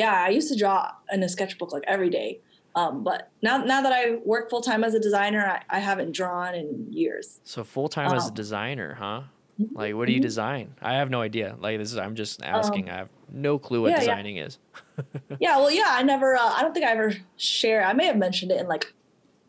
yeah, 0.02 0.14
I 0.28 0.30
used 0.30 0.50
to 0.54 0.58
draw 0.64 0.92
in 1.12 1.24
a 1.24 1.30
sketchbook 1.36 1.72
like 1.76 1.84
every 1.88 2.12
day, 2.20 2.30
um, 2.76 3.04
but 3.04 3.20
now 3.42 3.56
now 3.74 3.80
that 3.86 3.92
I 4.02 4.02
work 4.34 4.50
full 4.52 4.62
time 4.70 4.84
as 4.88 4.94
a 4.94 5.00
designer, 5.08 5.44
I, 5.56 5.78
I 5.78 5.80
haven't 5.90 6.12
drawn 6.20 6.54
in 6.62 6.68
years. 7.02 7.40
So 7.44 7.64
full 7.64 7.90
time 7.90 8.12
as 8.14 8.26
a 8.26 8.30
Um, 8.30 8.34
designer, 8.44 8.90
huh? 9.04 9.22
Mhm, 9.60 9.70
Like, 9.82 9.96
what 9.96 10.06
do 10.08 10.14
you 10.14 10.20
mhm. 10.20 10.30
design? 10.30 10.66
I 10.82 10.94
have 11.00 11.10
no 11.10 11.20
idea. 11.30 11.56
Like, 11.60 11.80
this 11.80 11.92
is 11.92 11.98
I'm 11.98 12.14
just 12.24 12.44
asking. 12.44 12.92
I 12.92 12.98
have 13.02 13.10
no 13.32 13.58
clue 13.58 13.82
what 13.82 13.88
Um, 13.88 13.92
yeah, 13.94 13.98
yeah. 13.98 14.16
designing 14.16 14.38
is. 14.38 14.60
yeah, 15.46 15.58
well, 15.58 15.72
yeah, 15.72 15.90
I 16.00 16.04
never. 16.04 16.30
Uh, 16.38 16.54
I 16.58 16.62
don't 16.62 16.74
think 16.76 16.86
I 16.86 16.92
ever 16.92 17.10
share. 17.38 17.82
I 17.84 17.94
may 17.94 18.06
have 18.06 18.18
mentioned 18.18 18.52
it 18.52 18.60
in 18.62 18.68
like 18.68 18.86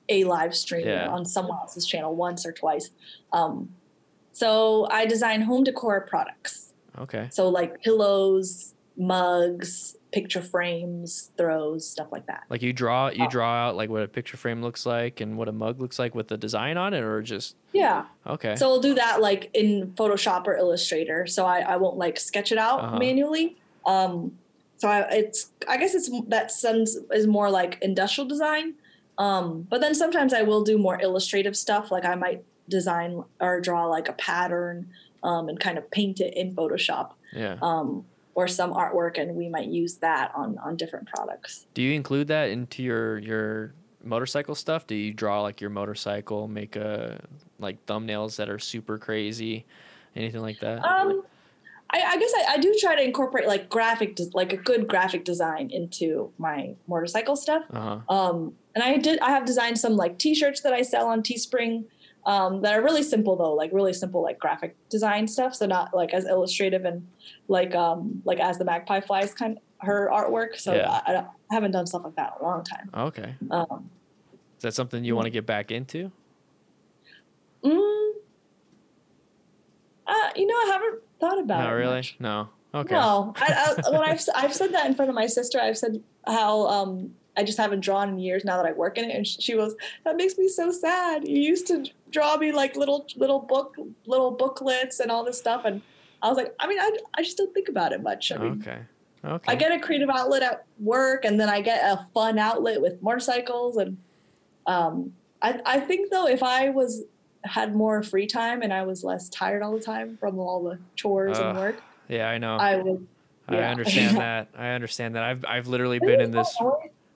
a 0.08 0.24
live 0.24 0.54
stream 0.56 0.86
Yeah. 0.86 1.08
on 1.16 1.26
someone 1.26 1.58
else's 1.60 1.84
channel 1.86 2.16
once 2.16 2.46
or 2.46 2.52
twice. 2.52 2.88
Um, 3.34 3.68
so 4.32 4.86
I 4.90 5.04
design 5.04 5.42
home 5.42 5.62
decor 5.64 6.00
products. 6.12 6.72
Okay. 7.04 7.28
So 7.30 7.50
like 7.50 7.82
pillows, 7.82 8.74
mugs, 8.96 9.96
picture 10.10 10.40
frames, 10.40 11.30
throws, 11.36 11.86
stuff 11.88 12.08
like 12.10 12.26
that. 12.26 12.44
Like 12.48 12.62
you 12.62 12.72
draw, 12.72 13.08
you 13.08 13.24
Oh. 13.26 13.28
draw 13.28 13.68
out 13.68 13.76
like 13.76 13.90
what 13.90 14.02
a 14.02 14.08
picture 14.08 14.36
frame 14.36 14.62
looks 14.62 14.86
like 14.86 15.20
and 15.20 15.36
what 15.36 15.48
a 15.48 15.52
mug 15.52 15.80
looks 15.80 15.98
like 15.98 16.14
with 16.14 16.28
the 16.28 16.36
design 16.36 16.76
on 16.76 16.94
it, 16.94 17.00
or 17.02 17.20
just 17.22 17.56
Yeah. 17.72 18.04
okay. 18.26 18.56
So 18.56 18.66
I'll 18.68 18.80
do 18.80 18.94
that 18.94 19.20
like 19.20 19.50
in 19.54 19.92
Photoshop 19.96 20.46
or 20.46 20.56
Illustrator. 20.56 21.26
So 21.26 21.44
I, 21.46 21.60
I 21.60 21.76
won't 21.76 21.96
like 21.98 22.18
sketch 22.18 22.52
it 22.52 22.58
out 22.58 22.80
Uh-huh. 22.80 22.98
manually. 22.98 23.56
Um, 23.86 24.38
so 24.78 24.88
I, 24.88 25.00
it's 25.10 25.50
I 25.68 25.76
guess 25.76 25.94
it's 25.94 26.10
that 26.28 26.50
sense 26.52 26.96
is 27.12 27.26
more 27.26 27.50
like 27.50 27.78
industrial 27.82 28.28
design. 28.28 28.74
Um, 29.18 29.66
but 29.68 29.80
then 29.80 29.94
sometimes 29.94 30.32
I 30.32 30.42
will 30.42 30.62
do 30.62 30.78
more 30.78 31.00
illustrative 31.02 31.56
stuff. 31.56 31.90
Like 31.90 32.04
I 32.04 32.14
might 32.14 32.44
design 32.68 33.24
or 33.40 33.60
draw 33.60 33.86
like 33.86 34.08
a 34.08 34.12
pattern 34.12 34.88
um, 35.22 35.48
and 35.48 35.58
kind 35.58 35.76
of 35.78 35.90
paint 35.90 36.20
it 36.20 36.34
in 36.34 36.54
Photoshop 36.54 37.10
yeah. 37.32 37.56
um, 37.62 38.04
or 38.38 38.46
some 38.46 38.72
artwork, 38.72 39.18
and 39.20 39.34
we 39.34 39.48
might 39.48 39.66
use 39.66 39.96
that 39.96 40.30
on 40.32 40.58
on 40.58 40.76
different 40.76 41.08
products. 41.08 41.66
Do 41.74 41.82
you 41.82 41.92
include 41.92 42.28
that 42.28 42.50
into 42.50 42.84
your 42.84 43.18
your 43.18 43.74
motorcycle 44.04 44.54
stuff? 44.54 44.86
Do 44.86 44.94
you 44.94 45.12
draw 45.12 45.42
like 45.42 45.60
your 45.60 45.70
motorcycle, 45.70 46.46
make 46.46 46.76
a 46.76 47.20
like 47.58 47.84
thumbnails 47.86 48.36
that 48.36 48.48
are 48.48 48.60
super 48.60 48.96
crazy, 48.96 49.66
anything 50.14 50.40
like 50.40 50.60
that? 50.60 50.84
Um, 50.84 51.24
I, 51.90 52.00
I 52.00 52.16
guess 52.16 52.32
I, 52.36 52.52
I 52.52 52.58
do 52.58 52.72
try 52.78 52.94
to 52.94 53.02
incorporate 53.02 53.48
like 53.48 53.68
graphic, 53.68 54.14
des- 54.14 54.30
like 54.34 54.52
a 54.52 54.56
good 54.56 54.86
graphic 54.86 55.24
design 55.24 55.70
into 55.72 56.30
my 56.38 56.76
motorcycle 56.86 57.34
stuff. 57.34 57.64
Uh 57.72 57.80
huh. 57.80 58.14
Um, 58.14 58.52
and 58.76 58.84
I 58.84 58.98
did, 58.98 59.18
I 59.18 59.30
have 59.30 59.46
designed 59.46 59.78
some 59.78 59.96
like 59.96 60.18
T-shirts 60.18 60.60
that 60.60 60.72
I 60.72 60.82
sell 60.82 61.08
on 61.08 61.22
Teespring 61.22 61.86
um, 62.28 62.60
that 62.60 62.74
are 62.74 62.82
really 62.82 63.02
simple 63.02 63.36
though, 63.36 63.54
like 63.54 63.72
really 63.72 63.94
simple 63.94 64.22
like 64.22 64.38
graphic 64.38 64.76
design 64.90 65.26
stuff. 65.26 65.54
So 65.54 65.64
not 65.64 65.94
like 65.94 66.12
as 66.12 66.26
illustrative 66.26 66.84
and 66.84 67.08
like 67.48 67.74
um 67.74 68.20
like 68.26 68.38
as 68.38 68.58
the 68.58 68.66
magpie 68.66 69.00
flies 69.00 69.32
kind 69.32 69.56
of 69.56 69.62
her 69.80 70.10
artwork. 70.12 70.60
So 70.60 70.74
Yeah. 70.74 71.00
I, 71.06 71.16
I, 71.16 71.26
haven't 71.50 71.70
done 71.70 71.86
stuff 71.86 72.02
like 72.04 72.16
that 72.16 72.34
in 72.38 72.44
a 72.44 72.48
long 72.48 72.62
time. 72.62 72.90
Okay. 72.94 73.34
Um, 73.50 73.88
Is 74.58 74.62
that 74.62 74.74
something 74.74 75.02
you 75.02 75.16
want 75.16 75.24
to 75.24 75.30
get 75.30 75.46
back 75.46 75.70
into? 75.70 76.12
mm, 77.64 78.10
uh, 80.06 80.30
you 80.36 80.46
know, 80.46 80.54
I 80.54 80.70
haven't 80.70 81.02
thought 81.18 81.38
about 81.38 81.60
Not 81.62 81.72
it. 81.72 81.76
really. 81.76 81.96
much. 81.96 82.16
No. 82.20 82.50
Okay. 82.74 82.94
No, 82.94 83.32
I, 83.36 83.74
I, 83.86 83.90
when 83.90 84.00
I've 84.10 84.20
I've 84.34 84.54
said 84.54 84.74
that 84.74 84.84
in 84.84 84.94
front 84.94 85.08
of 85.08 85.14
my 85.14 85.26
sister, 85.26 85.58
I've 85.58 85.78
said 85.78 86.02
how 86.26 86.66
um 86.66 87.14
I 87.38 87.44
just 87.44 87.56
haven't 87.56 87.80
drawn 87.80 88.08
in 88.08 88.18
years 88.18 88.44
now 88.44 88.56
that 88.56 88.66
I 88.66 88.72
work 88.72 88.98
in 88.98 89.04
it, 89.08 89.14
and 89.14 89.24
she 89.24 89.54
goes, 89.54 89.76
"That 90.04 90.16
makes 90.16 90.36
me 90.36 90.48
so 90.48 90.72
sad. 90.72 91.26
You 91.26 91.40
used 91.40 91.68
to 91.68 91.86
draw 92.10 92.36
me 92.36 92.50
like 92.50 92.74
little 92.74 93.06
little 93.16 93.38
book 93.38 93.76
little 94.06 94.32
booklets 94.32 94.98
and 94.98 95.08
all 95.10 95.24
this 95.24 95.38
stuff," 95.38 95.62
and 95.64 95.80
I 96.20 96.28
was 96.28 96.36
like, 96.36 96.52
I 96.58 96.66
mean, 96.66 96.80
I, 96.80 96.90
I 97.16 97.22
just 97.22 97.36
don't 97.36 97.54
think 97.54 97.68
about 97.68 97.92
it 97.92 98.02
much. 98.02 98.32
I 98.32 98.38
mean, 98.38 98.60
Okay. 98.60 98.80
Okay. 99.24 99.52
I 99.52 99.54
get 99.54 99.72
a 99.72 99.78
creative 99.78 100.10
outlet 100.10 100.42
at 100.42 100.64
work, 100.80 101.24
and 101.24 101.38
then 101.38 101.48
I 101.48 101.60
get 101.60 101.82
a 101.84 102.06
fun 102.12 102.38
outlet 102.38 102.80
with 102.80 103.00
motorcycles, 103.02 103.76
and 103.76 103.98
um, 104.66 105.12
I 105.40 105.60
I 105.64 105.80
think 105.80 106.10
though 106.10 106.26
if 106.26 106.42
I 106.42 106.70
was 106.70 107.04
had 107.44 107.74
more 107.74 108.02
free 108.02 108.26
time 108.26 108.62
and 108.62 108.72
I 108.72 108.82
was 108.82 109.04
less 109.04 109.28
tired 109.28 109.62
all 109.62 109.72
the 109.78 109.84
time 109.84 110.16
from 110.18 110.40
all 110.40 110.64
the 110.64 110.80
chores 110.96 111.38
and 111.38 111.56
work, 111.56 111.82
yeah, 112.08 112.28
I 112.28 112.38
know. 112.38 112.56
I 112.56 112.76
would. 112.76 113.06
I 113.48 113.56
understand 113.58 114.16
that. 114.18 114.48
I 114.56 114.70
understand 114.70 115.14
that. 115.14 115.22
I've 115.22 115.44
I've 115.46 115.68
literally 115.68 116.00
been 116.00 116.20
in 116.20 116.30
this. 116.30 116.56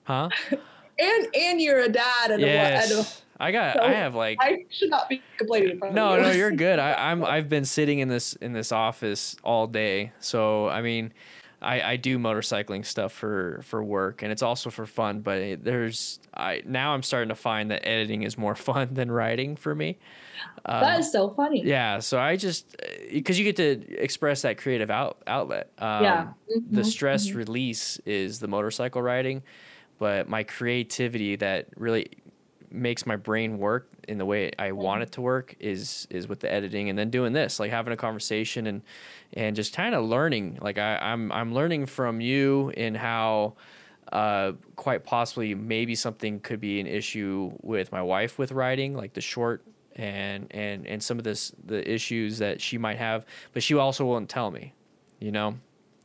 Huh? 0.03 0.29
and 0.99 1.27
and 1.35 1.61
you're 1.61 1.79
a 1.81 1.89
dad 1.89 2.31
and, 2.31 2.43
a, 2.43 2.47
and 2.49 2.91
a, 2.91 2.95
Yes. 2.95 3.21
I 3.39 3.51
got. 3.51 3.77
So, 3.77 3.83
I 3.83 3.93
have 3.93 4.15
like. 4.15 4.37
I 4.41 4.65
should 4.69 4.89
not 4.89 5.09
be 5.09 5.21
complaining. 5.37 5.79
no, 5.91 6.15
you. 6.15 6.21
no, 6.21 6.31
you're 6.31 6.51
good. 6.67 6.79
I, 6.79 7.11
I'm. 7.11 7.25
I've 7.25 7.49
been 7.49 7.65
sitting 7.65 7.99
in 7.99 8.07
this 8.07 8.33
in 8.33 8.53
this 8.53 8.71
office 8.71 9.35
all 9.43 9.67
day, 9.67 10.11
so 10.19 10.69
I 10.69 10.81
mean, 10.81 11.11
I, 11.61 11.81
I 11.81 11.95
do 11.97 12.19
motorcycling 12.19 12.85
stuff 12.85 13.11
for 13.11 13.61
for 13.63 13.83
work, 13.83 14.21
and 14.21 14.31
it's 14.31 14.43
also 14.43 14.69
for 14.69 14.85
fun. 14.85 15.21
But 15.21 15.37
it, 15.39 15.63
there's 15.63 16.19
I 16.33 16.61
now 16.65 16.93
I'm 16.93 17.01
starting 17.03 17.29
to 17.29 17.35
find 17.35 17.71
that 17.71 17.87
editing 17.87 18.21
is 18.21 18.37
more 18.37 18.55
fun 18.69 18.93
than 18.93 19.11
writing 19.11 19.55
for 19.55 19.73
me. 19.73 19.97
that 20.65 20.99
is 20.99 21.11
so 21.11 21.31
funny. 21.31 21.63
Yeah, 21.65 21.99
so 21.99 22.19
I 22.19 22.35
just 22.35 22.75
because 23.11 23.39
you 23.39 23.45
get 23.45 23.55
to 23.57 24.01
express 24.01 24.43
that 24.43 24.57
creative 24.57 24.91
out 24.91 25.17
outlet. 25.25 25.71
Um, 25.79 26.03
Yeah. 26.03 26.27
The 26.69 26.81
Mhm, 26.81 26.85
stress 26.85 27.31
release 27.31 27.97
is 28.05 28.39
the 28.39 28.47
motorcycle 28.47 29.01
riding, 29.01 29.41
but 30.03 30.27
my 30.27 30.43
creativity 30.43 31.37
that 31.37 31.67
really 31.77 32.09
makes 32.69 33.05
my 33.05 33.15
brain 33.15 33.57
work 33.57 33.87
in 34.05 34.17
the 34.17 34.25
way 34.25 34.51
I 34.59 34.73
want 34.73 35.01
it 35.01 35.13
to 35.13 35.21
work 35.21 35.55
is 35.61 36.09
is 36.09 36.27
with 36.27 36.41
the 36.41 36.51
editing 36.51 36.89
and 36.89 36.99
then 36.99 37.09
doing 37.09 37.31
this, 37.31 37.57
like 37.57 37.71
having 37.71 37.93
a 37.93 37.95
conversation 37.95 38.67
and 38.67 38.81
and 39.31 39.55
just 39.55 39.73
kind 39.73 39.95
of 39.95 40.03
learning. 40.03 40.59
Like 40.61 40.77
I, 40.77 40.97
I'm 40.97 41.31
I'm 41.31 41.53
learning 41.53 41.85
from 41.85 42.19
you 42.19 42.73
in 42.75 42.95
how 42.95 43.53
uh, 44.11 44.51
quite 44.75 45.05
possibly 45.05 45.55
maybe 45.55 45.95
something 45.95 46.41
could 46.41 46.59
be 46.59 46.81
an 46.81 46.87
issue 46.87 47.53
with 47.61 47.93
my 47.93 48.01
wife 48.01 48.37
with 48.37 48.51
riding, 48.51 48.97
like 48.97 49.13
the 49.13 49.21
short 49.21 49.63
and 49.95 50.47
and 50.51 50.85
and 50.85 51.01
some 51.01 51.17
of 51.17 51.23
this 51.23 51.53
the 51.63 51.89
issues 51.89 52.39
that 52.39 52.59
she 52.59 52.77
might 52.77 52.97
have, 52.97 53.25
but 53.53 53.63
she 53.63 53.73
also 53.73 54.03
won't 54.05 54.27
tell 54.27 54.51
me, 54.51 54.73
you 55.21 55.31
know. 55.31 55.55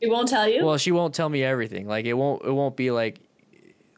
It 0.00 0.08
won't 0.08 0.28
tell 0.28 0.48
you. 0.48 0.64
Well, 0.64 0.76
she 0.76 0.92
won't 0.92 1.16
tell 1.16 1.28
me 1.28 1.42
everything. 1.42 1.88
Like 1.88 2.04
it 2.04 2.12
won't 2.12 2.44
it 2.44 2.52
won't 2.52 2.76
be 2.76 2.92
like 2.92 3.18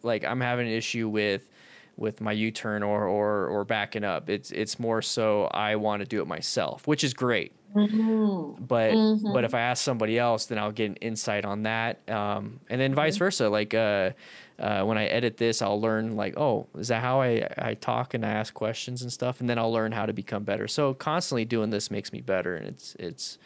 like 0.04 0.24
I'm 0.24 0.40
having 0.40 0.66
an 0.66 0.72
issue 0.72 1.08
with 1.08 1.48
with 1.96 2.20
my 2.20 2.32
U-turn 2.32 2.82
or 2.82 3.06
or 3.06 3.46
or 3.48 3.64
backing 3.64 4.04
up. 4.04 4.30
It's 4.30 4.50
it's 4.52 4.78
more 4.78 5.02
so 5.02 5.44
I 5.46 5.76
want 5.76 6.00
to 6.00 6.06
do 6.06 6.22
it 6.22 6.26
myself, 6.26 6.86
which 6.86 7.04
is 7.04 7.14
great. 7.14 7.56
Mhm. 7.74 8.58
But 8.58 9.06
Mhm. 9.22 9.32
but 9.32 9.44
if 9.44 9.54
I 9.54 9.60
ask 9.60 9.84
somebody 9.84 10.18
else, 10.18 10.46
then 10.46 10.58
I'll 10.58 10.72
get 10.72 10.86
an 10.90 10.96
insight 10.96 11.44
on 11.44 11.62
that. 11.62 12.08
Um, 12.10 12.60
and 12.68 12.80
then 12.80 12.94
vice 12.94 13.16
versa. 13.16 13.48
Like 13.48 13.74
uh, 13.74 14.12
uh, 14.58 14.84
when 14.84 14.98
I 14.98 15.06
edit 15.06 15.36
this, 15.36 15.62
I'll 15.62 15.80
learn 15.80 16.16
like, 16.16 16.34
oh, 16.36 16.68
is 16.74 16.88
that 16.88 17.00
how 17.00 17.20
I 17.20 17.48
I 17.56 17.74
talk 17.74 18.12
and 18.14 18.24
I 18.26 18.30
ask 18.30 18.52
questions 18.52 19.02
and 19.02 19.12
stuff, 19.12 19.40
and 19.40 19.48
then 19.48 19.58
I'll 19.58 19.72
learn 19.72 19.92
how 19.92 20.04
to 20.06 20.12
become 20.12 20.44
better. 20.44 20.66
So 20.68 20.94
constantly 20.94 21.44
doing 21.44 21.70
this 21.70 21.90
makes 21.90 22.12
me 22.12 22.20
better, 22.20 22.56
and 22.56 22.66
it's 22.66 22.96
it's 22.98 23.38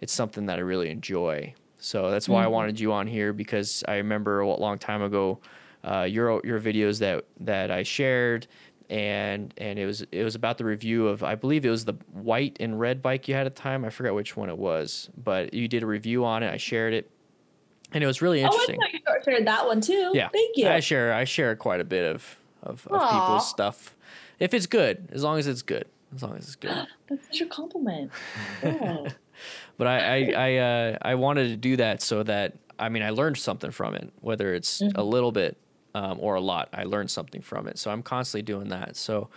it's 0.00 0.12
something 0.12 0.46
that 0.46 0.58
I 0.58 0.62
really 0.62 0.90
enjoy. 0.90 1.54
So 1.80 2.10
that's 2.10 2.28
why 2.28 2.44
I 2.44 2.48
Mhm. 2.48 2.48
wanted 2.48 2.80
you 2.80 2.92
on 2.92 3.06
here 3.06 3.32
because 3.32 3.84
I 3.88 3.96
remember 3.96 4.40
a 4.40 4.48
long 4.56 4.78
time 4.78 5.02
ago 5.02 5.40
uh, 5.84 6.02
your 6.02 6.40
your 6.44 6.60
videos 6.60 6.98
that 7.00 7.24
that 7.40 7.70
I 7.70 7.82
shared 7.82 8.46
and 8.90 9.52
and 9.58 9.78
it 9.78 9.86
was 9.86 10.04
it 10.12 10.24
was 10.24 10.34
about 10.34 10.58
the 10.58 10.64
review 10.64 11.08
of 11.08 11.22
I 11.22 11.34
believe 11.34 11.64
it 11.66 11.70
was 11.70 11.84
the 11.84 11.94
white 12.12 12.56
and 12.60 12.78
red 12.80 13.02
bike 13.02 13.28
you 13.28 13.34
had 13.34 13.46
at 13.46 13.54
the 13.54 13.60
time. 13.60 13.84
I 13.84 13.90
forgot 13.90 14.14
which 14.14 14.36
one 14.36 14.48
it 14.48 14.56
was, 14.56 15.10
but 15.22 15.52
you 15.52 15.68
did 15.68 15.82
a 15.82 15.86
review 15.86 16.24
on 16.24 16.42
it. 16.42 16.50
I 16.52 16.56
shared 16.56 16.94
it, 16.94 17.10
and 17.92 18.02
it 18.02 18.06
was 18.06 18.22
really 18.22 18.40
interesting. 18.40 18.78
Oh, 18.80 18.86
I 18.86 18.90
thought 19.04 19.26
you 19.26 19.32
shared 19.32 19.46
that 19.46 19.66
one 19.66 19.80
too. 19.80 20.12
yeah, 20.14 20.28
Thank 20.28 20.56
you. 20.56 20.68
I 20.68 20.80
share 20.80 21.12
I 21.12 21.24
share 21.24 21.54
quite 21.56 21.80
a 21.80 21.84
bit 21.84 22.14
of 22.14 22.36
of, 22.62 22.86
of 22.88 23.10
people's 23.10 23.48
stuff 23.48 23.94
if 24.38 24.54
it's 24.54 24.66
good, 24.66 25.08
as 25.12 25.22
long 25.22 25.38
as 25.38 25.46
it's 25.46 25.62
good, 25.62 25.84
as 26.14 26.22
long 26.22 26.36
as 26.36 26.44
it's 26.44 26.56
good. 26.56 26.86
That's 27.08 27.26
such 27.26 27.40
a 27.42 27.46
compliment. 27.46 28.10
Oh. 28.64 29.06
but 29.76 29.86
I 29.86 29.98
I 29.98 30.32
I, 30.32 30.56
uh, 30.56 30.98
I 31.02 31.14
wanted 31.14 31.48
to 31.48 31.56
do 31.56 31.76
that 31.76 32.02
so 32.02 32.22
that 32.24 32.54
I 32.78 32.88
mean 32.88 33.02
I 33.02 33.10
learned 33.10 33.36
something 33.36 33.70
from 33.70 33.94
it, 33.94 34.10
whether 34.20 34.54
it's 34.54 34.82
a 34.94 35.02
little 35.04 35.30
bit 35.30 35.56
um, 35.94 36.18
or 36.20 36.34
a 36.36 36.40
lot. 36.40 36.68
I 36.72 36.84
learned 36.84 37.10
something 37.10 37.40
from 37.42 37.66
it, 37.68 37.78
so 37.78 37.90
I'm 37.90 38.02
constantly 38.02 38.42
doing 38.42 38.68
that. 38.68 38.96
So 38.96 39.28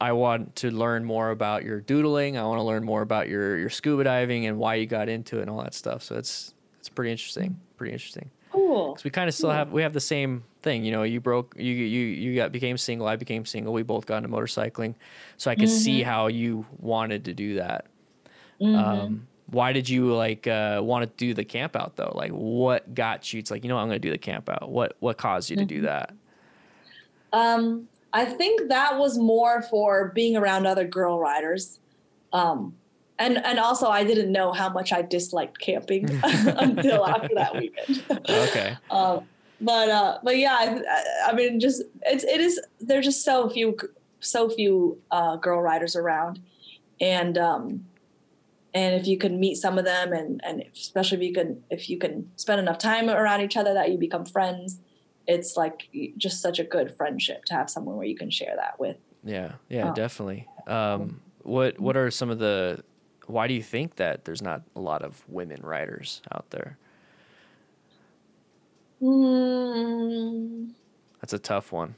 I 0.00 0.12
want 0.12 0.56
to 0.56 0.70
learn 0.70 1.04
more 1.04 1.30
about 1.30 1.64
your 1.64 1.80
doodling. 1.80 2.38
I 2.38 2.44
want 2.44 2.58
to 2.58 2.62
learn 2.62 2.84
more 2.84 3.02
about 3.02 3.28
your 3.28 3.58
your 3.58 3.70
scuba 3.70 4.04
diving 4.04 4.46
and 4.46 4.58
why 4.58 4.76
you 4.76 4.86
got 4.86 5.08
into 5.08 5.38
it 5.38 5.42
and 5.42 5.50
all 5.50 5.62
that 5.62 5.74
stuff. 5.74 6.02
So 6.02 6.16
it's 6.16 6.54
it's 6.78 6.88
pretty 6.88 7.10
interesting. 7.10 7.58
Pretty 7.76 7.92
interesting. 7.92 8.30
cool. 8.52 8.94
'Cause 8.94 9.02
we 9.02 9.10
kind 9.10 9.28
of 9.28 9.34
still 9.34 9.50
have 9.50 9.72
we 9.72 9.82
have 9.82 9.92
the 9.92 10.00
same 10.00 10.44
thing. 10.62 10.84
You 10.84 10.92
know, 10.92 11.02
you 11.02 11.20
broke 11.20 11.54
you 11.58 11.72
you 11.72 12.06
you 12.06 12.34
got 12.36 12.52
became 12.52 12.76
single. 12.78 13.08
I 13.08 13.16
became 13.16 13.44
single. 13.44 13.72
We 13.72 13.82
both 13.82 14.06
got 14.06 14.18
into 14.18 14.28
motorcycling, 14.28 14.94
so 15.36 15.50
I 15.50 15.56
could 15.56 15.68
see 15.68 16.02
how 16.02 16.28
you 16.28 16.64
wanted 16.78 17.24
to 17.24 17.34
do 17.34 17.56
that. 17.56 17.86
Mm-hmm. 18.60 18.76
Um, 18.76 19.26
why 19.50 19.72
did 19.72 19.88
you 19.88 20.12
like 20.14 20.46
uh, 20.46 20.80
want 20.82 21.02
to 21.04 21.16
do 21.16 21.34
the 21.34 21.44
camp 21.44 21.76
out 21.76 21.96
though? 21.96 22.12
Like, 22.14 22.30
what 22.32 22.94
got 22.94 23.32
you? 23.32 23.38
It's 23.38 23.50
like 23.50 23.62
you 23.62 23.68
know, 23.68 23.76
what, 23.76 23.82
I'm 23.82 23.88
going 23.88 24.00
to 24.00 24.06
do 24.08 24.10
the 24.12 24.18
camp 24.18 24.48
out. 24.48 24.70
What 24.70 24.96
what 25.00 25.18
caused 25.18 25.50
you 25.50 25.56
to 25.56 25.64
do 25.64 25.82
that? 25.82 26.14
Um, 27.32 27.88
I 28.12 28.24
think 28.24 28.68
that 28.68 28.98
was 28.98 29.18
more 29.18 29.62
for 29.62 30.12
being 30.14 30.36
around 30.36 30.66
other 30.66 30.86
girl 30.86 31.18
riders. 31.18 31.78
Um, 32.32 32.74
and 33.18 33.38
and 33.44 33.58
also 33.58 33.88
I 33.88 34.04
didn't 34.04 34.32
know 34.32 34.52
how 34.52 34.68
much 34.68 34.92
I 34.92 35.02
disliked 35.02 35.58
camping 35.58 36.08
until 36.22 37.06
after 37.06 37.34
that 37.34 37.54
weekend. 37.54 38.02
Okay. 38.28 38.76
Um, 38.90 39.26
but 39.60 39.88
uh, 39.88 40.18
but 40.22 40.36
yeah, 40.36 40.56
I, 40.58 40.64
I- 40.88 41.30
I 41.30 41.32
mean, 41.34 41.60
just 41.60 41.82
it's 42.02 42.24
it 42.24 42.40
is. 42.40 42.60
There's 42.80 43.04
just 43.04 43.24
so 43.24 43.48
few 43.48 43.76
so 44.20 44.48
few 44.48 44.98
uh, 45.10 45.36
girl 45.36 45.60
riders 45.60 45.94
around, 45.96 46.40
and 47.00 47.38
um, 47.38 47.84
and 48.74 48.94
if 49.00 49.06
you 49.06 49.16
can 49.16 49.38
meet 49.40 49.54
some 49.56 49.78
of 49.78 49.84
them, 49.84 50.12
and 50.12 50.40
and 50.44 50.62
especially 50.74 51.18
if 51.18 51.22
you 51.22 51.32
can 51.32 51.62
if 51.70 51.88
you 51.88 51.98
can 51.98 52.30
spend 52.36 52.60
enough 52.60 52.78
time 52.78 53.08
around 53.08 53.40
each 53.40 53.56
other, 53.56 53.72
that 53.74 53.90
you 53.90 53.98
become 53.98 54.24
friends. 54.24 54.80
It's 55.26 55.56
like 55.56 55.88
just 56.18 56.42
such 56.42 56.58
a 56.58 56.64
good 56.64 56.94
friendship 56.96 57.46
to 57.46 57.54
have 57.54 57.70
someone 57.70 57.96
where 57.96 58.06
you 58.06 58.16
can 58.16 58.30
share 58.30 58.54
that 58.56 58.78
with. 58.78 58.98
Yeah, 59.24 59.52
yeah, 59.70 59.90
Oh. 59.90 59.94
definitely. 59.94 60.46
Um, 60.66 61.20
what 61.42 61.78
what 61.80 61.96
are 61.96 62.10
some 62.10 62.28
of 62.30 62.38
the? 62.38 62.82
Why 63.26 63.46
do 63.46 63.54
you 63.54 63.62
think 63.62 63.96
that 63.96 64.26
there's 64.26 64.42
not 64.42 64.62
a 64.76 64.80
lot 64.80 65.00
of 65.02 65.24
women 65.28 65.60
riders 65.62 66.20
out 66.30 66.50
there? 66.50 66.76
Hmm. 69.00 70.70
That's 71.20 71.32
a 71.32 71.38
tough 71.38 71.72
one. 71.72 71.94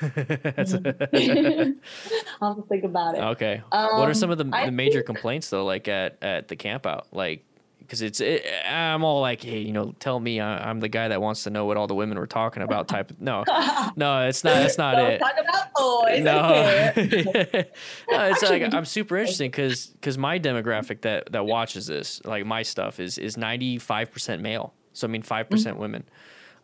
That's 0.00 0.74
I'll 2.40 2.54
have 2.54 2.56
to 2.56 2.62
think 2.68 2.84
about 2.84 3.16
it. 3.16 3.20
okay. 3.20 3.62
what 3.70 4.08
are 4.08 4.14
some 4.14 4.30
of 4.30 4.38
the, 4.38 4.44
Um, 4.44 4.66
the 4.66 4.70
major 4.72 4.98
think- 5.00 5.06
complaints 5.06 5.50
though? 5.50 5.64
Like 5.64 5.88
at 5.88 6.18
at 6.22 6.48
the 6.48 6.56
camp 6.56 6.86
out, 6.86 7.06
like 7.12 7.44
because 7.78 8.02
it's 8.02 8.20
it, 8.20 8.46
I'm 8.68 9.02
all 9.02 9.20
like, 9.20 9.42
hey, 9.42 9.58
you 9.58 9.72
know, 9.72 9.94
tell 9.98 10.20
me 10.20 10.38
I, 10.38 10.68
I'm 10.70 10.78
the 10.78 10.88
guy 10.88 11.08
that 11.08 11.20
wants 11.20 11.42
to 11.44 11.50
know 11.50 11.64
what 11.64 11.76
all 11.76 11.88
the 11.88 11.94
women 11.94 12.18
were 12.18 12.26
talking 12.28 12.62
about. 12.62 12.86
Type 12.86 13.10
of, 13.10 13.20
no, 13.20 13.42
no, 13.96 14.28
it's 14.28 14.44
not. 14.44 14.54
That's 14.54 14.78
not 14.78 14.96
it. 14.98 15.18
talk 15.18 15.32
about 15.32 15.66
toys. 15.76 16.22
no, 16.22 16.92
no, 18.10 18.24
it's 18.30 18.42
like 18.42 18.72
I'm 18.72 18.84
super 18.84 19.16
interesting 19.18 19.50
because 19.50 19.86
because 19.86 20.16
my 20.16 20.38
demographic 20.38 21.00
that 21.02 21.32
that 21.32 21.46
watches 21.46 21.86
this, 21.88 22.24
like 22.24 22.46
my 22.46 22.62
stuff, 22.62 23.00
is 23.00 23.18
is 23.18 23.36
95 23.36 24.12
percent 24.12 24.40
male. 24.42 24.72
So 24.92 25.06
I 25.06 25.10
mean, 25.10 25.22
five 25.22 25.50
percent 25.50 25.76
women. 25.78 26.04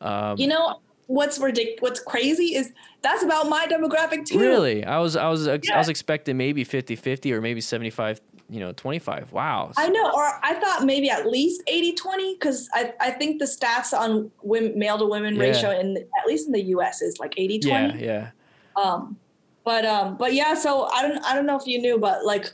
Um, 0.01 0.37
You 0.39 0.47
know 0.49 0.81
what's 1.07 1.39
ridiculous? 1.39 1.81
What's 1.81 2.01
crazy 2.01 2.55
is 2.55 2.73
that's 3.03 3.23
about 3.23 3.49
my 3.49 3.67
demographic 3.67 4.27
too. 4.27 4.39
really, 4.39 4.85
I 4.85 4.99
was 4.99 5.17
I 5.17 5.29
was 5.29 5.47
ex- 5.49 5.71
I 5.71 5.79
was 5.79 5.89
expecting 5.89 6.37
maybe 6.37 6.65
50-50 6.65 7.31
or 7.33 7.41
maybe 7.41 7.61
75, 7.61 8.21
you 8.51 8.61
know, 8.61 8.73
25. 8.73 9.33
Wow. 9.33 9.71
I 9.77 9.89
know, 9.89 10.11
or 10.13 10.41
I 10.43 10.55
thought 10.55 10.85
maybe 10.85 11.09
at 11.11 11.27
least 11.27 11.63
80 11.69 11.93
20 11.93 12.35
because 12.35 12.69
I, 12.75 12.93
I 13.01 13.11
think 13.11 13.39
the 13.39 13.45
stats 13.47 13.93
on 13.97 14.31
women, 14.43 14.79
male 14.79 14.99
to 14.99 15.07
women 15.07 15.37
Yeah. 15.37 15.43
ratio 15.43 15.71
in 15.79 15.97
at 15.97 16.27
least 16.27 16.47
in 16.47 16.53
the 16.53 16.63
US 16.77 17.03
is 17.03 17.19
like 17.19 17.35
80 17.37 17.61
yeah, 17.63 17.89
20. 17.89 18.05
yeah. 18.05 18.31
Um, 18.77 19.17
but 19.65 19.85
um, 19.85 20.17
but 20.17 20.33
yeah, 20.35 20.55
so 20.55 20.85
I 20.93 21.03
don't 21.03 21.25
I 21.25 21.35
don't 21.35 21.47
know 21.47 21.57
if 21.59 21.67
you 21.67 21.81
knew, 21.81 21.99
but 21.99 22.25
like 22.25 22.53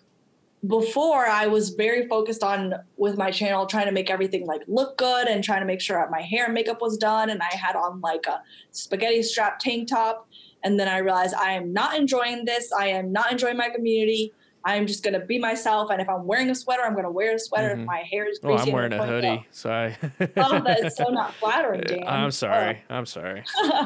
before 0.66 1.26
I 1.26 1.48
was 1.48 1.70
very 1.70 2.06
focused 2.06 2.44
on 2.44 2.74
with 2.96 3.18
my 3.18 3.30
channel 3.30 3.66
trying 3.66 3.86
to 3.86 3.92
make 3.92 4.10
everything 4.10 4.46
like 4.46 4.62
look 4.68 4.96
good 4.96 5.26
and 5.26 5.42
trying 5.42 5.60
to 5.60 5.66
make 5.66 5.80
sure 5.80 6.08
my 6.10 6.22
hair 6.22 6.44
and 6.44 6.54
makeup 6.54 6.80
was 6.80 6.96
done 6.96 7.30
and 7.30 7.42
I 7.42 7.54
had 7.56 7.74
on 7.74 8.00
like 8.00 8.26
a 8.26 8.40
spaghetti 8.70 9.22
strap 9.24 9.58
tank 9.58 9.88
top 9.88 10.28
and 10.62 10.78
then 10.78 10.86
I 10.86 10.98
realized 10.98 11.34
I 11.34 11.52
am 11.52 11.72
not 11.72 11.96
enjoying 11.96 12.44
this. 12.44 12.72
I 12.72 12.86
am 12.88 13.10
not 13.12 13.32
enjoying 13.32 13.56
my 13.56 13.70
community. 13.70 14.32
I 14.64 14.76
am 14.76 14.86
just 14.86 15.02
gonna 15.02 15.18
be 15.18 15.40
myself, 15.40 15.90
and 15.90 16.00
if 16.00 16.08
I'm 16.08 16.24
wearing 16.24 16.48
a 16.48 16.54
sweater, 16.54 16.84
I'm 16.84 16.94
gonna 16.94 17.10
wear 17.10 17.34
a 17.34 17.38
sweater. 17.40 17.74
Mhm. 17.74 17.80
If 17.80 17.86
my 17.86 18.04
hair 18.08 18.28
is 18.28 18.38
Oh, 18.44 18.46
greasy, 18.46 18.70
I'm 18.70 18.72
wearing 18.72 18.92
a 18.92 19.04
hoodie, 19.04 19.46
so 19.50 19.72
I 19.72 19.98
Oh, 20.36 20.60
that's 20.64 20.96
so 20.96 21.08
not 21.08 21.34
flattering, 21.34 21.80
Dan. 21.80 22.04
I'm 22.06 22.30
sorry. 22.30 22.80
I'm 22.88 23.04
sorry. 23.04 23.42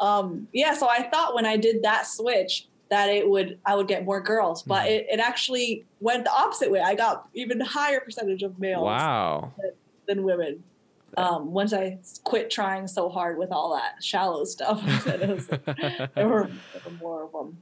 um, 0.00 0.48
yeah, 0.52 0.72
so 0.74 0.88
I 0.88 1.08
thought 1.10 1.34
when 1.34 1.44
I 1.44 1.58
did 1.58 1.82
that 1.82 2.06
switch 2.06 2.68
that 2.88 3.08
it 3.08 3.28
would 3.28 3.58
I 3.66 3.74
would 3.74 3.88
get 3.88 4.04
more 4.04 4.20
girls, 4.20 4.62
but 4.62 4.84
Mhm. 4.86 4.90
it, 4.90 5.06
it 5.12 5.20
actually 5.20 5.84
went 6.00 6.24
the 6.24 6.32
opposite 6.32 6.70
way. 6.70 6.80
I 6.80 6.94
got 6.94 7.28
even 7.34 7.60
higher 7.60 8.00
percentage 8.00 8.42
of 8.42 8.58
males 8.58 8.84
Wow. 8.84 9.52
than 10.06 10.22
women. 10.22 10.62
Um, 11.16 11.50
once 11.52 11.72
I 11.72 11.98
quit 12.24 12.50
trying 12.50 12.86
so 12.86 13.08
hard 13.08 13.38
with 13.38 13.50
all 13.50 13.74
that 13.74 14.02
shallow 14.04 14.44
stuff, 14.44 14.82
was- 14.84 15.46
there, 16.14 16.28
were, 16.28 16.50
more 17.00 17.24
of 17.24 17.32
them. 17.32 17.58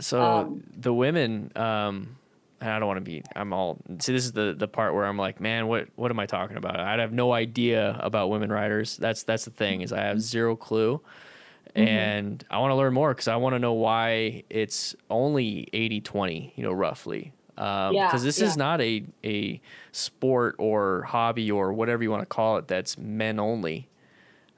So 0.00 0.20
Um, 0.20 0.64
the 0.76 0.92
women, 0.92 1.52
um, 1.56 2.16
and 2.60 2.70
I 2.70 2.78
don't 2.78 2.88
want 2.88 2.98
to 2.98 3.02
be. 3.04 3.22
I'm 3.36 3.52
all. 3.52 3.78
See, 4.00 4.12
this 4.12 4.24
is 4.24 4.32
the 4.32 4.54
the 4.58 4.66
part 4.66 4.94
where 4.94 5.04
I'm 5.06 5.18
like, 5.18 5.40
man, 5.40 5.68
what 5.68 5.88
what 5.96 6.10
am 6.10 6.18
I 6.18 6.26
talking 6.26 6.56
about? 6.56 6.80
I 6.80 6.98
have 7.00 7.12
no 7.12 7.32
idea 7.32 7.98
about 8.00 8.28
women 8.28 8.50
riders. 8.50 8.96
That's 8.96 9.22
that's 9.22 9.44
the 9.44 9.50
thing 9.52 9.82
is 9.82 9.92
I 9.92 10.00
have 10.00 10.20
zero 10.20 10.56
clue. 10.56 11.00
And 11.76 12.44
I 12.50 12.58
want 12.58 12.70
to 12.70 12.74
learn 12.76 12.92
more 12.94 13.12
because 13.12 13.28
I 13.28 13.36
want 13.36 13.54
to 13.54 13.58
know 13.58 13.72
why 13.74 14.44
it's 14.50 14.96
only 15.10 15.68
80 15.72 16.00
20, 16.00 16.52
you 16.56 16.62
know, 16.62 16.72
roughly. 16.72 17.32
Because 17.54 17.94
Yeah, 17.94 18.16
this 18.18 18.38
yeah. 18.40 18.46
is 18.46 18.56
not 18.56 18.80
a, 18.80 19.04
a 19.24 19.60
sport 19.92 20.56
or 20.58 21.02
hobby 21.02 21.50
or 21.50 21.72
whatever 21.72 22.02
you 22.02 22.10
want 22.10 22.22
to 22.22 22.26
call 22.26 22.58
it 22.58 22.68
that's 22.68 22.98
men 22.98 23.38
only. 23.38 23.88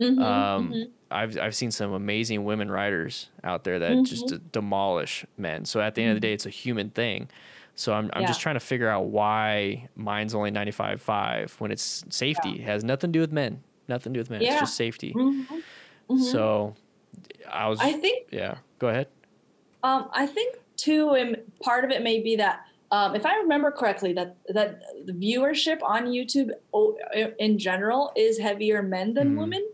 Mm-hmm, 0.01 0.23
Um, 0.23 0.73
mhm. 0.73 0.91
I've 1.11 1.39
I've 1.39 1.55
seen 1.57 1.71
some 1.71 1.93
amazing 1.93 2.45
women 2.45 2.71
riders 2.71 3.31
out 3.43 3.65
there 3.65 3.79
that 3.79 4.05
just 4.05 4.27
Mm-hmm. 4.27 4.37
d- 4.37 4.43
demolish 4.53 5.25
men. 5.37 5.65
So 5.65 5.81
at 5.81 5.95
the 5.95 6.03
end 6.03 6.11
of 6.13 6.17
the 6.17 6.21
day, 6.21 6.33
it's 6.35 6.47
a 6.47 6.51
human 6.51 6.91
thing. 6.91 7.29
So 7.75 7.95
I'm 7.95 8.11
I'm 8.13 8.27
just 8.27 8.41
trying 8.41 8.57
to 8.57 8.61
figure 8.61 8.89
out 8.89 9.07
why 9.07 9.89
mine's 9.97 10.35
only 10.35 10.51
95.5 10.51 11.61
when 11.61 11.71
it's 11.71 12.05
safety. 12.11 12.57
It 12.61 12.65
has 12.65 12.85
nothing 12.85 13.11
to 13.13 13.17
do 13.17 13.21
with 13.21 13.33
men. 13.33 13.63
Nothing 13.89 14.13
to 14.13 14.19
do 14.19 14.21
with 14.21 14.31
men. 14.31 14.43
Yeah. 14.43 14.53
It's 14.53 14.61
just 14.61 14.77
safety. 14.77 15.15
Mhm, 15.15 15.47
mhm. 16.11 16.21
So 16.21 16.75
I 17.51 17.69
was 17.69 17.79
I 17.81 17.93
think 17.93 18.29
yeah. 18.33 18.59
Go 18.79 18.89
ahead. 18.89 19.09
Um, 19.83 20.09
I 20.13 20.27
think 20.27 20.57
too, 20.77 21.11
and 21.11 21.37
part 21.63 21.85
of 21.85 21.91
it 21.91 22.03
may 22.03 22.21
be 22.21 22.37
that 22.37 22.61
um, 22.91 23.15
if 23.15 23.27
I 23.27 23.37
remember 23.37 23.71
correctly, 23.71 24.13
that 24.15 24.37
that 24.49 24.81
the 25.05 25.13
viewership 25.13 25.83
on 25.83 26.07
YouTube 26.07 26.51
in 27.39 27.59
general 27.59 28.13
is 28.17 28.39
heavier 28.39 28.83
men 28.83 29.15
than 29.15 29.35
Mhm. 29.35 29.39
women. 29.39 29.69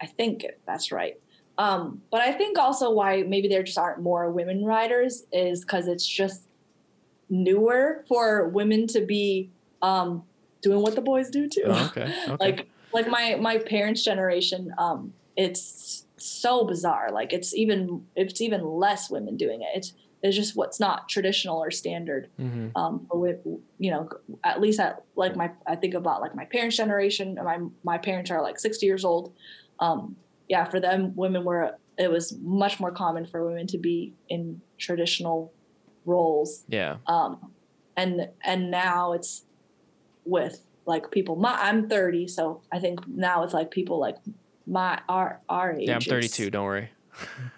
I 0.00 0.06
think 0.06 0.44
that's 0.66 0.92
right. 0.92 1.14
Um, 1.58 2.02
but 2.10 2.20
I 2.20 2.32
think 2.32 2.58
also 2.58 2.90
why 2.90 3.22
maybe 3.22 3.48
there 3.48 3.62
just 3.62 3.78
aren't 3.78 4.02
more 4.02 4.30
women 4.30 4.64
riders 4.64 5.24
is 5.32 5.64
because 5.64 5.88
it's 5.88 6.06
just 6.06 6.46
newer 7.30 8.04
for 8.08 8.48
women 8.48 8.86
to 8.88 9.00
be 9.00 9.50
um, 9.82 10.24
doing 10.62 10.82
what 10.82 10.94
the 10.94 11.00
boys 11.00 11.30
do 11.30 11.48
too. 11.48 11.64
Oh, 11.66 11.86
okay. 11.86 12.12
Okay. 12.28 12.36
like 12.40 12.68
like 12.92 13.08
my 13.08 13.36
my 13.36 13.58
parents 13.58 14.02
generation 14.02 14.72
um 14.78 15.12
it's 15.36 16.05
so 16.18 16.64
bizarre. 16.64 17.10
Like 17.12 17.32
it's 17.32 17.54
even 17.54 18.06
it's 18.14 18.40
even 18.40 18.64
less 18.64 19.10
women 19.10 19.36
doing 19.36 19.62
it. 19.62 19.68
It's 19.74 19.92
it's 20.22 20.34
just 20.34 20.56
what's 20.56 20.80
not 20.80 21.08
traditional 21.08 21.62
or 21.62 21.70
standard. 21.70 22.28
Hmm 22.36 22.68
um 22.74 23.06
for 23.08 23.16
wi- 23.18 23.58
you 23.78 23.90
know 23.90 24.08
at 24.44 24.60
least 24.60 24.80
at 24.80 25.04
like 25.14 25.36
my 25.36 25.50
i 25.66 25.76
think 25.76 25.94
about 25.94 26.20
like 26.20 26.34
my 26.34 26.44
parents 26.46 26.76
generation 26.76 27.38
my 27.44 27.58
my 27.84 27.98
parents 27.98 28.30
are 28.30 28.42
like 28.42 28.58
60 28.58 28.84
years 28.86 29.04
old. 29.04 29.34
Um 29.78 30.16
yeah 30.48 30.64
for 30.64 30.80
them 30.80 31.14
women 31.16 31.44
were 31.44 31.76
it 31.98 32.10
was 32.10 32.36
much 32.42 32.78
more 32.80 32.90
common 32.90 33.24
for 33.26 33.44
women 33.46 33.66
to 33.68 33.78
be 33.78 34.14
in 34.28 34.60
traditional 34.78 35.52
roles. 36.04 36.64
Yeah. 36.68 36.96
um 37.06 37.52
and 37.96 38.28
and 38.44 38.70
now 38.70 39.12
it's 39.12 39.44
with 40.24 40.60
like 40.86 41.10
people 41.10 41.36
my 41.36 41.52
i'm 41.62 41.88
30 41.88 42.28
so 42.28 42.60
i 42.72 42.78
think 42.78 43.00
now 43.08 43.42
it's 43.42 43.54
like 43.54 43.70
people 43.70 43.98
like 43.98 44.16
my 44.66 45.00
our 45.08 45.40
our 45.48 45.72
age 45.72 45.88
Yeah. 45.88 45.94
I'm 45.96 46.00
32. 46.00 46.50
Don't 46.50 46.64
worry. 46.64 46.90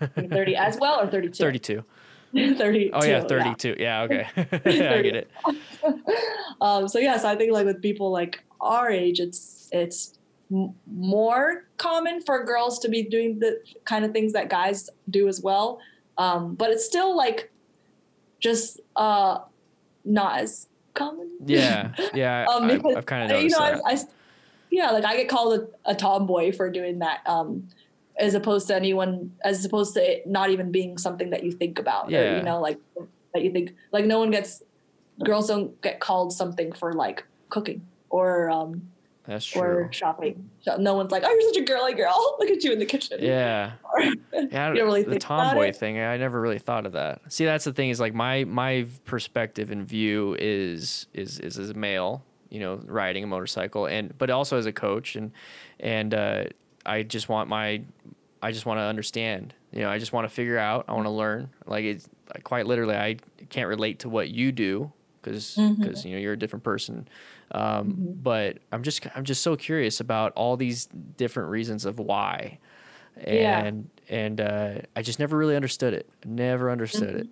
30 0.01 0.57
as 0.57 0.79
well 0.81 1.01
or 1.01 1.07
32 1.09 1.43
32. 1.43 1.85
32 2.57 2.91
Oh 2.93 3.05
yeah, 3.05 3.25
32. 3.25 3.77
Yeah. 3.79 4.03
okay. 4.03 4.27
I 4.37 5.03
get 5.03 5.17
it. 5.17 5.31
um 6.61 6.87
so 6.89 6.99
yeah 6.99 7.17
so 7.17 7.29
i 7.29 7.35
think 7.35 7.53
like 7.53 7.65
with 7.67 7.81
people 7.83 8.11
like 8.11 8.45
our 8.61 8.91
age 8.91 9.19
it's 9.21 9.69
it's 9.73 10.19
m- 10.53 10.75
more 10.87 11.65
common 11.77 12.21
for 12.21 12.45
girls 12.45 12.79
to 12.81 12.89
be 12.89 13.03
doing 13.03 13.39
the 13.39 13.61
kind 13.85 14.05
of 14.05 14.13
things 14.13 14.33
that 14.33 14.49
guys 14.51 14.91
do 15.11 15.29
as 15.29 15.41
well 15.41 15.81
um 16.19 16.55
but 16.55 16.71
it's 16.71 16.85
still 16.85 17.17
like 17.17 17.51
just 18.41 18.81
uh 18.97 19.39
not 20.05 20.39
as 20.41 20.69
common 20.95 21.31
Yeah. 21.47 21.95
Yeah. 22.15 22.47
Um, 22.51 22.65
I, 22.65 22.77
because 22.77 22.97
I've 22.97 23.07
kind 23.07 23.31
of 23.33 23.43
you 23.43 23.51
know, 23.51 23.59
that. 23.59 23.81
I, 23.87 23.93
I, 23.93 23.97
yeah, 24.71 24.91
like 24.91 25.05
I 25.05 25.17
get 25.17 25.29
called 25.29 25.61
a, 25.85 25.91
a 25.91 25.95
tomboy 25.95 26.53
for 26.53 26.71
doing 26.71 26.99
that, 27.01 27.21
um, 27.27 27.69
as 28.19 28.35
opposed 28.35 28.67
to 28.69 28.75
anyone, 28.75 29.33
as 29.45 29.65
opposed 29.65 29.95
to 29.95 30.01
it 30.13 30.27
not 30.27 30.51
even 30.51 30.71
being 30.73 30.99
something 30.99 31.31
that 31.31 31.45
you 31.45 31.53
think 31.53 31.79
about, 31.79 32.09
or, 32.09 32.11
Yeah. 32.13 32.37
you 32.39 32.43
know, 32.43 32.61
like 32.61 32.79
that 33.35 33.43
you 33.45 33.51
think, 33.53 33.75
like 33.93 34.05
no 34.05 34.19
one 34.19 34.31
gets, 34.31 34.63
girls 35.25 35.49
don't 35.49 35.81
get 35.83 36.01
called 36.01 36.33
something 36.33 36.73
for 36.73 36.93
like 36.95 37.25
cooking 37.49 37.87
or 38.11 38.51
um 38.51 38.83
That's 39.25 39.45
true. 39.45 39.61
or 39.63 39.93
shopping. 39.93 40.49
So 40.63 40.77
no 40.77 40.95
one's 40.95 41.11
like, 41.13 41.23
oh, 41.25 41.31
you're 41.31 41.53
such 41.53 41.63
a 41.63 41.65
girly 41.65 41.95
girl. 41.95 42.37
Look 42.41 42.51
at 42.51 42.63
you 42.65 42.73
in 42.73 42.79
the 42.79 42.87
kitchen. 42.87 43.19
Yeah. 43.21 43.73
Or- 43.85 44.01
Yeah, 44.01 44.11
You 44.33 44.49
don't 44.49 44.75
don't- 44.77 44.85
really 44.87 45.03
the 45.03 45.19
tomboy 45.19 45.73
thing. 45.73 45.99
I 46.01 46.17
never 46.17 46.41
really 46.41 46.59
thought 46.59 46.87
of 46.87 46.93
that. 46.93 47.21
See, 47.33 47.45
that's 47.45 47.65
the 47.65 47.73
thing 47.73 47.91
is 47.91 48.01
like 48.01 48.15
my 48.15 48.45
my 48.45 48.87
perspective 49.05 49.71
and 49.71 49.87
view 49.87 50.37
is 50.39 51.07
is 51.15 51.39
is 51.41 51.59
as 51.59 51.71
a 51.71 51.75
male, 51.75 52.23
you 52.51 52.61
know, 52.61 52.77
riding 52.87 53.25
a 53.25 53.27
motorcycle, 53.27 53.87
and 53.87 54.17
but 54.19 54.31
also 54.31 54.57
as 54.59 54.67
a 54.67 54.73
coach, 54.73 55.17
and 55.17 55.33
and 55.81 56.15
uh, 56.15 56.45
I 56.87 57.03
just 57.03 57.29
want 57.29 57.49
my, 57.49 57.83
I 58.43 58.53
just 58.53 58.67
want 58.67 58.79
to 58.79 58.83
understand. 58.83 59.55
You 59.73 59.81
know, 59.83 59.91
I 59.91 59.99
just 59.99 60.13
want 60.13 60.25
to 60.29 60.35
figure 60.35 60.59
out. 60.59 60.87
I 60.89 60.93
want 60.95 61.07
to 61.07 61.11
learn. 61.11 61.51
Like 61.67 61.85
it's 61.85 62.09
like, 62.35 62.45
quite 62.45 62.67
literally, 62.67 62.97
I 62.97 63.17
can't 63.51 63.69
relate 63.69 63.99
to 64.01 64.09
what 64.09 64.31
you 64.31 64.53
do 64.53 64.93
because 65.21 65.57
Mhm. 65.59 66.05
you 66.05 66.13
know 66.13 66.19
you're 66.19 66.33
a 66.33 66.39
different 66.39 66.65
person. 66.65 67.09
Um, 67.53 67.93
Mhm. 67.93 68.23
But 68.23 68.59
I'm 68.73 68.83
just 68.83 69.07
I'm 69.17 69.25
just 69.25 69.43
so 69.43 69.57
curious 69.57 70.01
about 70.01 70.33
all 70.35 70.57
these 70.57 70.87
different 71.17 71.51
reasons 71.51 71.85
of 71.85 71.99
why 71.99 72.59
Yeah. 73.17 73.59
and 73.65 73.91
and 74.09 74.41
uh, 74.41 74.75
I 74.97 75.03
just 75.03 75.19
never 75.19 75.37
really 75.37 75.57
understood 75.57 75.93
it. 75.93 76.09
Never 76.25 76.71
understood 76.71 77.15
it 77.15 77.29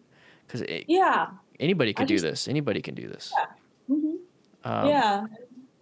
because 0.46 0.62
Yeah. 0.88 1.28
anybody 1.60 1.92
could 1.94 2.06
do 2.06 2.20
this. 2.20 2.48
Anybody 2.48 2.82
can 2.82 2.94
do 2.94 3.08
this. 3.08 3.32
hmm 3.34 3.44
Um, 4.66 4.88
yeah. 4.88 5.26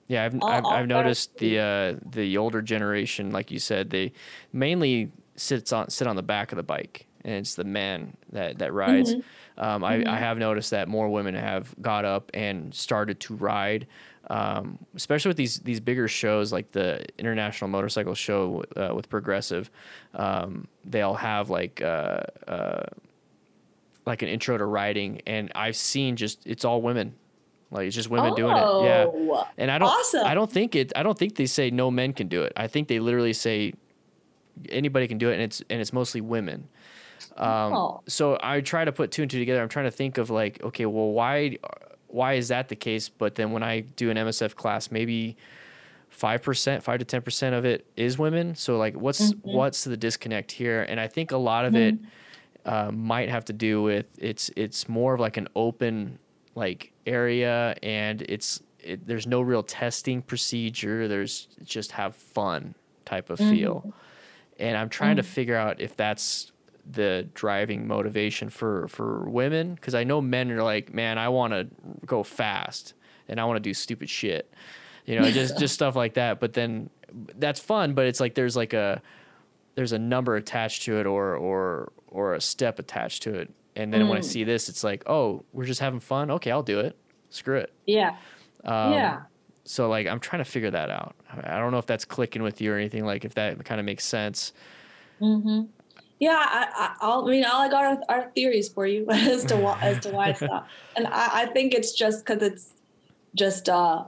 yeah. 0.08 0.24
I've 0.24 0.34
All- 0.42 0.48
I've, 0.48 0.64
all 0.64 0.72
I've 0.72 0.86
noticed 0.86 1.36
the 1.38 1.58
uh, 1.58 1.94
the 2.10 2.36
older 2.38 2.60
generation, 2.62 3.30
like 3.30 3.50
you 3.50 3.58
said, 3.58 3.90
they 3.90 4.12
mainly 4.52 5.10
sits 5.36 5.72
on 5.72 5.88
sit 5.90 6.06
on 6.06 6.16
the 6.16 6.22
back 6.22 6.52
of 6.52 6.56
the 6.56 6.62
bike, 6.62 7.06
and 7.24 7.34
it's 7.34 7.54
the 7.54 7.64
man 7.64 8.16
that 8.32 8.58
that 8.58 8.72
rides. 8.72 9.14
Mhm. 9.14 9.22
Um, 9.56 9.84
I, 9.84 9.94
I 9.94 9.98
Mhm. 10.02 10.18
have 10.18 10.38
noticed 10.38 10.70
that 10.72 10.88
more 10.88 11.08
women 11.08 11.34
have 11.34 11.74
got 11.80 12.04
up 12.04 12.30
and 12.34 12.74
started 12.74 13.20
to 13.20 13.34
ride, 13.36 13.86
um, 14.28 14.78
especially 14.96 15.28
with 15.30 15.36
these 15.36 15.60
these 15.60 15.80
bigger 15.80 16.08
shows 16.08 16.52
like 16.52 16.72
the 16.72 17.04
International 17.18 17.68
Motorcycle 17.68 18.14
Show 18.14 18.64
uh, 18.76 18.92
with 18.94 19.08
Progressive. 19.08 19.70
Um, 20.14 20.66
they 20.84 21.02
all 21.02 21.14
have 21.14 21.50
like 21.50 21.80
uh, 21.82 22.20
uh, 22.48 22.86
like 24.06 24.22
an 24.22 24.28
intro 24.28 24.58
to 24.58 24.64
riding, 24.66 25.22
and 25.26 25.50
I've 25.54 25.76
seen 25.76 26.16
just 26.16 26.46
it's 26.46 26.64
all 26.64 26.82
women, 26.82 27.14
like 27.70 27.86
it's 27.86 27.96
just 27.96 28.08
women 28.10 28.34
doing 28.34 28.56
it. 28.56 28.60
Yeah, 28.60 29.06
Oh, 29.08 29.46
and 29.58 29.70
I 29.70 29.78
don't 29.78 29.88
Awesome. 29.88 30.24
I 30.26 30.34
don't 30.34 30.50
think 30.50 30.74
it. 30.76 30.92
I 30.94 31.02
don't 31.02 31.18
think 31.18 31.36
they 31.36 31.46
say 31.46 31.70
no 31.70 31.90
men 31.90 32.12
can 32.12 32.28
do 32.28 32.42
it. 32.42 32.52
I 32.56 32.66
think 32.68 32.88
they 32.88 32.98
literally 33.00 33.32
say 33.32 33.72
anybody 34.68 35.08
can 35.08 35.18
do 35.18 35.30
it, 35.30 35.34
and 35.34 35.42
it's 35.42 35.62
and 35.70 35.80
it's 35.80 35.92
mostly 35.92 36.20
women. 36.20 36.68
Um, 37.36 37.48
Oh. 37.72 38.00
So 38.06 38.38
I 38.42 38.60
try 38.60 38.84
to 38.84 38.92
put 38.92 39.10
two 39.10 39.22
and 39.22 39.30
two 39.30 39.38
together. 39.38 39.60
I'm 39.62 39.68
trying 39.68 39.86
to 39.86 39.90
think 39.90 40.18
of 40.18 40.30
like, 40.30 40.62
okay, 40.62 40.86
well, 40.86 41.10
why 41.10 41.56
why 42.08 42.34
is 42.34 42.48
that 42.48 42.68
the 42.68 42.76
case? 42.76 43.08
But 43.08 43.34
then 43.34 43.50
when 43.50 43.62
I 43.62 43.80
do 43.80 44.10
an 44.10 44.16
MSF 44.16 44.54
class, 44.54 44.90
maybe 44.92 45.36
five 46.10 46.42
percent, 46.42 46.84
five 46.84 47.00
to 47.00 47.04
ten 47.04 47.22
percent 47.22 47.54
of 47.56 47.64
it 47.64 47.86
is 47.96 48.18
women. 48.18 48.54
So 48.54 48.78
like, 48.78 48.94
what's 48.94 49.32
Mhm. 49.32 49.40
what's 49.42 49.82
the 49.84 49.96
disconnect 49.96 50.52
here? 50.52 50.82
And 50.88 51.00
I 51.00 51.08
think 51.08 51.32
a 51.32 51.36
lot 51.36 51.64
of 51.64 51.74
it 51.74 51.96
uh, 52.64 52.90
might 52.92 53.28
have 53.30 53.44
to 53.46 53.52
do 53.52 53.82
with 53.82 54.06
it's 54.18 54.50
it's 54.54 54.88
more 54.88 55.14
of 55.14 55.20
like 55.20 55.36
an 55.36 55.48
open 55.56 56.18
like 56.54 56.92
area, 57.06 57.76
and 57.82 58.22
it's 58.22 58.62
it, 58.80 59.06
there's 59.06 59.26
no 59.26 59.40
real 59.40 59.62
testing 59.62 60.22
procedure. 60.22 61.08
There's 61.08 61.48
just 61.64 61.92
have 61.92 62.14
fun 62.14 62.74
type 63.04 63.30
of 63.30 63.38
mm-hmm. 63.38 63.50
feel, 63.50 63.94
and 64.58 64.76
I'm 64.76 64.88
trying 64.88 65.16
to 65.16 65.22
mm. 65.22 65.26
figure 65.26 65.56
out 65.56 65.80
if 65.80 65.96
that's 65.96 66.52
the 66.90 67.26
driving 67.34 67.86
motivation 67.86 68.48
for 68.50 68.88
for 68.88 69.28
women 69.28 69.74
because 69.74 69.94
I 69.94 70.04
know 70.04 70.20
men 70.20 70.50
are 70.50 70.62
like, 70.62 70.92
man, 70.92 71.18
I 71.18 71.28
want 71.28 71.52
to 71.52 71.68
go 72.04 72.22
fast 72.22 72.94
and 73.28 73.40
I 73.40 73.44
want 73.44 73.56
to 73.56 73.60
do 73.60 73.72
stupid 73.72 74.10
shit, 74.10 74.52
you 75.06 75.18
know, 75.18 75.30
just 75.30 75.58
just 75.58 75.74
stuff 75.74 75.96
like 75.96 76.14
that. 76.14 76.40
But 76.40 76.52
then 76.52 76.90
that's 77.36 77.60
fun, 77.60 77.94
but 77.94 78.06
it's 78.06 78.20
like 78.20 78.34
there's 78.34 78.56
like 78.56 78.72
a 78.72 79.00
there's 79.74 79.92
a 79.92 79.98
number 79.98 80.36
attached 80.36 80.82
to 80.82 80.98
it 80.98 81.06
or 81.06 81.34
or 81.36 81.92
or 82.08 82.34
a 82.34 82.40
step 82.40 82.78
attached 82.78 83.22
to 83.24 83.34
it. 83.34 83.50
And 83.76 83.92
then 83.92 84.08
when 84.08 84.16
I 84.16 84.20
Mm. 84.20 84.24
see 84.24 84.44
this, 84.44 84.68
it's 84.68 84.84
like, 84.84 85.02
oh, 85.08 85.44
we're 85.52 85.64
just 85.64 85.80
having 85.80 86.00
fun. 86.00 86.30
Okay, 86.30 86.50
I'll 86.50 86.62
do 86.62 86.80
it. 86.80 86.96
Screw 87.30 87.58
it. 87.58 87.72
Yeah. 87.86 88.16
Um, 88.64 88.92
yeah. 88.92 89.22
So 89.64 89.88
like, 89.88 90.06
I'm 90.06 90.20
trying 90.20 90.44
to 90.44 90.50
figure 90.50 90.70
that 90.70 90.90
out. 90.90 91.16
I 91.42 91.58
don't 91.58 91.72
know 91.72 91.78
if 91.78 91.86
that's 91.86 92.04
clicking 92.04 92.42
with 92.42 92.60
you 92.60 92.72
or 92.72 92.76
anything. 92.76 93.04
Like, 93.04 93.24
if 93.24 93.34
that 93.34 93.64
kind 93.64 93.80
of 93.80 93.84
makes 93.84 94.04
sense. 94.04 94.52
Mm-hmm. 95.20 95.62
Yeah, 96.20 96.36
I, 96.38 96.68
I, 96.74 96.94
I'll, 97.00 97.26
I 97.26 97.30
mean, 97.30 97.44
all 97.44 97.60
I 97.60 97.68
got 97.68 97.84
our, 97.84 97.98
our 98.08 98.30
theories 98.30 98.68
for 98.68 98.86
you 98.86 99.06
as 99.10 99.44
to 99.46 99.56
why, 99.56 99.78
as 99.82 99.98
to 100.00 100.10
why 100.10 100.28
it's 100.28 100.42
not, 100.42 100.68
and 100.96 101.06
I, 101.08 101.42
I 101.42 101.46
think 101.46 101.74
it's 101.74 101.92
just 101.92 102.24
because 102.24 102.42
it's 102.42 102.72
just, 103.34 103.68
uh, 103.68 104.04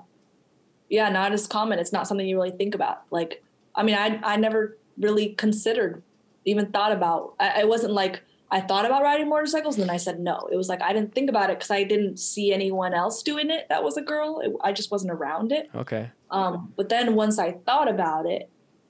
yeah, 0.88 1.08
not 1.08 1.32
as 1.32 1.48
common. 1.48 1.80
It's 1.80 1.92
not 1.92 2.06
something 2.06 2.26
you 2.26 2.36
really 2.36 2.56
think 2.56 2.74
about. 2.76 3.02
Like, 3.10 3.42
I 3.74 3.82
mean, 3.82 3.96
I, 3.96 4.20
I 4.22 4.36
never 4.36 4.78
really 4.98 5.30
considered, 5.30 6.02
even 6.44 6.66
thought 6.70 6.92
about. 6.92 7.34
I, 7.40 7.62
it 7.62 7.68
wasn't 7.68 7.92
like 7.92 8.22
I 8.50 8.60
thought 8.60 8.86
about 8.86 9.02
riding 9.02 9.28
motorcycles 9.28 9.76
and 9.76 9.82
then 9.82 9.90
I 9.90 9.96
said 9.96 10.20
no. 10.20 10.48
It 10.52 10.56
was 10.56 10.68
like 10.68 10.80
I 10.82 10.92
didn't 10.92 11.14
think 11.14 11.28
about 11.28 11.50
it 11.50 11.58
because 11.58 11.70
I 11.70 11.82
didn't 11.82 12.18
see 12.18 12.52
anyone 12.52 12.94
else 12.94 13.22
doing 13.22 13.50
it 13.50 13.66
that 13.68 13.82
was 13.82 13.96
a 13.96 14.02
girl. 14.02 14.40
It, 14.40 14.52
I 14.62 14.72
just 14.72 14.90
wasn't 14.90 15.12
around 15.12 15.52
it. 15.52 15.68
Okay. 15.74 16.10
Um, 16.30 16.72
but 16.76 16.88
then 16.88 17.14
once 17.14 17.38
I 17.38 17.52
thought 17.52 17.88
about 17.88 18.26
it, 18.26 18.48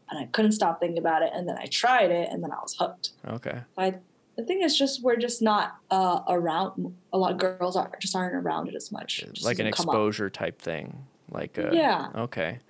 and 0.09 0.19
I 0.21 0.27
couldn't 0.27 0.53
stop 0.53 0.79
thinking 0.79 0.99
about 0.99 1.23
it. 1.23 1.31
And 1.35 1.49
then 1.49 1.57
I 1.59 1.67
tried 1.67 2.11
it, 2.11 2.29
and 2.31 2.43
then 2.43 2.53
I 2.53 2.57
was 2.63 2.77
hooked. 2.79 3.11
Okay. 3.27 3.61
I 3.77 3.95
the 4.37 4.45
thing 4.45 4.63
is 4.63 4.77
just 4.77 5.03
we're 5.03 5.17
just 5.17 5.41
not 5.43 5.77
uh, 5.91 6.21
around. 6.29 6.95
A 7.13 7.19
lot 7.19 7.33
of 7.33 7.39
girls 7.39 7.77
are 7.77 7.91
just 8.01 8.15
aren't 8.15 8.35
around 8.35 8.69
it 8.69 8.75
as 8.75 8.93
much. 8.93 9.23
It 9.23 9.43
like 9.43 9.59
an 9.59 9.67
exposure 9.67 10.31
type 10.31 10.61
thing. 10.61 11.07
Like 11.31 11.59
a, 11.59 11.71
yeah. 11.73 12.09
Okay. 12.15 12.61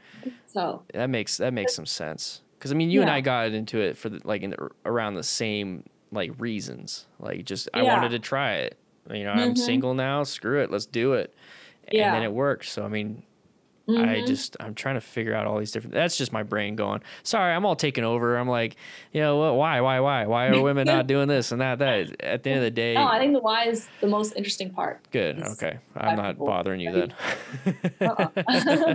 So 0.47 0.83
that 0.95 1.11
makes 1.11 1.37
that 1.39 1.53
makes 1.53 1.75
some 1.75 1.87
sense. 1.87 2.43
Because 2.59 2.73
I 2.73 2.75
mean, 2.75 2.91
you 2.91 3.01
Yeah. 3.01 3.07
and 3.07 3.11
I 3.11 3.21
got 3.21 3.53
into 3.53 3.81
it 3.81 3.99
for 3.99 4.09
the, 4.09 4.21
like 4.25 4.43
in 4.43 4.51
the, 4.51 4.71
around 4.87 5.15
the 5.15 5.23
same 5.23 5.85
like 6.17 6.33
reasons. 6.39 7.07
Like 7.21 7.45
just 7.45 7.69
I 7.73 7.83
wanted 7.85 8.09
to 8.11 8.19
try 8.19 8.55
it. 8.55 8.79
You 9.11 9.25
know, 9.25 9.31
I'm 9.33 9.55
Mhm. 9.55 9.59
single 9.59 9.95
now. 9.95 10.25
Screw 10.25 10.61
it, 10.61 10.71
let's 10.71 10.87
do 10.87 11.13
it. 11.13 11.33
And 11.89 11.99
Yeah. 11.99 12.13
then 12.13 12.23
it 12.25 12.33
worked. 12.33 12.67
So 12.67 12.85
I 12.85 12.89
mean, 12.89 13.23
I 13.89 13.93
Mhm. 14.21 14.27
just 14.27 14.57
I'm 14.59 14.75
trying 14.75 14.97
to 14.97 15.01
figure 15.01 15.33
out 15.33 15.47
all 15.47 15.59
these 15.61 15.71
different. 15.71 15.95
That's 15.95 16.17
just 16.19 16.33
my 16.33 16.43
brain 16.43 16.75
going. 16.75 17.03
Sorry, 17.23 17.55
I'm 17.55 17.65
all 17.65 17.77
taken 17.77 18.03
over. 18.03 18.37
I'm 18.37 18.49
like, 18.49 18.75
you 19.13 19.21
know 19.21 19.37
what? 19.37 19.55
Why, 19.55 19.81
why, 19.81 20.01
why, 20.01 20.27
why 20.27 20.49
are 20.49 20.61
women 20.61 20.87
not 20.89 21.07
doing 21.15 21.29
this 21.29 21.53
and 21.53 21.61
that? 21.61 21.79
That 21.79 22.21
at 22.21 22.43
the 22.43 22.51
end 22.51 22.59
of 22.59 22.65
the 22.65 22.71
day, 22.73 22.97
no, 22.97 23.07
I 23.07 23.21
think 23.21 23.35
the 23.35 23.41
why 23.41 23.67
is 23.69 23.89
the 24.01 24.09
most 24.09 24.33
interesting 24.37 24.73
part. 24.73 25.07
good. 25.13 25.39
Okay, 25.39 25.79
I'm 25.95 26.17
not 26.17 26.33
people 26.35 26.47
bothering 26.47 26.81
you 26.81 26.91
then. 26.91 27.15
Uh-uh. 28.01 28.31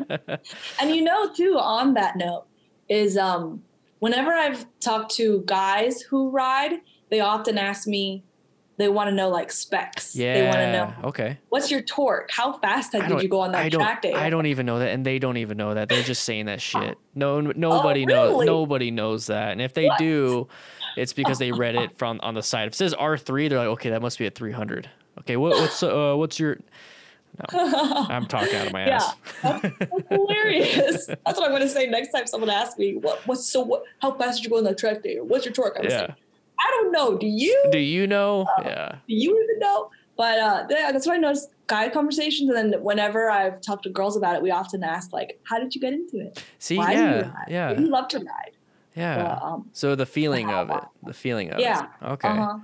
And 0.80 0.94
you 0.96 1.04
know, 1.04 1.32
too, 1.34 1.58
on 1.60 1.94
that 1.94 2.18
note, 2.18 2.48
is 2.90 3.18
um, 3.18 3.64
whenever 4.00 4.32
I've 4.32 4.66
talked 4.84 5.14
to 5.16 5.44
guys 5.46 6.02
who 6.02 6.32
ride, 6.32 6.74
they 7.12 7.20
often 7.20 7.58
ask 7.60 7.88
me, 7.88 8.24
they 8.78 8.90
want 8.90 9.10
to 9.10 9.16
know 9.16 9.30
like 9.30 9.52
specs. 9.52 10.16
yeah. 10.16 10.34
They 10.34 10.48
want 10.48 10.60
to 10.62 10.72
know 10.72 10.94
Okay. 11.10 11.38
what's 11.50 11.70
your 11.70 11.82
torque? 11.82 12.32
How 12.32 12.54
fast 12.54 12.94
did 12.94 13.22
you 13.22 13.28
go 13.30 13.42
on 13.42 13.52
that 13.52 13.66
I 13.66 13.70
track 13.70 14.02
day? 14.02 14.14
I 14.14 14.32
don't 14.32 14.48
even 14.48 14.66
know 14.66 14.80
that, 14.80 14.90
and 14.90 15.06
they 15.06 15.20
don't 15.20 15.38
even 15.38 15.56
know 15.58 15.76
that. 15.76 15.90
They're 15.90 16.02
just 16.02 16.24
saying 16.24 16.48
that 16.48 16.62
shit. 16.62 16.98
No, 17.14 17.42
nobody 17.42 18.06
knows. 18.06 18.18
Oh, 18.18 18.32
really? 18.32 18.46
Nobody 18.46 18.90
knows 18.90 19.28
that, 19.28 19.52
and 19.52 19.62
if 19.62 19.74
they 19.74 19.86
What? 19.86 19.98
do, 19.98 20.48
it's 20.96 21.12
because 21.12 21.38
they 21.40 21.52
read 21.52 21.76
it 21.76 21.98
from 21.98 22.22
on 22.24 22.34
the 22.34 22.42
side. 22.42 22.68
If 22.68 22.74
it 22.74 22.78
says 22.78 22.94
R 22.94 23.18
three, 23.18 23.50
they're 23.50 23.60
like, 23.60 23.68
okay, 23.68 23.90
that 23.90 24.02
must 24.02 24.18
be 24.18 24.26
a 24.26 24.32
three 24.32 24.54
hundred. 24.54 24.90
Okay, 25.20 25.36
what, 25.36 25.60
what's 25.60 25.84
uh, 25.84 26.14
what's 26.16 26.40
your? 26.40 26.58
I'm 27.84 28.26
talking 28.28 28.56
out 28.56 28.68
of 28.68 28.74
my 28.74 28.82
Yeah. 28.88 28.96
ass. 28.96 29.16
That's 29.44 29.62
hilarious. 30.10 31.08
That's 31.08 31.38
what 31.38 31.44
I'm 31.44 31.50
going 31.52 31.62
to 31.62 31.70
say 31.70 31.88
next 31.88 32.12
time 32.12 32.28
someone 32.28 32.50
asks 32.50 32.78
me, 32.78 32.96
"What? 32.96 33.26
What's 33.28 33.52
so? 33.52 33.62
What? 33.62 33.84
How 34.00 34.18
fast 34.18 34.38
did 34.38 34.46
you 34.46 34.50
go 34.50 34.58
on 34.58 34.64
that 34.66 34.78
track 34.78 35.04
day? 35.04 35.18
Or 35.18 35.26
what's 35.26 35.46
your 35.46 35.54
torque?" 35.54 35.76
I'm 35.78 35.86
yeah. 35.86 36.02
like, 36.02 36.16
I 36.64 36.72
don't 36.76 36.92
know. 36.92 37.18
Do 37.18 37.28
you? 37.28 37.64
Do 37.72 37.80
you 37.80 38.08
know? 38.08 38.46
Uh, 38.58 38.64
yeah. 38.66 38.90
Do 39.08 39.14
you 39.16 39.32
even 39.44 39.60
know? 39.60 39.90
But 40.18 40.40
uh, 40.40 40.66
yeah, 40.70 40.92
that's 40.92 41.06
what 41.08 41.16
I 41.16 41.18
noticed. 41.18 41.50
guy 41.68 41.90
conversations, 41.90 42.50
and 42.50 42.74
then 42.74 42.82
whenever 42.84 43.30
I've 43.32 43.62
talked 43.62 43.84
to 43.84 43.90
girls 43.90 44.16
about 44.18 44.36
it, 44.36 44.42
we 44.42 44.52
often 44.52 44.84
ask 44.84 45.12
like, 45.14 45.40
"How 45.50 45.58
did 45.60 45.74
you 45.74 45.82
get 45.82 45.94
into 45.94 46.18
it? 46.20 46.44
See, 46.60 46.78
Why 46.78 46.94
do 46.94 47.00
you 47.00 47.06
yeah, 47.08 47.22
ride? 47.22 47.46
yeah, 47.50 47.80
You 47.80 47.88
love 47.88 48.08
to 48.10 48.18
ride." 48.20 48.54
yeah. 48.96 49.16
But, 49.24 49.42
um, 49.42 49.70
So 49.74 49.96
the 49.96 50.06
feeling 50.06 50.50
of 50.52 50.70
it, 50.70 50.84
the 51.04 51.14
feeling 51.14 51.50
of 51.52 51.60
Yeah. 51.60 51.84
it. 51.84 51.90
Yeah. 52.02 52.12
Okay. 52.14 52.28
uh-huh. 52.28 52.58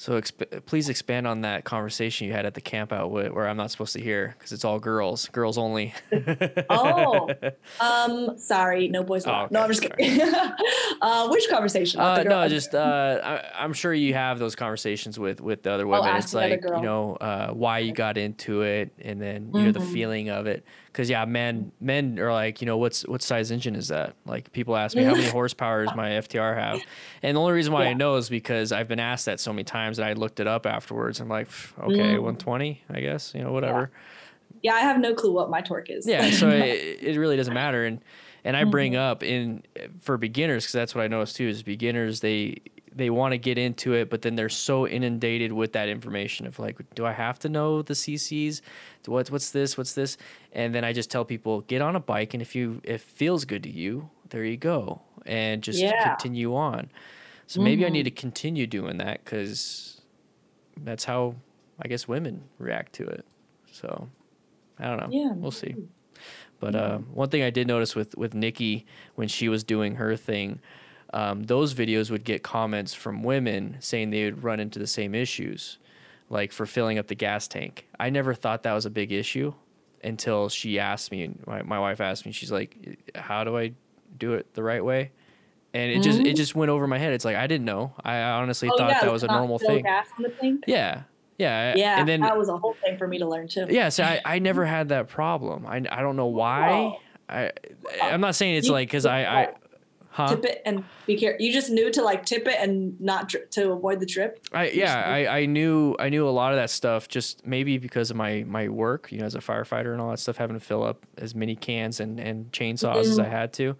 So 0.00 0.12
exp- 0.20 0.64
please 0.64 0.88
expand 0.88 1.26
on 1.26 1.40
that 1.40 1.64
conversation 1.64 2.28
you 2.28 2.32
had 2.32 2.46
at 2.46 2.54
the 2.54 2.60
camp 2.60 2.92
out 2.92 3.08
wh- 3.08 3.34
where 3.34 3.48
I'm 3.48 3.56
not 3.56 3.72
supposed 3.72 3.94
to 3.94 4.00
hear 4.00 4.32
because 4.38 4.52
it's 4.52 4.64
all 4.64 4.78
girls, 4.78 5.26
girls 5.30 5.58
only. 5.58 5.92
Oh. 6.70 7.28
Um, 7.80 8.38
sorry, 8.38 8.86
no 8.88 9.02
boys 9.02 9.26
Oh, 9.26 9.30
allowed. 9.30 9.50
no, 9.50 9.60
I'm 9.62 9.68
just 9.70 9.82
kidding. 9.82 10.20
uh, 11.02 11.28
which 11.28 11.48
conversation? 11.48 12.00
Uh, 12.00 12.22
no, 12.22 12.48
just 12.48 12.74
uh, 12.76 13.20
I, 13.56 13.64
I'm 13.64 13.72
sure 13.72 13.92
you 13.92 14.14
have 14.14 14.38
those 14.38 14.54
conversations 14.54 15.18
with 15.18 15.40
with 15.40 15.62
the 15.64 15.72
other 15.72 15.86
women. 15.86 16.08
ask 16.08 16.26
it's 16.26 16.34
like 16.34 16.62
you 16.62 16.82
know 16.82 17.16
uh, 17.16 17.48
why 17.52 17.80
you 17.80 17.92
got 17.92 18.16
into 18.18 18.62
it, 18.62 18.92
and 19.00 19.20
then 19.20 19.50
you 19.54 19.64
know 19.64 19.72
the 19.72 19.80
Mhm. 19.80 19.92
feeling 19.92 20.28
of 20.30 20.46
it. 20.46 20.64
Because 20.86 21.08
yeah, 21.08 21.24
men 21.24 21.70
men 21.80 22.18
are 22.18 22.32
like 22.32 22.60
you 22.60 22.66
know 22.66 22.76
what's 22.76 23.06
what 23.06 23.22
size 23.22 23.50
engine 23.50 23.74
is 23.76 23.88
that? 23.88 24.14
Like 24.26 24.52
people 24.52 24.76
ask 24.76 24.96
me 24.96 25.02
how 25.04 25.14
many 25.14 25.28
horsepower 25.38 25.84
does 25.86 25.94
my 25.94 26.10
FTR 26.10 26.56
have, 26.56 26.80
and 27.22 27.36
the 27.36 27.40
only 27.40 27.52
reason 27.52 27.72
why 27.72 27.86
I 27.86 27.94
know 27.94 28.16
is 28.16 28.28
because 28.28 28.72
I've 28.72 28.88
been 28.88 29.00
asked 29.00 29.26
that 29.26 29.38
so 29.40 29.52
many 29.52 29.64
times, 29.64 29.87
and 29.96 30.06
I 30.06 30.12
looked 30.12 30.40
it 30.40 30.46
up 30.46 30.66
afterwards. 30.66 31.20
I'm 31.20 31.30
like, 31.30 31.48
okay, 31.78 32.16
Mm. 32.16 32.22
120, 32.22 32.82
I 32.90 33.00
guess 33.00 33.32
you 33.34 33.42
know 33.42 33.52
whatever. 33.52 33.90
yeah, 34.62 34.74
I 34.74 34.80
have 34.80 34.98
no 35.00 35.14
clue 35.14 35.32
what 35.32 35.48
my 35.48 35.62
torque 35.62 35.88
is. 35.88 36.06
Yeah, 36.06 36.28
so 36.30 36.50
it, 36.50 36.98
it 37.00 37.16
really 37.18 37.36
doesn't 37.38 37.54
matter, 37.54 37.86
and 37.86 38.00
and 38.44 38.56
I 38.56 38.64
bring 38.64 38.92
Mm-hmm. 38.92 39.00
up 39.00 39.22
in 39.22 39.62
for 40.00 40.18
beginners 40.18 40.64
because 40.64 40.72
that's 40.74 40.94
what 40.94 41.04
I 41.04 41.08
noticed 41.08 41.36
too 41.36 41.48
is 41.48 41.62
beginners 41.62 42.20
they 42.20 42.58
they 42.94 43.10
want 43.10 43.30
to 43.32 43.38
get 43.38 43.58
into 43.58 43.92
it, 43.94 44.10
but 44.10 44.22
then 44.22 44.34
they're 44.34 44.48
so 44.48 44.84
inundated 44.86 45.52
with 45.52 45.72
that 45.74 45.88
information 45.88 46.46
of 46.46 46.58
like, 46.58 46.78
do 46.96 47.06
I 47.06 47.12
have 47.12 47.38
to 47.40 47.48
know 47.48 47.80
the 47.80 47.94
CCs? 47.94 48.60
What 49.06 49.30
what's 49.30 49.50
this? 49.50 49.78
What's 49.78 49.92
this? 49.94 50.16
And 50.52 50.74
then 50.74 50.84
I 50.84 50.92
just 50.92 51.08
tell 51.10 51.24
people 51.24 51.60
get 51.62 51.80
on 51.80 51.94
a 51.94 52.00
bike, 52.00 52.34
and 52.34 52.42
if 52.42 52.56
you 52.56 52.80
if 52.84 53.02
it 53.02 53.06
feels 53.08 53.44
good 53.44 53.62
to 53.62 53.70
you, 53.70 54.10
there 54.30 54.44
you 54.44 54.56
go, 54.56 55.00
and 55.26 55.62
just 55.62 55.80
Yeah. 55.80 56.02
continue 56.02 56.54
on. 56.56 56.90
So 57.48 57.60
maybe 57.62 57.84
I 57.84 57.88
Mhm. 57.88 57.92
need 57.92 58.02
to 58.04 58.10
continue 58.10 58.66
doing 58.66 58.98
that 58.98 59.24
because 59.24 60.00
that's 60.82 61.04
how 61.04 61.34
I 61.80 61.88
guess 61.88 62.06
women 62.06 62.44
react 62.58 62.92
to 62.94 63.06
it. 63.06 63.24
So 63.72 64.08
I 64.78 64.84
don't 64.84 64.98
know. 64.98 65.08
Yeah, 65.10 65.32
we'll 65.32 65.50
see. 65.50 65.74
But 66.60 66.74
uh, 66.74 66.98
one 66.98 67.30
thing 67.30 67.42
I 67.42 67.50
did 67.50 67.66
notice 67.66 67.94
with 67.96 68.16
with 68.16 68.34
Nikki 68.34 68.84
when 69.14 69.28
she 69.28 69.48
was 69.48 69.64
doing 69.64 69.94
her 69.96 70.14
thing, 70.16 70.60
um, 71.14 71.44
those 71.44 71.72
videos 71.72 72.10
would 72.10 72.24
get 72.24 72.42
comments 72.42 72.92
from 72.94 73.22
women 73.22 73.76
saying 73.80 74.10
they 74.10 74.24
would 74.24 74.44
run 74.44 74.60
into 74.60 74.78
the 74.78 74.86
same 74.86 75.14
issues, 75.14 75.78
like 76.28 76.52
for 76.52 76.66
filling 76.66 76.98
up 76.98 77.06
the 77.06 77.14
gas 77.14 77.48
tank. 77.48 77.86
I 77.98 78.10
never 78.10 78.34
thought 78.34 78.62
that 78.64 78.74
was 78.74 78.84
a 78.86 78.90
big 78.90 79.10
issue 79.12 79.54
until 80.04 80.48
she 80.48 80.78
asked 80.78 81.10
me. 81.12 81.30
My, 81.46 81.62
my 81.62 81.78
wife 81.78 82.00
asked 82.00 82.26
me. 82.26 82.32
She's 82.32 82.52
like, 82.52 83.10
"How 83.14 83.42
do 83.44 83.56
I 83.56 83.72
do 84.18 84.34
it 84.34 84.52
the 84.54 84.62
right 84.62 84.84
way?" 84.84 85.12
And 85.74 85.90
it 85.92 86.02
just 86.02 86.20
it 86.20 86.34
just 86.34 86.54
went 86.54 86.70
over 86.70 86.86
my 86.86 86.98
head. 86.98 87.12
It's 87.12 87.24
like 87.24 87.36
I 87.36 87.46
didn't 87.46 87.66
know. 87.66 87.92
I 88.02 88.20
honestly 88.22 88.70
Oh, 88.72 88.76
thought 88.78 88.90
yeah, 88.90 89.00
that 89.02 89.12
was 89.12 89.22
a 89.22 89.26
normal 89.26 89.58
thing. 89.58 89.82
Gas 89.82 90.08
on 90.16 90.22
the 90.22 90.30
tank. 90.30 90.64
Yeah, 90.66 91.02
yeah, 91.36 91.74
Yeah, 91.76 92.00
And 92.00 92.08
then 92.08 92.20
that 92.22 92.36
was 92.38 92.48
a 92.48 92.56
whole 92.56 92.74
thing 92.82 92.96
for 92.96 93.06
me 93.06 93.18
to 93.18 93.26
learn 93.26 93.48
too. 93.48 93.66
yeah, 93.68 93.90
so 93.90 94.02
I, 94.02 94.20
I 94.24 94.38
never 94.48 94.64
had 94.64 94.88
that 94.88 95.08
problem. 95.08 95.66
I, 95.66 95.76
I 95.90 96.00
don't 96.00 96.16
know 96.16 96.26
why. 96.26 96.96
I 97.28 97.52
I'm 98.02 98.20
not 98.22 98.34
saying 98.34 98.54
it's 98.56 98.66
You- 98.68 98.72
like 98.72 98.88
because 98.88 99.04
I 99.04 99.24
I 99.42 99.48
huh 100.08 100.28
Tip 100.28 100.46
it 100.46 100.62
and 100.64 100.82
be 101.06 101.16
careful. 101.18 101.44
You 101.44 101.52
just 101.52 101.68
knew 101.70 101.90
to 101.92 102.02
like 102.02 102.24
tip 102.24 102.48
it 102.48 102.56
and 102.58 102.98
not 102.98 103.28
dri- 103.28 103.42
to 103.50 103.70
avoid 103.72 104.00
the 104.00 104.06
drip. 104.06 104.40
I 104.52 104.70
yeah 104.70 104.96
I, 105.04 105.40
I 105.40 105.46
knew 105.46 105.94
I 105.98 106.08
knew 106.08 106.26
a 106.26 106.30
lot 106.30 106.52
of 106.54 106.56
that 106.58 106.70
stuff 106.70 107.06
just 107.08 107.46
maybe 107.46 107.76
because 107.76 108.10
of 108.10 108.16
my 108.16 108.42
my 108.48 108.68
work 108.70 109.12
you 109.12 109.18
know 109.18 109.26
as 109.26 109.34
a 109.34 109.40
firefighter 109.40 109.92
and 109.92 110.00
all 110.00 110.10
that 110.10 110.18
stuff 110.18 110.38
having 110.38 110.58
to 110.58 110.64
fill 110.64 110.82
up 110.82 111.04
as 111.18 111.34
many 111.34 111.54
cans 111.54 112.00
and 112.00 112.18
and 112.18 112.50
chainsaws 112.52 113.00
as 113.02 113.18
I 113.18 113.26
Mhm. 113.26 113.30
had 113.30 113.52
to. 113.54 113.76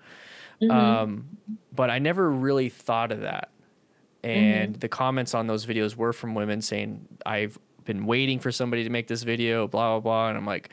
Mhm. 0.63 0.71
Um, 0.71 1.29
but 1.75 1.91
I 1.91 1.99
never 1.99 2.31
really 2.31 2.69
thought 2.69 3.13
of 3.13 3.21
that. 3.21 3.51
And 4.25 4.73
Mm-hmm. 4.73 4.79
the 4.81 4.89
comments 4.89 5.35
on 5.35 5.47
those 5.47 5.65
videos 5.67 5.95
were 5.97 6.13
from 6.13 6.35
women 6.35 6.61
saying 6.61 7.07
I've 7.25 7.59
been 7.85 8.05
waiting 8.05 8.41
for 8.41 8.51
somebody 8.51 8.85
to 8.85 8.91
make 8.91 9.07
this 9.07 9.23
video 9.23 9.67
blah 9.69 9.93
blah 9.95 10.01
blah 10.01 10.29
and 10.29 10.37
I'm 10.37 10.45
like 10.45 10.71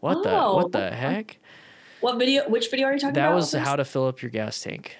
what 0.00 0.22
the 0.24 0.30
Oh, 0.30 0.56
what 0.56 0.72
the 0.72 0.90
heck? 0.90 1.38
what 2.00 2.18
video? 2.18 2.48
Which 2.48 2.70
video 2.70 2.86
are 2.88 2.92
you 2.94 2.98
talking 2.98 3.14
That 3.14 3.20
about? 3.26 3.30
That 3.30 3.36
was 3.36 3.52
how 3.52 3.76
to 3.76 3.84
fill 3.84 4.06
up 4.06 4.22
your 4.22 4.30
gas 4.30 4.60
tank. 4.60 4.96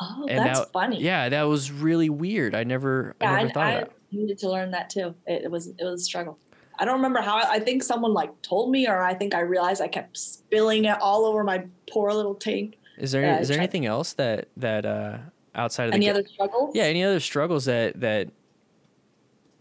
Oh, 0.00 0.26
and 0.28 0.38
that's 0.38 0.60
that- 0.60 0.72
funny. 0.72 1.00
Yeah, 1.02 1.28
that 1.28 1.42
was 1.42 1.70
really 1.70 2.08
weird. 2.08 2.54
I 2.54 2.64
never, 2.64 3.14
Yeah, 3.20 3.32
I 3.32 3.36
never 3.42 3.48
I, 3.48 3.52
thought 3.52 3.66
I 3.66 3.70
of 3.72 3.88
that. 3.88 3.92
needed 4.12 4.38
to 4.38 4.48
learn 4.48 4.70
that 4.70 4.88
too. 4.90 5.14
It, 5.26 5.44
it 5.44 5.50
was 5.50 5.66
it 5.68 5.84
was 5.84 6.00
a 6.00 6.04
struggle. 6.04 6.38
I 6.78 6.84
don't 6.86 6.94
remember 6.94 7.20
how. 7.20 7.36
I 7.36 7.58
think 7.60 7.82
someone 7.82 8.14
like 8.14 8.30
told 8.40 8.70
me, 8.70 8.88
or 8.88 9.02
I 9.02 9.12
think 9.12 9.34
I 9.34 9.40
realized 9.40 9.82
I 9.82 9.88
kept 9.88 10.16
spilling 10.16 10.86
it 10.86 10.96
all 11.02 11.26
over 11.26 11.44
my 11.44 11.64
poor 11.90 12.10
little 12.12 12.34
tank. 12.34 12.78
Is 13.00 13.12
there 13.12 13.22
yeah, 13.22 13.40
is 13.40 13.48
there 13.48 13.56
try- 13.56 13.64
anything 13.64 13.86
else 13.86 14.12
that 14.14 14.48
that 14.56 14.84
uh 14.86 15.18
outside 15.54 15.86
of 15.86 15.90
the 15.92 15.96
Any 15.96 16.10
other 16.10 16.24
struggles? 16.26 16.74
yeah 16.74 16.84
any 16.84 17.02
other 17.02 17.20
struggles 17.20 17.64
that 17.64 17.98
that 18.00 18.28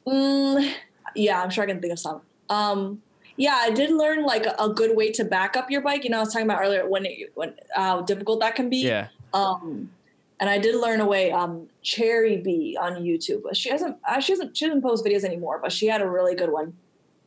Mm, 0.07 0.73
yeah, 1.15 1.41
I'm 1.41 1.49
sure 1.49 1.63
I 1.63 1.67
can 1.67 1.79
think 1.79 1.93
of 1.93 1.99
some. 1.99 2.21
Um, 2.49 3.01
yeah, 3.35 3.57
I 3.59 3.69
did 3.69 3.91
learn 3.91 4.23
like 4.23 4.45
a, 4.45 4.55
a 4.59 4.69
good 4.73 4.95
way 4.97 5.11
to 5.11 5.23
back 5.23 5.55
up 5.55 5.69
your 5.69 5.81
bike. 5.81 6.03
You 6.03 6.09
know, 6.09 6.17
I 6.17 6.21
was 6.21 6.33
talking 6.33 6.47
about 6.47 6.61
earlier 6.61 6.87
when 6.87 7.05
it, 7.05 7.31
when 7.35 7.53
how 7.75 8.01
difficult 8.01 8.39
that 8.41 8.55
can 8.55 8.69
be. 8.69 8.77
yeah 8.77 9.07
Um, 9.33 9.91
and 10.39 10.49
I 10.49 10.57
did 10.57 10.75
learn 10.75 10.99
a 11.01 11.05
way. 11.05 11.31
Um, 11.31 11.67
Cherry 11.83 12.37
B 12.37 12.77
on 12.79 12.95
YouTube. 13.03 13.43
She 13.53 13.69
hasn't. 13.69 13.97
Uh, 14.07 14.19
she 14.19 14.31
hasn't. 14.31 14.57
She 14.57 14.65
doesn't 14.65 14.81
post 14.81 15.05
videos 15.05 15.23
anymore, 15.23 15.59
but 15.61 15.71
she 15.71 15.85
had 15.87 16.01
a 16.01 16.09
really 16.09 16.33
good 16.35 16.51
one 16.51 16.73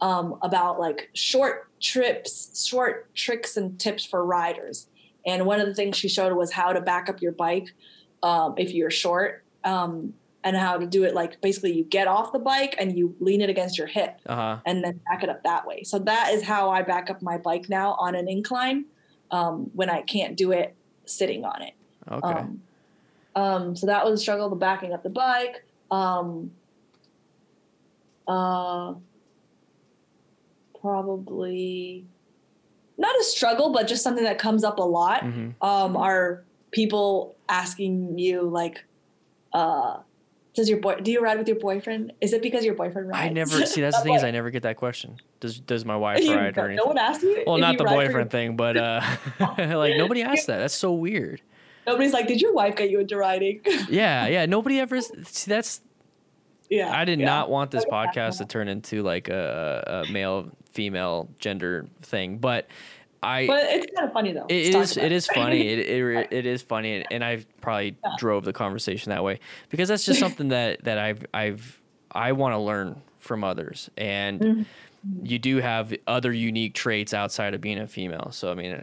um, 0.01 0.39
about 0.43 0.81
like 0.81 1.09
short 1.15 1.69
trips, 1.81 2.67
short 2.67 3.15
tricks 3.15 3.57
and 3.57 3.79
tips 3.79 4.05
for 4.05 4.25
riders. 4.25 4.89
And 5.27 5.47
one 5.47 5.61
of 5.61 5.67
the 5.67 5.75
things 5.75 5.97
she 5.97 6.09
showed 6.09 6.33
was 6.33 6.53
how 6.53 6.73
to 6.73 6.81
back 6.81 7.09
up 7.09 7.23
your 7.23 7.33
bike 7.33 7.73
um, 8.23 8.55
if 8.57 8.73
you're 8.73 8.91
short, 8.91 9.45
um, 9.65 10.15
and 10.45 10.57
how 10.57 10.77
to 10.77 10.87
do 10.87 11.05
it. 11.05 11.15
Like 11.15 11.41
basically, 11.41 11.73
you 11.73 11.85
get 11.85 12.09
off 12.09 12.33
the 12.33 12.39
bike 12.39 12.75
and 12.79 12.97
you 12.97 13.15
lean 13.21 13.41
it 13.41 13.51
against 13.51 13.79
your 13.79 13.87
hip, 13.87 14.19
uh 14.27 14.35
huh 14.35 14.59
and 14.67 14.83
then 14.83 15.01
back 15.09 15.23
it 15.23 15.29
up 15.29 15.43
that 15.45 15.67
way. 15.67 15.83
So 15.85 15.99
that 16.01 16.33
is 16.33 16.43
how 16.43 16.71
I 16.71 16.83
back 16.83 17.11
up 17.11 17.23
my 17.23 17.39
bike 17.39 17.69
now 17.69 17.95
on 17.95 18.15
an 18.15 18.29
incline 18.29 18.87
um, 19.31 19.71
when 19.75 19.91
I 19.91 20.03
can't 20.03 20.37
do 20.37 20.53
it 20.53 20.75
sitting 21.05 21.45
on 21.45 21.63
it. 21.63 21.75
okay 22.11 22.29
Um, 22.29 22.63
um, 23.35 23.77
so 23.77 23.87
that 23.87 24.05
was 24.05 24.21
a 24.21 24.23
struggle, 24.23 24.49
the 24.51 24.57
backing 24.57 24.93
up 24.93 25.03
the 25.03 25.11
bike. 25.11 25.65
Um, 25.91 26.53
uh, 28.29 28.95
probably 30.81 32.07
not 32.99 33.19
a 33.19 33.25
struggle, 33.25 33.73
but 33.73 33.89
just 33.89 34.03
something 34.03 34.25
that 34.25 34.39
comes 34.39 34.65
up 34.65 34.79
a 34.79 34.83
lot. 34.83 35.23
hmm 35.23 35.51
Um, 35.61 35.97
are 35.97 36.43
people 36.71 37.37
asking 37.49 38.19
you 38.19 38.43
like, 38.43 38.85
uh, 39.53 39.99
does 40.55 40.69
your 40.69 40.81
boy 40.81 40.97
do 40.97 41.11
you 41.11 41.21
ride 41.21 41.39
with 41.39 41.49
your 41.49 41.59
boyfriend? 41.59 42.13
Is 42.21 42.33
it 42.35 42.43
because 42.43 42.65
your 42.65 42.75
boyfriend 42.75 43.09
rides? 43.09 43.25
I 43.25 43.29
never 43.31 43.65
see. 43.67 43.81
That's 43.81 43.97
the 43.97 44.03
thing 44.03 44.15
is, 44.15 44.23
I 44.25 44.31
never 44.31 44.51
get 44.51 44.63
that 44.65 44.77
question. 44.77 45.17
Does 45.41 45.59
does 45.61 45.85
my 45.85 45.97
wife 45.97 46.21
You- 46.23 46.35
ride 46.35 46.57
or 46.59 46.67
anything? 46.67 46.77
no 46.77 46.85
one 46.85 46.99
asked 46.99 47.23
you. 47.23 47.43
well, 47.47 47.59
not 47.59 47.73
you 47.73 47.79
the 47.79 47.85
boyfriend 47.85 48.31
thing, 48.31 48.57
but 48.57 48.77
uh, 48.77 49.01
like 49.59 49.97
nobody 49.97 50.23
asked 50.23 50.47
that. 50.49 50.59
That's 50.59 50.75
so 50.75 50.93
weird. 50.93 51.41
Nobody's 51.87 52.13
like, 52.13 52.29
did 52.29 52.41
your 52.41 52.53
wife 52.53 52.77
get 52.77 52.91
you 52.91 53.01
into 53.01 53.17
riding? 53.17 53.61
Yeah, 53.89 54.29
yeah. 54.29 54.47
Nobody 54.47 54.79
ever. 54.79 55.01
See, 55.01 55.51
that's 55.51 55.81
yeah. 56.71 56.97
I 56.97 57.05
did 57.05 57.19
yeah. 57.19 57.27
not 57.27 57.51
want 57.51 57.71
this 57.71 57.85
podcast 57.85 58.39
to 58.39 58.45
turn 58.45 58.69
into 58.69 59.03
like 59.03 59.29
a, 59.29 60.05
a 60.07 60.13
male 60.13 60.51
female 60.73 61.29
gender 61.39 61.87
thing, 62.01 62.39
but 62.39 62.67
I 63.23 63.47
But 63.47 63.65
it's 63.71 63.87
kind 63.97 64.09
of 64.09 64.13
funny 64.13 64.33
though. 64.33 64.47
it 64.49 64.75
is 64.75 64.97
it 64.97 65.13
is 65.13 65.27
funny 65.29 65.61
it, 65.73 65.79
it 65.79 66.29
it 66.33 66.47
is 66.47 66.63
funny 66.63 67.07
and 67.11 67.25
I 67.25 67.45
probably 67.61 67.97
Yeah. 68.05 68.17
drove 68.17 68.45
the 68.45 68.53
conversation 68.53 69.11
that 69.11 69.23
way 69.23 69.39
because 69.69 69.89
that's 69.89 70.05
just 70.05 70.19
something 70.19 70.49
that 70.49 70.83
that 70.85 70.99
I've 70.99 71.25
I've 71.33 71.81
I 72.11 72.33
want 72.33 72.55
to 72.55 72.59
learn 72.59 73.01
from 73.21 73.45
others 73.45 73.89
and 73.97 74.43
Mhm. 74.43 74.67
you 75.23 75.39
do 75.39 75.59
have 75.59 75.95
other 76.09 76.33
unique 76.33 76.75
traits 76.75 77.15
outside 77.15 77.55
of 77.55 77.61
being 77.61 77.79
a 77.79 77.87
female 77.87 78.31
so 78.33 78.51
I 78.51 78.55
mean 78.55 78.83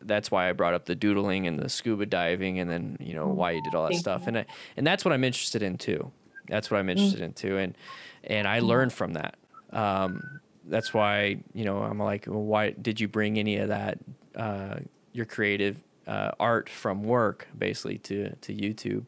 that's 0.00 0.30
why 0.30 0.48
I 0.48 0.52
brought 0.52 0.74
up 0.74 0.86
the 0.86 0.94
doodling 0.94 1.46
and 1.46 1.58
the 1.58 1.68
scuba 1.68 2.06
diving 2.06 2.58
and 2.58 2.70
then 2.70 2.96
you 3.00 3.14
know 3.14 3.28
why 3.28 3.52
you 3.52 3.60
did 3.60 3.74
all 3.74 3.84
that 3.84 3.92
Thank 3.92 4.00
stuff 4.00 4.22
you. 4.22 4.28
and 4.28 4.38
I, 4.38 4.46
and 4.76 4.86
that's 4.86 5.04
what 5.04 5.12
I'm 5.12 5.24
interested 5.24 5.62
in 5.62 5.76
too 5.78 6.10
that's 6.48 6.70
what 6.70 6.78
I'm 6.78 6.88
interested 6.88 7.20
in 7.20 7.34
too 7.34 7.58
and 7.58 7.76
and 8.24 8.48
I 8.48 8.60
learned 8.60 8.92
from 8.92 9.12
that 9.12 9.36
um, 9.72 10.40
that's 10.66 10.94
why 10.94 11.38
you 11.54 11.64
know 11.64 11.78
I'm 11.82 11.98
like, 11.98 12.26
well, 12.26 12.42
why 12.42 12.70
did 12.70 13.00
you 13.00 13.08
bring 13.08 13.38
any 13.38 13.56
of 13.56 13.68
that 13.68 13.98
uh, 14.36 14.76
your 15.12 15.26
creative 15.26 15.82
uh, 16.06 16.32
art 16.40 16.68
from 16.68 17.02
work 17.04 17.48
basically 17.58 17.98
to 17.98 18.34
to 18.36 18.54
YouTube? 18.54 19.04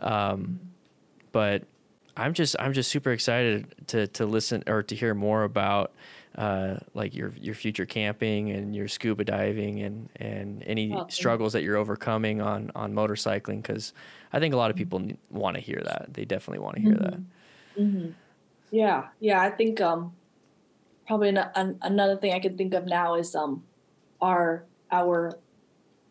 Um, 0.00 0.60
but 1.32 1.64
I'm 2.16 2.34
just 2.34 2.56
I'm 2.58 2.72
just 2.72 2.90
super 2.90 3.12
excited 3.12 3.74
to 3.88 4.06
to 4.08 4.26
listen 4.26 4.62
or 4.66 4.82
to 4.82 4.94
hear 4.94 5.14
more 5.14 5.44
about 5.44 5.92
uh, 6.36 6.76
like 6.94 7.14
your 7.14 7.32
your 7.40 7.54
future 7.54 7.86
camping 7.86 8.50
and 8.50 8.74
your 8.74 8.88
scuba 8.88 9.24
diving 9.24 9.80
and 9.82 10.08
and 10.16 10.62
any 10.66 10.92
Oh, 10.94 11.06
struggles 11.08 11.52
that 11.52 11.62
you're 11.62 11.76
overcoming 11.76 12.40
on 12.40 12.70
on 12.74 12.92
motorcycling 12.94 13.62
because 13.62 13.92
I 14.32 14.38
think 14.40 14.54
a 14.54 14.56
lot 14.56 14.70
of 14.70 14.76
people 14.76 15.02
want 15.30 15.56
to 15.56 15.60
hear 15.60 15.80
that. 15.84 16.14
They 16.14 16.24
definitely 16.24 16.60
want 16.60 16.76
to 16.76 16.82
hear 16.82 16.94
that. 16.94 17.20
hmm 17.76 18.10
Yeah, 18.70 19.08
yeah. 19.20 19.40
I 19.40 19.50
think 19.50 19.80
um, 19.80 20.12
probably 21.10 21.28
an, 21.30 21.38
an, 21.56 21.76
another 21.82 22.16
thing 22.16 22.32
I 22.32 22.38
can 22.38 22.56
think 22.56 22.72
of 22.72 22.86
now 22.86 23.16
is 23.16 23.34
um, 23.34 23.64
our 24.20 24.64
our 24.92 25.38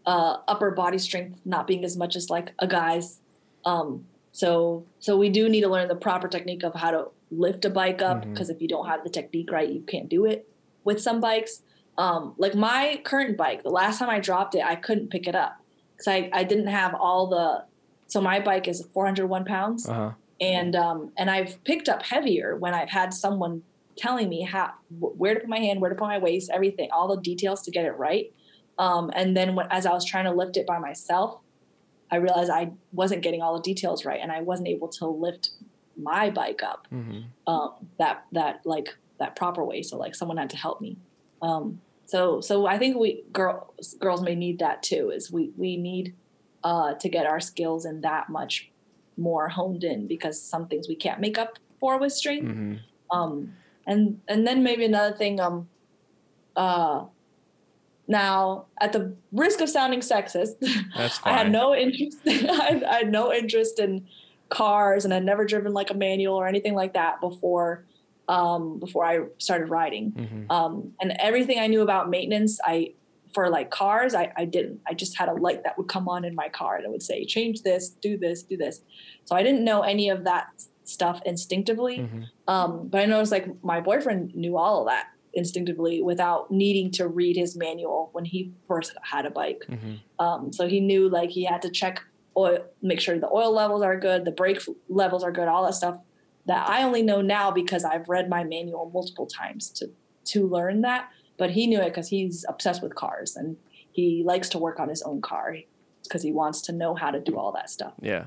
uh, 0.05 0.37
upper 0.47 0.71
body 0.71 0.97
strength 0.97 1.39
not 1.45 1.67
being 1.67 1.85
as 1.85 1.95
much 1.95 2.17
as 2.17 2.29
like 2.29 2.51
a 2.59 2.67
guy's. 2.67 3.21
Um, 3.63 4.05
so 4.33 4.85
so 4.99 5.17
we 5.17 5.29
do 5.29 5.47
need 5.47 5.61
to 5.61 5.69
learn 5.69 5.87
the 5.87 5.95
proper 5.95 6.27
technique 6.27 6.63
of 6.63 6.75
how 6.75 6.91
to 6.91 7.05
lift 7.31 7.63
a 7.63 7.69
bike 7.69 8.01
up 8.01 8.23
because 8.23 8.49
if 8.49 8.61
you 8.61 8.67
don't 8.67 8.87
have 8.87 9.03
the 9.05 9.09
technique 9.09 9.51
right, 9.51 9.69
you 9.69 9.81
can't 9.81 10.09
do 10.09 10.25
it 10.25 10.49
with 10.83 11.01
some 11.01 11.21
bikes. 11.21 11.61
Um, 11.97 12.33
like 12.37 12.55
my 12.55 12.99
current 13.05 13.37
bike, 13.37 13.63
the 13.63 13.69
last 13.69 13.99
time 13.99 14.09
I 14.09 14.19
dropped 14.19 14.53
it, 14.55 14.63
I 14.63 14.75
couldn't 14.75 15.09
pick 15.09 15.27
it 15.27 15.35
up 15.35 15.61
because 15.93 16.07
I, 16.09 16.29
I 16.33 16.43
didn't 16.43 16.67
have 16.67 16.93
all 16.93 17.27
the. 17.27 17.63
So 18.07 18.19
my 18.19 18.39
bike 18.41 18.67
is 18.67 18.85
401 18.93 19.45
pounds 19.45 19.87
Uh 19.87 19.93
huh. 19.93 20.11
and 20.41 20.75
um, 20.75 21.11
and 21.17 21.29
I've 21.31 21.63
picked 21.63 21.87
up 21.87 22.01
heavier 22.03 22.57
when 22.57 22.73
I've 22.73 22.89
had 22.89 23.13
someone 23.13 23.63
telling 23.99 24.29
me 24.29 24.41
how 24.41 24.71
where 24.89 25.33
to 25.33 25.39
put 25.41 25.49
my 25.49 25.59
hand, 25.59 25.81
where 25.81 25.89
to 25.89 25.95
put 25.95 26.07
my 26.07 26.17
waist, 26.17 26.49
everything, 26.53 26.89
all 26.91 27.13
the 27.13 27.21
details 27.21 27.61
to 27.63 27.71
get 27.71 27.85
it 27.85 27.97
right. 27.97 28.33
Um, 28.77 29.11
and 29.13 29.35
then 29.35 29.55
when, 29.55 29.67
as 29.69 29.85
I 29.85 29.91
was 29.91 30.05
trying 30.05 30.25
to 30.25 30.31
lift 30.31 30.57
it 30.57 30.65
by 30.65 30.79
myself, 30.79 31.41
I 32.11 32.15
realized 32.15 32.49
I 32.49 32.71
wasn't 32.91 33.21
getting 33.21 33.41
all 33.41 33.55
the 33.55 33.61
details 33.61 34.05
right, 34.05 34.19
and 34.21 34.31
I 34.31 34.41
wasn't 34.41 34.69
able 34.69 34.87
to 34.99 35.07
lift 35.07 35.51
my 35.95 36.29
bike 36.29 36.63
up 36.63 36.87
hmm 36.89 37.19
um, 37.45 37.87
that 37.97 38.25
that 38.31 38.61
like 38.65 38.89
that 39.19 39.35
proper 39.35 39.63
way. 39.63 39.81
So 39.81 39.97
like 39.97 40.15
someone 40.15 40.37
had 40.37 40.49
to 40.51 40.57
help 40.57 40.81
me. 40.81 40.97
Um, 41.41 41.81
so 42.05 42.41
so 42.41 42.65
I 42.65 42.77
think 42.77 42.97
we 42.97 43.23
girls 43.31 43.95
girls 43.99 44.21
may 44.21 44.35
need 44.35 44.59
that 44.59 44.81
too. 44.83 45.11
Is 45.13 45.31
we 45.31 45.51
we 45.57 45.77
need 45.77 46.15
uh, 46.63 46.93
to 46.95 47.09
get 47.09 47.25
our 47.25 47.39
skills 47.39 47.85
in 47.85 48.01
that 48.01 48.29
much 48.29 48.71
more 49.17 49.49
honed 49.49 49.83
in 49.83 50.07
because 50.07 50.41
some 50.41 50.67
things 50.67 50.87
we 50.87 50.95
can't 50.95 51.19
make 51.19 51.37
up 51.37 51.57
for 51.79 51.99
with 51.99 52.13
strength. 52.13 52.51
hmm 52.51 52.75
Um, 53.11 53.53
and 53.89 54.21
and 54.27 54.47
then 54.47 54.63
maybe 54.63 54.85
another 54.85 55.15
thing. 55.15 55.39
Um, 55.39 55.67
uh, 56.55 57.05
now 58.07 58.65
at 58.81 58.93
the 58.93 59.15
risk 59.31 59.61
of 59.61 59.69
sounding 59.69 59.99
sexist, 59.99 60.55
I 61.23 61.33
had 61.33 61.51
no 61.51 61.75
interest. 61.75 62.17
I, 62.27 62.31
had, 62.31 62.83
I 62.83 62.97
had 62.99 63.11
no 63.11 63.33
interest 63.33 63.79
in 63.79 64.07
cars, 64.49 65.05
and 65.05 65.13
I'd 65.13 65.25
never 65.25 65.45
driven 65.45 65.73
like 65.73 65.89
a 65.89 65.93
manual 65.93 66.35
or 66.35 66.47
anything 66.47 66.75
like 66.75 66.93
that 66.93 67.19
before. 67.19 67.85
Um, 68.27 68.79
before 68.79 69.03
I 69.05 69.21
started 69.39 69.69
riding, 69.69 70.11
hmm 70.11 70.51
um, 70.51 70.93
and 71.01 71.13
everything 71.19 71.57
I 71.59 71.65
knew 71.65 71.81
about 71.81 72.11
maintenance, 72.11 72.59
I 72.63 72.93
for 73.33 73.49
like 73.49 73.71
cars, 73.71 74.13
I, 74.13 74.31
I 74.35 74.45
didn't. 74.45 74.81
I 74.87 74.93
just 74.93 75.17
had 75.17 75.29
a 75.29 75.33
light 75.33 75.63
that 75.63 75.77
would 75.79 75.87
come 75.87 76.07
on 76.07 76.23
in 76.25 76.35
my 76.35 76.47
car, 76.49 76.75
and 76.75 76.85
it 76.85 76.91
would 76.91 77.01
say, 77.01 77.25
"Change 77.25 77.63
this, 77.63 77.89
do 77.89 78.17
this, 78.17 78.43
do 78.43 78.55
this." 78.55 78.81
So 79.25 79.35
I 79.35 79.41
didn't 79.41 79.63
know 79.63 79.81
any 79.81 80.09
of 80.09 80.25
that 80.25 80.47
stuff 80.89 81.21
instinctively. 81.25 81.97
hmm 81.97 82.23
Um, 82.47 82.87
but 82.87 83.01
I 83.01 83.05
noticed 83.05 83.31
like 83.31 83.47
my 83.63 83.79
boyfriend 83.79 84.35
knew 84.35 84.57
all 84.57 84.81
of 84.81 84.87
that 84.87 85.07
instinctively 85.33 86.01
without 86.01 86.49
needing 86.49 86.91
to 86.91 87.07
read 87.07 87.37
his 87.37 87.55
manual 87.55 88.09
when 88.13 88.25
he 88.25 88.51
first 88.67 88.93
had 89.03 89.25
a 89.25 89.29
bike. 89.29 89.63
hmm 89.67 89.95
Um, 90.17 90.51
so 90.51 90.67
he 90.67 90.79
knew 90.79 91.09
like 91.09 91.29
he 91.29 91.43
had 91.45 91.61
to 91.61 91.69
check 91.69 92.01
oil, 92.35 92.65
make 92.81 92.99
sure 92.99 93.19
the 93.19 93.29
oil 93.31 93.51
levels 93.51 93.83
are 93.83 93.99
good, 93.99 94.25
the 94.25 94.31
brake 94.31 94.61
levels 94.89 95.23
are 95.23 95.31
good, 95.31 95.47
all 95.47 95.63
that 95.65 95.75
stuff 95.75 95.97
that 96.45 96.67
I 96.67 96.83
only 96.83 97.03
know 97.03 97.21
now 97.21 97.51
because 97.51 97.83
I've 97.83 98.09
read 98.09 98.29
my 98.29 98.43
manual 98.43 98.89
multiple 98.93 99.27
times 99.27 99.69
to 99.71 99.91
to 100.25 100.47
learn 100.47 100.81
that. 100.81 101.09
But 101.37 101.51
he 101.51 101.67
knew 101.67 101.79
it 101.79 101.89
because 101.89 102.09
he's 102.09 102.45
obsessed 102.49 102.81
with 102.81 102.95
cars 102.95 103.35
and 103.35 103.55
he 103.91 104.23
likes 104.25 104.49
to 104.49 104.57
work 104.57 104.79
on 104.79 104.89
his 104.89 105.01
own 105.03 105.21
car 105.21 105.55
because 106.03 106.23
he 106.23 106.31
wants 106.31 106.61
to 106.63 106.71
know 106.71 106.95
how 106.95 107.11
to 107.11 107.19
do 107.19 107.37
all 107.37 107.51
that 107.53 107.69
stuff. 107.69 107.93
Yeah. 108.01 108.25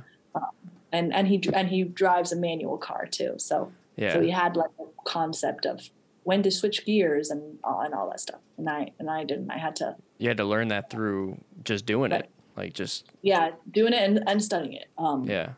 And 0.92 1.12
and 1.14 1.26
he 1.28 1.40
and 1.54 1.68
he 1.68 1.84
drives 1.84 2.32
a 2.32 2.36
manual 2.36 2.76
car 2.78 3.06
too. 3.06 3.34
So 3.38 3.72
Yeah. 3.96 4.12
so 4.12 4.20
he 4.20 4.30
had 4.30 4.56
like 4.56 4.70
a 4.78 4.84
concept 5.04 5.64
of 5.66 5.90
when 6.24 6.42
to 6.44 6.50
switch 6.50 6.84
gears 6.84 7.30
and 7.30 7.58
uh, 7.64 7.78
and 7.84 7.94
all 7.94 8.08
that 8.10 8.20
stuff. 8.20 8.40
And 8.58 8.68
I 8.68 8.92
and 8.98 9.10
I 9.10 9.24
didn't. 9.24 9.50
I 9.50 9.58
had 9.58 9.74
to 9.76 9.96
you 10.18 10.28
had 10.28 10.36
to 10.36 10.44
learn 10.44 10.68
that 10.68 10.90
through 10.90 11.38
just 11.64 11.86
doing 11.86 12.10
Right. 12.12 12.20
it 12.24 12.30
like 12.56 12.74
just 12.74 13.06
yeah 13.22 13.52
doing 13.70 13.92
it 13.94 14.02
and, 14.02 14.22
and 14.28 14.42
studying 14.44 14.74
it. 14.74 14.88
Um, 14.98 15.24
yeah 15.24 15.52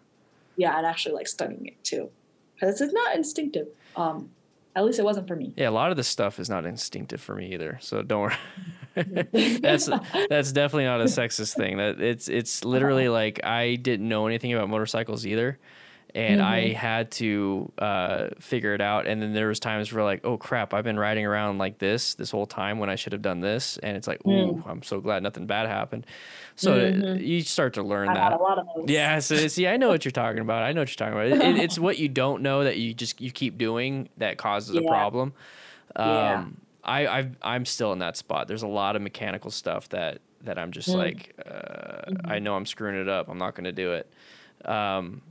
yeah, 0.56 0.78
and 0.78 0.86
actually 0.86 1.16
like 1.16 1.26
studying 1.26 1.66
it 1.66 1.82
too, 1.82 2.10
because 2.54 2.80
it's 2.80 2.92
not 2.92 3.16
instinctive. 3.16 3.66
Um, 3.96 4.30
at 4.76 4.84
least 4.84 4.98
it 4.98 5.04
wasn't 5.04 5.26
for 5.28 5.36
me. 5.36 5.52
yeah 5.56 5.68
a 5.68 5.70
lot 5.70 5.90
of 5.90 5.96
this 5.96 6.08
stuff 6.08 6.38
is 6.40 6.48
not 6.50 6.66
instinctive 6.66 7.20
for 7.20 7.34
me 7.34 7.52
either 7.54 7.78
so 7.80 8.02
don't 8.02 8.22
worry. 8.22 8.36
That's 9.60 9.88
that's 10.28 10.52
definitely 10.52 10.84
not 10.84 11.00
a 11.00 11.04
sexist 11.04 11.56
thing. 11.56 11.78
That 11.78 12.00
it's 12.00 12.28
it's 12.28 12.64
literally 12.64 13.08
like 13.08 13.44
i 13.44 13.74
didn't 13.74 14.08
know 14.08 14.28
anything 14.28 14.52
about 14.52 14.68
motorcycles 14.68 15.26
either 15.26 15.58
and 16.14 16.40
i 16.40 16.60
Mhm. 16.70 16.74
had 16.74 17.10
to 17.10 17.72
uh, 17.78 18.28
figure 18.38 18.72
it 18.74 18.80
out 18.80 19.06
and 19.06 19.20
then 19.20 19.32
there 19.32 19.48
was 19.48 19.58
times 19.58 19.92
where 19.92 20.04
like 20.04 20.20
oh 20.24 20.36
crap 20.36 20.72
i've 20.72 20.84
been 20.84 20.98
riding 20.98 21.26
around 21.26 21.58
like 21.58 21.78
this 21.78 22.14
this 22.14 22.30
whole 22.30 22.46
time 22.46 22.78
when 22.78 22.88
i 22.88 22.94
should 22.94 23.12
have 23.12 23.22
done 23.22 23.40
this 23.40 23.78
and 23.78 23.96
it's 23.96 24.06
like 24.06 24.24
ooh 24.26 24.62
i'm 24.66 24.82
so 24.82 25.00
glad 25.00 25.22
nothing 25.22 25.46
bad 25.46 25.66
happened 25.68 26.06
so 26.56 26.76
Mhm. 26.78 27.20
you 27.26 27.40
start 27.40 27.74
to 27.74 27.82
learn 27.82 28.10
I've 28.10 28.14
that 28.14 28.22
had 28.22 28.32
a 28.34 28.36
lot 28.42 28.58
of 28.58 28.66
those. 28.76 28.88
Yeah, 28.88 29.18
so 29.18 29.48
see, 29.48 29.66
I 29.66 29.76
know 29.76 29.88
what 29.88 30.04
you're 30.04 30.12
talking 30.12 30.38
about. 30.40 30.62
I 30.62 30.70
know 30.72 30.82
what 30.82 30.88
you're 30.88 31.10
talking 31.10 31.14
about. 31.32 31.44
It, 31.44 31.56
it's 31.58 31.80
what 31.80 31.98
you 31.98 32.08
don't 32.08 32.42
know 32.42 32.62
that 32.62 32.76
you 32.76 32.94
just 32.94 33.20
you 33.20 33.32
keep 33.32 33.58
doing 33.58 34.08
that 34.18 34.38
causes 34.38 34.76
a 34.76 34.82
problem. 34.82 35.32
Um, 35.96 36.06
Yeah. 36.06 36.44
I 36.84 37.06
I've, 37.08 37.36
I'm 37.42 37.64
still 37.64 37.92
in 37.92 37.98
that 37.98 38.16
spot. 38.16 38.46
There's 38.46 38.62
a 38.62 38.68
lot 38.68 38.94
of 38.94 39.02
mechanical 39.02 39.50
stuff 39.50 39.88
that 39.88 40.18
that 40.44 40.56
I'm 40.60 40.70
just 40.70 40.90
Mm. 40.90 40.96
like, 40.96 41.32
uh, 41.44 42.12
I 42.24 42.38
know 42.38 42.54
I'm 42.54 42.66
screwing 42.66 43.00
it 43.00 43.08
up. 43.08 43.28
I'm 43.28 43.38
not 43.38 43.56
going 43.56 43.64
to 43.64 43.72
do 43.72 43.92
it. 43.94 44.06
Um, 44.64 45.22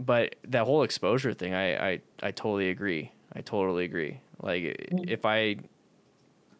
but 0.00 0.34
that 0.48 0.64
whole 0.64 0.82
exposure 0.82 1.32
thing, 1.34 1.54
I, 1.54 1.92
I 1.92 2.00
I 2.22 2.30
totally 2.32 2.70
agree. 2.70 3.12
I 3.34 3.42
totally 3.42 3.84
agree. 3.84 4.18
Like 4.42 4.62
Mm. 4.90 5.08
if 5.08 5.24
I, 5.24 5.56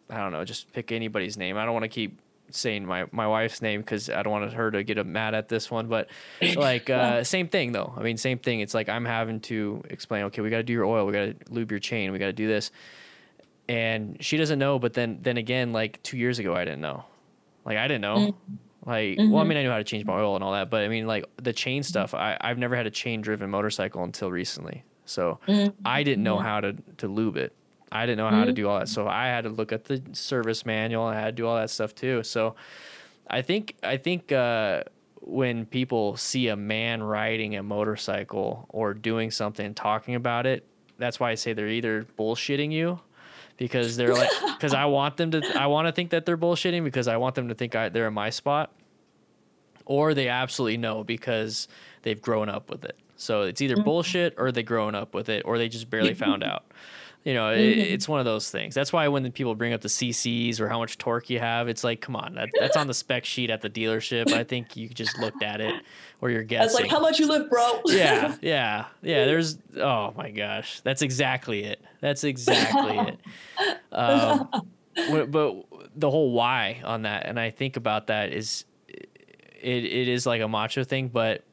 I 0.09 0.16
don't 0.18 0.32
know, 0.32 0.45
just 0.45 0.72
pick 0.72 0.93
anybody's 0.93 1.36
name. 1.36 1.57
I 1.57 1.64
don't 1.64 1.72
want 1.72 1.84
to 1.84 1.88
keep 1.88 2.20
saying 2.53 2.84
my, 2.84 3.07
my 3.12 3.26
wife's 3.28 3.62
name 3.62 3.80
because 3.80 4.11
I 4.11 4.22
don't 4.22 4.32
want 4.32 4.53
her 4.53 4.70
to 4.72 4.82
get 4.82 5.05
mad 5.07 5.34
at 5.34 5.49
this 5.49 5.70
one. 5.70 5.86
But 5.88 6.11
like 6.57 6.91
uh, 6.91 7.24
same 7.24 7.49
thing 7.49 7.72
though. 7.72 7.93
I 7.97 8.03
mean, 8.03 8.16
same 8.16 8.38
thing. 8.38 8.61
It's 8.61 8.74
like 8.74 8.88
I'm 8.88 9.05
having 9.05 9.41
to 9.43 9.82
explain. 9.88 10.24
Okay, 10.24 10.43
we 10.43 10.51
got 10.51 10.59
to 10.59 10.62
do 10.62 10.72
your 10.72 10.84
oil. 10.84 11.07
We 11.07 11.12
got 11.12 11.26
to 11.26 11.53
lube 11.53 11.70
your 11.70 11.80
chain. 11.80 12.12
We 12.12 12.18
got 12.18 12.26
to 12.26 12.32
do 12.32 12.47
this. 12.49 12.70
And 13.68 14.16
she 14.22 14.36
doesn't 14.36 14.59
know. 14.59 14.78
But 14.78 14.95
then 14.95 15.18
then 15.22 15.36
again, 15.36 15.72
like 15.72 16.03
two 16.03 16.16
years 16.18 16.38
ago, 16.38 16.55
I 16.55 16.64
didn't 16.64 16.80
know. 16.80 17.05
Like 17.64 17.78
I 17.78 17.86
didn't 17.88 18.03
know. 18.03 18.16
Mm. 18.16 18.34
Like 18.87 19.18
well, 19.18 19.39
I 19.39 19.45
Mhm. 19.45 19.49
mean, 19.49 19.59
I 19.59 19.62
knew 19.62 19.70
how 19.70 19.78
to 19.78 19.85
change 19.85 20.05
my 20.05 20.14
oil 20.14 20.35
and 20.37 20.43
all 20.45 20.53
that. 20.53 20.70
But 20.70 20.83
I 20.85 20.89
mean, 20.89 21.07
like 21.07 21.24
the 21.37 21.53
chain 21.53 21.83
stuff. 21.83 22.14
I 22.14 22.37
I've 22.41 22.59
never 22.59 22.74
had 22.76 22.87
a 22.87 22.91
chain 22.91 23.20
driven 23.20 23.51
motorcycle 23.51 24.03
until 24.05 24.31
recently. 24.31 24.85
So 25.05 25.39
Mhm. 25.47 25.74
I 25.85 26.03
didn't 26.03 26.24
know 26.24 26.37
Yeah. 26.37 26.43
how 26.43 26.61
to 26.61 26.72
to 26.99 27.09
lube 27.09 27.37
it. 27.37 27.53
I 27.93 28.07
didn't 28.07 28.18
know 28.18 28.31
how 28.31 28.45
to 28.45 28.53
Mhm. 28.53 28.57
do 28.57 28.68
all 28.68 28.78
that. 28.78 28.89
So 28.89 29.07
I 29.09 29.26
had 29.26 29.45
to 29.45 29.51
look 29.51 29.72
at 29.72 29.85
the 29.85 30.01
service 30.12 30.64
manual. 30.64 31.05
I 31.05 31.14
had 31.16 31.37
to 31.37 31.43
do 31.43 31.47
all 31.47 31.57
that 31.57 31.70
stuff 31.70 31.95
too. 31.95 32.22
So 32.22 32.55
I 33.28 33.43
think 33.43 33.74
I 33.83 33.97
think 33.99 34.33
uh, 34.33 34.85
when 35.20 35.66
people 35.66 36.16
see 36.16 36.49
a 36.49 36.57
man 36.57 37.03
riding 37.03 37.57
a 37.57 37.62
motorcycle 37.62 38.64
or 38.70 38.95
doing 38.95 39.31
something, 39.31 39.74
talking 39.74 40.14
about 40.14 40.47
it, 40.47 40.64
that's 40.99 41.20
why 41.20 41.31
I 41.31 41.35
say 41.35 41.53
they're 41.53 41.68
either 41.68 42.07
bullshitting 42.18 42.72
you 42.72 43.01
because 43.61 43.96
they're 43.96 44.14
like 44.14 44.30
because 44.56 44.74
I 44.74 44.86
want 44.86 45.18
them 45.18 45.30
to 45.30 45.42
I 45.54 45.66
want 45.66 45.86
to 45.86 45.92
think 45.92 46.11
that 46.11 46.26
they're 46.26 46.38
bullshitting 46.38 46.82
because 46.82 47.06
I 47.06 47.18
want 47.18 47.36
them 47.36 47.48
to 47.48 47.54
think 47.54 47.76
I, 47.76 47.90
they're 47.90 48.08
in 48.08 48.14
my 48.14 48.30
spot, 48.30 48.72
or 49.84 50.14
they 50.14 50.26
absolutely 50.26 50.78
know 50.78 51.04
because 51.04 51.68
they've 52.02 52.20
grown 52.20 52.48
up 52.48 52.70
with 52.70 52.84
it. 52.84 52.96
So 53.16 53.42
it's 53.42 53.61
either 53.61 53.74
mm-hmm. 53.74 53.84
bullshit 53.84 54.34
or 54.38 54.50
they've 54.50 54.64
grown 54.64 54.94
up 54.96 55.14
with 55.14 55.28
it 55.28 55.42
or 55.44 55.58
they 55.58 55.68
just 55.68 55.90
barely 55.90 56.14
found 56.14 56.42
out. 56.52 56.64
You 57.24 57.34
know, 57.34 57.52
it, 57.52 57.60
it's 57.60 58.08
one 58.08 58.18
of 58.18 58.24
those 58.24 58.50
things. 58.50 58.74
That's 58.74 58.94
why 58.94 59.06
when 59.08 59.30
people 59.32 59.54
bring 59.54 59.74
up 59.74 59.82
the 59.82 59.88
CCs 59.88 60.58
or 60.58 60.68
how 60.68 60.78
much 60.78 60.96
torque 60.96 61.28
you 61.28 61.38
have, 61.38 61.68
it's 61.68 61.84
like, 61.84 62.00
come 62.00 62.16
on, 62.16 62.34
that, 62.34 62.48
that's 62.58 62.78
on 62.78 62.86
the 62.86 62.94
spec 62.94 63.26
sheet 63.26 63.50
at 63.50 63.60
the 63.60 63.68
dealership. 63.68 64.32
I 64.32 64.42
think 64.42 64.74
you 64.74 64.88
just 64.88 65.18
looked 65.18 65.42
at 65.42 65.60
it 65.60 65.74
or 66.22 66.30
you're 66.30 66.42
guessing. 66.42 66.68
That's 66.68 66.80
like 66.80 66.90
how 66.90 67.00
much 67.00 67.18
you 67.18 67.28
lift, 67.28 67.50
bro. 67.50 67.82
yeah, 67.86 68.36
yeah, 68.42 68.86
yeah. 69.02 69.26
There's, 69.26 69.58
oh 69.76 70.14
my 70.16 70.30
gosh, 70.30 70.80
that's 70.80 71.02
exactly 71.02 71.64
it. 71.64 71.84
That's 72.00 72.24
exactly 72.24 72.96
it. 72.98 73.20
Um, 73.92 74.48
but 75.30 75.66
the 75.94 76.10
whole 76.10 76.32
why 76.32 76.80
on 76.84 77.02
that, 77.02 77.26
and 77.26 77.38
I 77.38 77.50
think 77.50 77.76
about 77.76 78.06
that 78.06 78.32
is, 78.32 78.64
it, 78.88 79.84
it 79.84 80.08
is 80.08 80.24
like 80.24 80.40
a 80.40 80.48
macho 80.48 80.84
thing, 80.84 81.08
but 81.08 81.44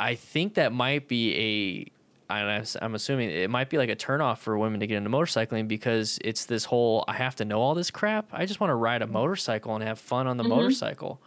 I 0.00 0.16
think 0.16 0.54
that 0.54 0.72
might 0.72 1.06
be 1.06 1.92
and 2.28 2.68
I'm, 2.82 2.94
assuming 2.94 3.30
it 3.30 3.50
might 3.50 3.70
be 3.70 3.78
like 3.78 3.88
a 3.88 3.96
turnoff 3.96 4.38
for 4.38 4.58
women 4.58 4.80
to 4.80 4.86
get 4.86 4.96
into 4.96 5.10
motorcycling 5.10 5.68
because 5.68 6.18
it's 6.24 6.44
this 6.46 6.64
whole 6.64 7.04
I 7.06 7.14
have 7.14 7.36
to 7.36 7.44
know 7.44 7.60
all 7.60 7.74
this 7.74 7.90
crap. 7.90 8.26
I 8.32 8.46
just 8.46 8.58
want 8.60 8.70
to 8.70 8.74
ride 8.74 9.02
a 9.02 9.06
motorcycle 9.06 9.74
and 9.74 9.84
have 9.84 9.98
fun 9.98 10.26
on 10.26 10.36
the 10.36 10.44
motorcycle 10.44 11.20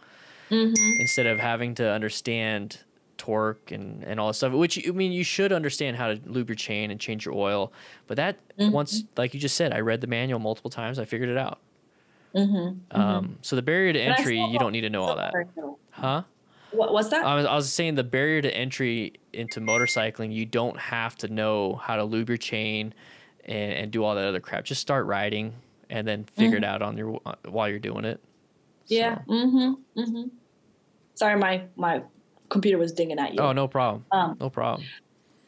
instead 1.00 1.26
of 1.26 1.38
having 1.38 1.74
to 1.76 1.88
understand 1.90 2.78
torque 3.16 3.70
and, 3.70 4.02
and 4.04 4.18
all 4.18 4.28
this 4.28 4.38
stuff. 4.38 4.52
Which 4.52 4.86
I 4.86 4.90
mean, 4.92 5.12
you 5.12 5.24
should 5.24 5.52
understand 5.52 5.96
how 5.96 6.08
to 6.08 6.20
lube 6.26 6.48
your 6.48 6.56
chain 6.56 6.90
and 6.90 6.98
change 7.00 7.24
your 7.24 7.34
oil. 7.34 7.72
But 8.06 8.16
that 8.16 8.36
once, 8.72 9.04
like 9.16 9.32
you 9.34 9.40
just 9.40 9.56
said, 9.56 9.72
I 9.72 9.80
read 9.80 10.00
the 10.00 10.06
manual 10.06 10.38
multiple 10.40 10.70
times. 10.70 10.98
I 10.98 11.04
figured 11.04 11.28
it 11.30 11.38
out. 11.38 11.60
Um, 12.92 13.38
so 13.42 13.56
the 13.56 13.62
barrier 13.62 13.92
to 13.92 14.00
entry, 14.00 14.38
you 14.40 14.58
don't 14.58 14.72
need 14.72 14.82
to 14.82 14.90
know 14.90 15.02
all 15.02 15.16
that, 15.16 15.32
huh? 15.90 16.22
What 16.72 16.92
was 16.92 17.10
that? 17.10 17.24
I 17.24 17.34
was, 17.34 17.46
I 17.46 17.54
was 17.54 17.72
saying 17.72 17.94
the 17.96 18.04
barrier 18.04 18.42
to 18.42 18.54
entry 18.54 19.14
into 19.32 19.60
motorcycling, 19.60 20.32
you 20.32 20.46
don't 20.46 20.78
have 20.78 21.16
to 21.16 21.28
know 21.28 21.74
how 21.76 21.96
to 21.96 22.04
lube 22.04 22.28
your 22.28 22.38
chain 22.38 22.94
and, 23.44 23.72
and 23.72 23.90
do 23.90 24.04
all 24.04 24.14
that 24.14 24.24
other 24.24 24.40
crap. 24.40 24.64
Just 24.64 24.80
start 24.80 25.06
riding 25.06 25.54
and 25.88 26.06
then 26.06 26.24
figure 26.24 26.56
it 26.58 26.64
out 26.64 26.82
on 26.82 26.96
your 26.96 27.18
while 27.48 27.68
you're 27.68 27.78
doing 27.78 28.04
it. 28.04 28.20
yeah. 28.86 29.18
So- 29.18 29.32
Mm-hmm. 29.32 30.00
Mm-hmm. 30.00 30.22
Sorry, 31.14 31.36
my 31.38 31.62
my 31.76 32.02
computer 32.48 32.78
was 32.78 32.92
dinging 32.92 33.18
at 33.18 33.34
you. 33.34 33.40
Oh, 33.40 33.52
no 33.52 33.68
problem. 33.68 34.04
Um, 34.12 34.36
No 34.40 34.48
problem. 34.50 34.86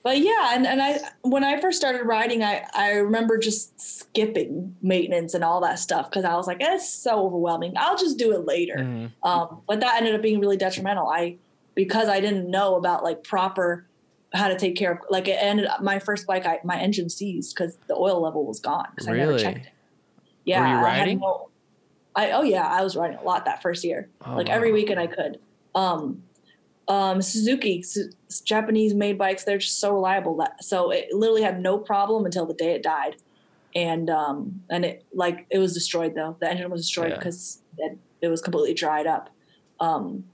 But 0.02 0.18
yeah, 0.18 0.50
and, 0.54 0.66
and 0.66 0.82
I 0.82 0.98
when 1.22 1.44
I 1.44 1.60
first 1.60 1.78
started 1.78 2.04
riding, 2.04 2.42
I 2.42 2.64
I 2.74 2.92
remember 2.94 3.38
just 3.38 3.80
skipping 3.80 4.76
maintenance 4.82 5.34
and 5.34 5.44
all 5.44 5.60
that 5.60 5.78
stuff 5.78 6.10
because 6.10 6.24
I 6.24 6.34
was 6.34 6.46
like, 6.46 6.58
it's 6.60 6.88
so 6.88 7.24
overwhelming. 7.26 7.74
I'll 7.76 7.96
just 7.96 8.18
do 8.18 8.32
it 8.32 8.44
later. 8.46 8.76
Mhm. 8.78 9.10
Um, 9.22 9.60
but 9.68 9.80
that 9.80 9.96
ended 9.98 10.14
up 10.14 10.22
being 10.22 10.40
really 10.40 10.56
detrimental. 10.56 11.08
I 11.08 11.36
because 11.74 12.08
I 12.08 12.20
didn't 12.20 12.50
know 12.50 12.74
about 12.76 13.02
like 13.04 13.22
proper 13.24 13.86
how 14.34 14.48
to 14.48 14.56
take 14.58 14.76
care 14.76 14.92
of 14.92 14.98
like 15.10 15.28
it 15.28 15.36
ended 15.40 15.66
up 15.66 15.82
my 15.82 15.98
first 15.98 16.26
bike 16.26 16.46
I 16.46 16.58
my 16.64 16.78
engine 16.80 17.08
seized 17.10 17.54
because 17.54 17.76
the 17.86 17.94
oil 17.94 18.20
level 18.20 18.44
was 18.46 18.60
gone 18.60 18.86
because 18.90 19.06
I 19.08 19.12
never 19.12 19.32
Really? 19.32 19.42
checked 19.42 19.66
it. 19.66 19.72
Yeah, 20.44 20.80
you 20.80 20.84
I 20.86 20.90
had 20.94 21.20
no- 21.20 21.48
I 22.16 22.30
oh 22.32 22.42
yeah, 22.42 22.66
I 22.66 22.82
was 22.82 22.96
riding 22.96 23.18
a 23.18 23.22
lot 23.22 23.44
that 23.44 23.62
first 23.62 23.84
year. 23.84 24.08
Oh, 24.26 24.34
like 24.34 24.48
every 24.50 24.72
weekend 24.72 24.98
I 25.00 25.06
could. 25.06 25.38
Um, 25.74 26.24
um, 26.88 27.22
Suzuki, 27.22 27.82
Su- 27.82 28.10
Japanese 28.44 28.94
made 28.94 29.16
bikes, 29.18 29.44
they're 29.44 29.58
just 29.58 29.78
so 29.78 29.92
reliable 29.92 30.36
that 30.38 30.62
so 30.64 30.90
it 30.90 31.08
literally 31.12 31.42
had 31.42 31.60
no 31.60 31.78
problem 31.78 32.24
until 32.24 32.46
the 32.46 32.54
day 32.54 32.72
it 32.74 32.82
died, 32.82 33.16
and 33.74 34.10
um, 34.10 34.62
and 34.68 34.84
it 34.84 35.04
like 35.14 35.46
it 35.50 35.58
was 35.58 35.74
destroyed 35.74 36.14
though. 36.14 36.36
The 36.40 36.50
engine 36.50 36.70
was 36.70 36.82
destroyed 36.82 37.10
Yeah. 37.10 37.18
because 37.18 37.62
it, 37.78 37.98
it 38.20 38.28
was 38.28 38.40
completely 38.42 38.74
dried 38.74 39.06
up. 39.06 39.30
Um, 39.80 40.24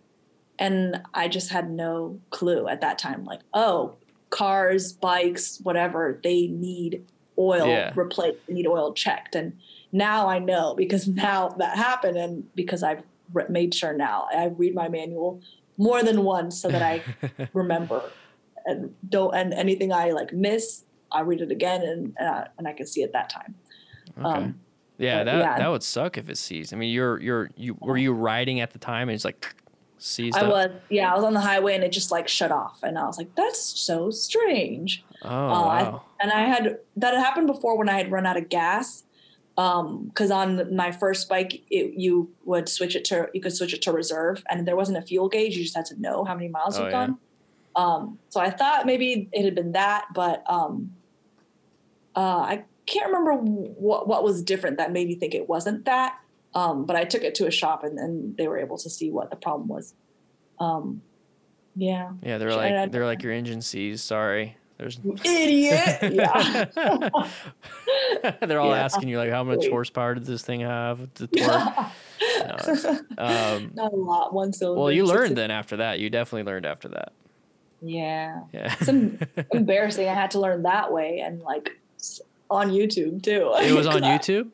and 0.59 1.03
I 1.14 1.28
just 1.28 1.51
had 1.51 1.70
no 1.70 2.18
clue 2.30 2.66
at 2.66 2.80
that 2.80 2.99
time. 2.99 3.24
Like, 3.24 3.40
oh, 3.55 3.94
cars, 4.30 4.92
bikes, 4.92 5.61
whatever, 5.62 6.18
they 6.24 6.49
need 6.49 7.05
oil 7.38 7.68
Yeah. 7.68 7.92
replaced, 7.94 8.38
they 8.49 8.55
need 8.55 8.66
oil 8.66 8.92
checked, 8.92 9.34
and 9.34 9.57
now 9.92 10.28
I 10.28 10.38
know 10.38 10.74
because 10.74 11.07
now 11.26 11.51
that 11.59 11.76
happened, 11.76 12.16
and 12.16 12.55
because 12.55 12.82
I've 12.82 13.03
re- 13.34 13.44
made 13.51 13.74
sure 13.74 13.92
now 13.92 14.28
I 14.34 14.46
read 14.46 14.74
my 14.74 14.88
manual 14.88 15.40
more 15.79 16.03
than 16.03 16.24
once 16.24 16.61
so 16.61 16.68
that 16.68 16.83
I 16.83 17.03
remember 17.55 18.03
and 18.66 18.95
don't 19.09 19.35
and 19.35 19.55
anything 19.55 19.93
I 19.93 20.11
like 20.11 20.33
miss, 20.33 20.85
I 21.11 21.20
read 21.22 21.41
it 21.41 21.51
again 21.51 21.83
and 21.83 22.16
uh, 22.20 22.45
and 22.59 22.68
I 22.68 22.72
can 22.74 22.87
see 22.87 23.03
it 23.03 23.12
that 23.12 23.31
time. 23.31 23.55
Okay. 24.18 24.29
Um, 24.29 24.61
yeah, 24.99 25.22
that 25.24 25.39
yeah. 25.39 25.59
that 25.59 25.68
would 25.70 25.83
suck 25.85 26.18
if 26.18 26.29
it 26.29 26.37
seized. 26.37 26.74
I 26.74 26.76
mean, 26.76 26.91
you're 26.93 27.20
you're 27.20 27.51
you 27.57 27.76
were 27.81 27.97
you 27.97 28.12
riding 28.12 28.61
at 28.61 28.72
the 28.72 28.79
time 28.79 29.09
and 29.09 29.14
it's 29.14 29.24
like 29.24 29.55
seized 29.99 30.37
I 30.37 30.43
up? 30.43 30.49
was 30.51 30.70
yeah, 30.91 31.12
I 31.12 31.14
was 31.14 31.24
on 31.24 31.35
the 31.35 31.41
highway 31.41 31.74
and 31.76 31.85
it 31.85 31.93
just 31.93 32.11
like 32.11 32.26
shut 32.29 32.51
off, 32.51 32.81
and 32.83 32.99
I 32.99 33.07
was 33.07 33.16
like, 33.16 33.35
that's 33.37 33.61
so 33.61 34.11
strange. 34.11 35.05
Oh 35.22 35.29
Uh, 35.29 35.64
I- 35.64 36.01
and 36.20 36.33
I 36.33 36.41
had 36.41 36.79
that 36.97 37.14
had 37.14 37.20
happened 37.24 37.47
before 37.47 37.79
when 37.79 37.89
I 37.89 37.97
had 37.97 38.11
run 38.11 38.26
out 38.26 38.37
of 38.37 38.49
gas. 38.49 39.05
Um, 39.59 40.05
because 40.07 40.31
on 40.31 40.75
my 40.75 40.93
first 40.93 41.29
bike, 41.29 41.63
it, 41.69 41.95
you 41.99 42.31
would 42.45 42.69
switch 42.69 42.95
it 42.95 43.05
to 43.07 43.29
you 43.35 43.41
could 43.41 43.55
switch 43.55 43.75
it 43.75 43.83
to 43.83 43.93
reserve, 43.93 44.45
and 44.49 44.67
there 44.67 44.77
wasn't 44.77 44.99
a 44.99 45.03
fuel 45.03 45.29
gauge. 45.29 45.57
You 45.57 45.65
just 45.65 45.77
had 45.77 45.87
to 45.87 46.01
know 46.01 46.25
how 46.25 46.35
many 46.37 46.47
miles 46.47 46.79
Oh, 46.79 46.85
you've 46.85 46.93
yeah. 46.93 47.07
gone. 47.07 47.19
Um, 47.75 48.19
so 48.29 48.41
I 48.41 48.51
thought 48.51 48.87
maybe 48.87 49.29
it 49.33 49.45
had 49.45 49.57
been 49.57 49.73
that, 49.73 50.07
but 50.15 50.45
um, 50.49 50.93
uh, 52.15 52.21
I 52.39 52.65
can't 52.87 53.07
remember 53.07 53.35
what 53.35 54.07
what 54.07 54.23
was 54.23 54.43
different 54.45 54.79
that 54.79 54.93
made 54.93 55.09
me 55.09 55.17
think 55.17 55.35
it 55.35 55.49
wasn't 55.49 55.85
that. 55.87 56.21
Um, 56.55 56.87
but 56.87 56.95
I 56.95 57.03
took 57.03 57.23
it 57.23 57.35
to 57.37 57.47
a 57.49 57.51
shop, 57.51 57.83
and 57.83 57.99
then 57.99 58.35
they 58.39 58.47
were 58.47 58.59
able 58.59 58.79
to 58.79 58.89
see 58.89 59.11
what 59.11 59.29
the 59.31 59.37
problem 59.37 59.67
was. 59.67 59.93
Um, 60.61 61.03
yeah, 61.75 62.13
yeah, 62.23 62.39
they're 62.39 62.55
like 62.55 62.93
they're 62.93 63.07
like 63.07 63.25
your 63.25 63.33
engine 63.33 63.61
seized. 63.61 64.05
Sorry. 64.05 64.57
There's 64.79 64.99
an 64.99 65.18
idiot. 65.24 65.99
Yeah. 66.12 66.68
they're 68.43 68.61
all 68.61 68.70
Yeah. 68.70 68.85
asking 68.85 69.09
you 69.09 69.18
like 69.18 69.31
how 69.31 69.43
much 69.45 69.66
horsepower 69.68 70.14
did 70.14 70.24
this 70.24 70.43
thing 70.43 70.61
have? 70.61 71.12
The 71.14 71.26
torque. 71.26 72.97
No, 73.18 73.24
um, 73.24 73.70
Not 73.74 73.93
a 73.93 73.97
lot. 73.97 74.33
One 74.33 74.53
cylinder. 74.53 74.81
well, 74.81 74.93
you 74.93 75.05
learned 75.05 75.37
then 75.37 75.51
after 75.51 75.79
that. 75.79 75.99
You 75.99 76.11
definitely 76.11 76.45
learned 76.51 76.66
after 76.66 76.89
that. 76.91 77.12
Yeah. 77.83 78.43
Yeah. 78.53 78.74
It's 78.81 78.89
embarrassing. 79.53 80.09
I 80.09 80.14
had 80.14 80.31
to 80.33 80.41
learn 80.41 80.62
that 80.62 80.93
way 80.93 81.20
and 81.20 81.41
like 81.43 81.70
on 82.51 82.70
YouTube 82.70 83.22
too. 83.22 83.53
it 83.61 83.72
was 83.74 83.87
on 83.87 84.03
I- 84.05 84.16
YouTube. 84.18 84.49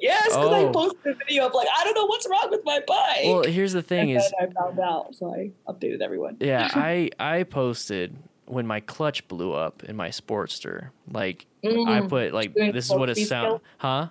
Yes, 0.00 0.24
because 0.28 0.36
Oh. 0.46 0.68
I 0.68 0.72
posted 0.72 1.06
a 1.06 1.14
video 1.14 1.46
of 1.46 1.54
like 1.54 1.68
I 1.78 1.84
don't 1.84 1.94
know 1.94 2.06
what's 2.06 2.26
wrong 2.28 2.48
with 2.50 2.62
my 2.64 2.80
bike. 2.86 3.24
Well, 3.24 3.44
here's 3.44 3.72
the 3.72 3.80
thing 3.82 4.10
and 4.10 4.20
is, 4.20 4.32
I 4.40 4.46
found 4.46 4.80
out, 4.80 5.14
so 5.14 5.32
I 5.32 5.52
updated 5.70 6.00
everyone. 6.00 6.36
yeah, 6.40 6.68
I 6.74 7.10
I 7.20 7.44
posted 7.44 8.16
when 8.48 8.66
my 8.66 8.80
clutch 8.80 9.26
blew 9.28 9.52
up 9.52 9.84
in 9.84 9.94
my 9.96 10.08
Sportster. 10.08 10.90
Like 11.10 11.46
I 11.64 11.68
Mhm. 11.68 12.08
put 12.08 12.32
like 12.32 12.54
Doing 12.54 12.72
this 12.72 12.86
is 12.86 12.94
what 12.94 13.08
it 13.10 13.16
sound, 13.18 13.60
huh? 13.78 14.08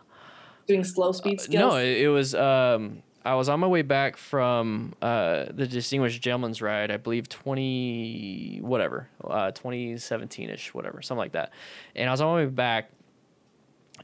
Doing 0.68 0.84
slow 0.84 1.12
speed 1.12 1.40
skills. 1.42 1.64
Uh, 1.64 1.68
No, 1.70 1.78
it, 1.78 1.98
it 2.02 2.08
was. 2.10 2.36
Um, 2.36 3.04
I 3.26 3.36
was 3.36 3.50
on 3.50 3.60
my 3.60 3.68
way 3.68 3.82
back 3.82 4.16
from 4.16 4.94
uh, 5.02 5.46
the 5.50 5.68
Distinguished 5.68 6.22
Gentleman's 6.22 6.62
Ride, 6.62 6.92
I 6.92 6.98
believe 6.98 7.28
twenty 7.28 8.60
whatever, 8.62 9.10
uh, 9.24 9.52
twenty 9.52 9.98
seventeen 9.98 10.50
ish, 10.50 10.74
whatever, 10.74 11.02
something 11.02 11.20
like 11.20 11.34
that. 11.34 11.52
And 11.96 12.10
I 12.10 12.14
was 12.14 12.22
on 12.22 12.28
my 12.34 12.44
way 12.44 12.50
back, 12.50 12.90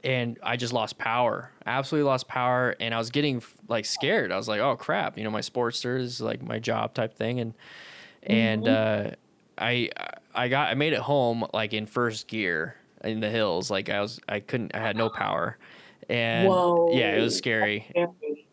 and 0.03 0.37
I 0.43 0.57
just 0.57 0.73
lost 0.73 0.97
power, 0.97 1.51
absolutely 1.65 2.09
lost 2.09 2.27
power, 2.27 2.75
and 2.79 2.93
I 2.93 2.97
was 2.97 3.11
getting 3.11 3.41
like 3.69 3.85
scared. 3.85 4.31
I 4.31 4.35
was 4.35 4.47
like, 4.49 4.59
oh 4.59 4.75
crap, 4.75 5.17
you 5.17 5.23
know, 5.23 5.31
my 5.31 5.41
Sportster 5.41 5.97
is 5.99 6.19
like 6.19 6.41
my 6.41 6.59
job 6.59 6.93
type 6.93 7.13
thing, 7.13 7.39
and 7.39 7.53
and 8.23 8.67
uh, 8.67 9.11
I 9.57 9.89
I 10.33 10.47
got 10.47 10.69
I 10.69 10.73
made 10.73 10.93
it 10.93 10.99
home 10.99 11.45
like 11.53 11.73
in 11.73 11.85
first 11.85 12.27
gear 12.27 12.75
in 13.03 13.19
the 13.19 13.29
hills, 13.29 13.69
like 13.69 13.89
I 13.89 14.01
was 14.01 14.19
I 14.27 14.39
couldn't 14.39 14.75
I 14.75 14.79
had 14.79 14.95
no 14.95 15.09
power. 15.09 15.57
And 16.09 16.49
Whoa. 16.49 16.91
yeah, 16.93 17.15
it 17.15 17.21
was 17.21 17.37
scary 17.37 17.89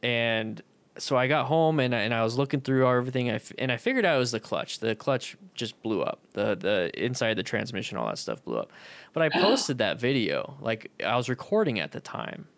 and 0.02 0.62
so 0.98 1.16
I 1.16 1.28
got 1.28 1.46
home 1.46 1.80
and 1.80 1.94
I, 1.94 2.00
and 2.00 2.12
I 2.12 2.22
was 2.22 2.36
looking 2.36 2.60
through 2.60 2.86
everything 2.86 3.30
I 3.30 3.34
f- 3.34 3.52
and 3.58 3.72
I 3.72 3.76
figured 3.76 4.04
out 4.04 4.16
it 4.16 4.18
was 4.18 4.32
the 4.32 4.40
clutch. 4.40 4.80
The 4.80 4.94
clutch 4.94 5.36
just 5.54 5.80
blew 5.82 6.02
up. 6.02 6.20
The 6.32 6.54
the 6.54 6.90
inside 7.02 7.34
the 7.34 7.42
transmission, 7.42 7.96
all 7.96 8.06
that 8.06 8.18
stuff 8.18 8.44
blew 8.44 8.58
up. 8.58 8.70
But 9.12 9.22
I 9.22 9.28
posted 9.40 9.78
that 9.78 9.98
video. 9.98 10.56
Like 10.60 10.90
I 11.04 11.16
was 11.16 11.28
recording 11.28 11.80
at 11.80 11.92
the 11.92 12.00
time. 12.00 12.48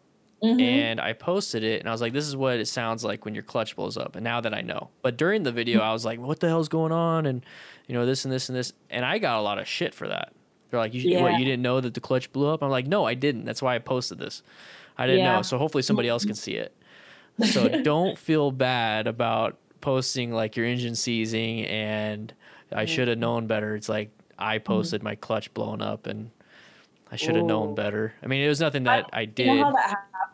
Mhm. 0.43 0.61
And 0.61 1.01
I 1.01 1.12
posted 1.12 1.62
it 1.62 1.80
and 1.80 1.88
I 1.88 1.93
was 1.93 2.01
like, 2.01 2.12
this 2.12 2.26
is 2.26 2.36
what 2.36 2.59
it 2.59 2.66
sounds 2.66 3.05
like 3.05 3.24
when 3.24 3.34
your 3.34 3.45
clutch 3.45 3.76
blows 3.76 3.97
up. 3.97 4.16
And 4.16 4.24
now 4.24 4.40
that 4.40 4.53
I 4.53 4.61
know. 4.61 4.88
But 5.01 5.16
during 5.16 5.45
the 5.45 5.53
video 5.53 5.78
mm-hmm. 5.78 5.88
I 5.88 5.93
was 5.93 6.05
like, 6.05 6.18
what 6.18 6.40
the 6.40 6.49
hell's 6.49 6.68
going 6.68 6.90
on? 6.93 7.26
And 7.26 7.45
you 7.86 7.95
know, 7.95 8.05
this 8.07 8.24
and 8.24 8.32
this 8.32 8.49
and 8.49 8.59
this. 8.59 8.72
And 8.90 9.05
I 9.05 9.18
got 9.18 9.38
a 9.38 9.43
lot 9.43 9.59
of 9.59 9.68
shit 9.68 9.95
for 9.95 10.09
that. 10.09 10.32
They're 10.70 10.80
like, 10.80 10.95
you, 10.95 11.18
what, 11.20 11.38
you 11.38 11.45
didn't 11.45 11.62
know 11.62 11.80
that 11.80 11.95
the 11.95 12.01
clutch 12.01 12.32
blew 12.32 12.49
up? 12.49 12.62
I'm 12.62 12.70
like, 12.70 12.86
no, 12.86 13.05
I 13.05 13.14
didn't. 13.14 13.45
That's 13.45 13.61
why 13.61 13.74
I 13.74 13.78
posted 13.78 14.18
this. 14.18 14.43
I 14.97 15.07
didn't 15.07 15.20
Yeah. 15.20 15.36
know. 15.36 15.43
So 15.43 15.59
hopefully 15.59 15.82
somebody 15.82 16.09
else 16.09 16.24
can 16.24 16.34
see 16.34 16.55
it. 16.55 16.74
So 17.45 17.68
don't 17.82 18.18
feel 18.18 18.51
bad 18.51 19.07
about 19.07 19.59
posting 19.80 20.32
like 20.32 20.57
your 20.57 20.66
engine 20.66 20.95
seizing 20.95 21.66
and 21.66 22.32
I 22.72 22.84
mm-hmm. 22.84 22.95
should 22.95 23.09
have 23.09 23.18
known 23.18 23.47
better. 23.47 23.76
It's 23.76 23.88
like 23.88 24.11
I 24.38 24.59
mm-hmm. 24.59 24.64
posted 24.64 25.03
my 25.03 25.14
clutch 25.14 25.53
blown 25.55 25.82
up 25.82 26.07
and 26.07 26.30
I 27.12 27.16
should 27.16 27.36
have 27.36 27.45
known 27.45 27.74
better. 27.74 28.14
I 28.22 28.26
mean, 28.26 28.43
it 28.43 28.49
was 28.49 28.61
nothing 28.61 28.84
that 28.84 29.11
I, 29.12 29.22
You 29.22 29.26
did. 29.26 29.47
know 29.49 29.64
how 29.64 29.72
that 29.72 29.90
happens? 29.90 30.32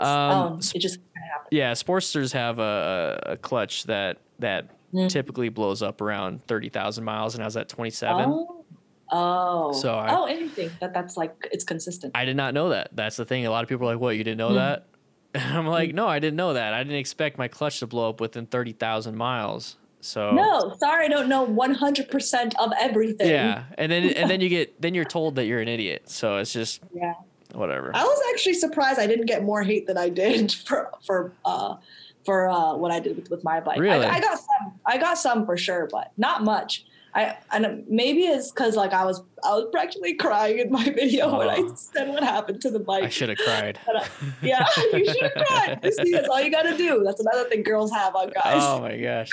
Um, 0.00 0.30
Um, 0.52 0.60
it 0.74 0.78
just 0.80 0.98
happens. 1.14 1.48
Yeah, 1.50 1.72
Sportsters 1.72 2.32
have 2.32 2.58
a, 2.58 3.20
a 3.26 3.36
clutch 3.36 3.84
that 3.84 4.18
that 4.38 4.68
Mm. 4.94 5.08
typically 5.08 5.48
blows 5.48 5.82
up 5.82 6.00
around 6.00 6.46
thirty 6.46 6.68
thousand 6.68 7.04
miles, 7.04 7.34
and 7.34 7.42
I 7.42 7.46
was 7.46 7.56
at 7.56 7.68
twenty 7.68 7.90
seven. 7.90 8.26
Oh. 8.28 8.64
Oh. 9.10 9.72
So 9.72 9.94
I- 9.94 10.14
oh, 10.16 10.28
interesting. 10.28 10.70
That 10.80 10.94
that's 10.94 11.16
like 11.16 11.34
it's 11.52 11.64
consistent. 11.64 12.12
I 12.16 12.24
did 12.24 12.36
not 12.36 12.54
know 12.54 12.68
that. 12.70 12.90
That's 12.92 13.16
the 13.16 13.24
thing. 13.24 13.44
A 13.46 13.50
lot 13.50 13.62
of 13.64 13.68
people 13.68 13.88
are 13.88 13.94
like, 13.94 14.00
"What? 14.00 14.16
You 14.16 14.22
didn't 14.24 14.38
know 14.38 14.50
Mm. 14.50 14.54
that?" 14.54 14.86
And 15.34 15.58
I'm 15.58 15.66
like, 15.66 15.92
"No, 15.92 16.06
I 16.06 16.18
didn't 16.20 16.36
know 16.36 16.52
that. 16.54 16.72
I 16.72 16.82
didn't 16.82 16.98
expect 16.98 17.36
my 17.36 17.48
clutch 17.48 17.80
to 17.80 17.86
blow 17.86 18.08
up 18.10 18.20
within 18.20 18.46
thirty 18.46 18.72
thousand 18.72 19.16
miles." 19.16 19.76
So 20.00 20.30
No, 20.30 20.72
sorry, 20.78 21.06
I 21.06 21.08
don't 21.08 21.28
know 21.28 21.44
100% 21.44 22.54
of 22.60 22.70
everything. 22.80 23.28
yeah, 23.28 23.64
and 23.76 23.90
then 23.90 24.04
and 24.10 24.30
then 24.30 24.40
you 24.44 24.48
get 24.48 24.80
then 24.80 24.94
you're 24.94 25.04
told 25.04 25.34
that 25.34 25.46
you're 25.46 25.60
an 25.60 25.68
idiot. 25.68 26.08
So 26.08 26.36
it's 26.36 26.52
just 26.52 26.80
Yeah. 26.94 27.14
Whatever. 27.56 27.90
I 27.94 28.04
was 28.04 28.20
actually 28.32 28.54
surprised 28.54 28.98
I 29.00 29.06
didn't 29.06 29.26
get 29.26 29.42
more 29.44 29.62
hate 29.62 29.86
than 29.86 29.98
I 29.98 30.08
did 30.08 30.52
for 30.66 30.90
for 31.04 31.32
uh 31.44 31.76
for 32.24 32.48
uh 32.48 32.74
what 32.74 32.90
I 32.90 33.00
did 33.00 33.16
with, 33.16 33.30
with 33.30 33.44
my 33.44 33.60
bike. 33.60 33.78
Really? 33.78 34.04
I, 34.06 34.16
I 34.16 34.20
got 34.20 34.38
some. 34.38 34.72
I 34.84 34.98
got 34.98 35.18
some 35.18 35.46
for 35.46 35.56
sure, 35.56 35.88
but 35.90 36.12
not 36.16 36.44
much. 36.44 36.84
I 37.14 37.34
and 37.50 37.84
maybe 37.88 38.22
it's 38.24 38.50
because 38.50 38.76
like 38.76 38.92
I 38.92 39.04
was 39.06 39.22
I 39.42 39.54
was 39.54 39.68
practically 39.72 40.14
crying 40.14 40.58
in 40.58 40.70
my 40.70 40.84
video 41.00 41.38
when 41.38 41.48
I 41.48 41.56
Oh. 41.58 41.74
said 41.74 42.08
what 42.08 42.22
happened 42.22 42.60
to 42.62 42.70
the 42.70 42.78
bike. 42.80 43.04
I 43.04 43.08
should 43.08 43.30
have 43.30 43.38
cried. 43.38 43.78
But, 43.86 43.96
uh, 43.96 44.04
yeah, 44.42 44.66
you 44.92 45.04
should 45.06 45.22
have 45.22 45.46
cried. 45.46 45.80
You 45.82 45.92
See, 45.92 46.10
that's 46.12 46.28
all 46.28 46.42
you 46.42 46.50
got 46.50 46.64
to 46.64 46.76
do. 46.76 47.02
That's 47.04 47.20
another 47.20 47.48
thing 47.48 47.62
girls 47.62 47.90
have 47.92 48.14
on 48.14 48.28
guys. 48.30 48.62
Oh 48.62 48.80
my 48.80 48.98
gosh. 48.98 49.30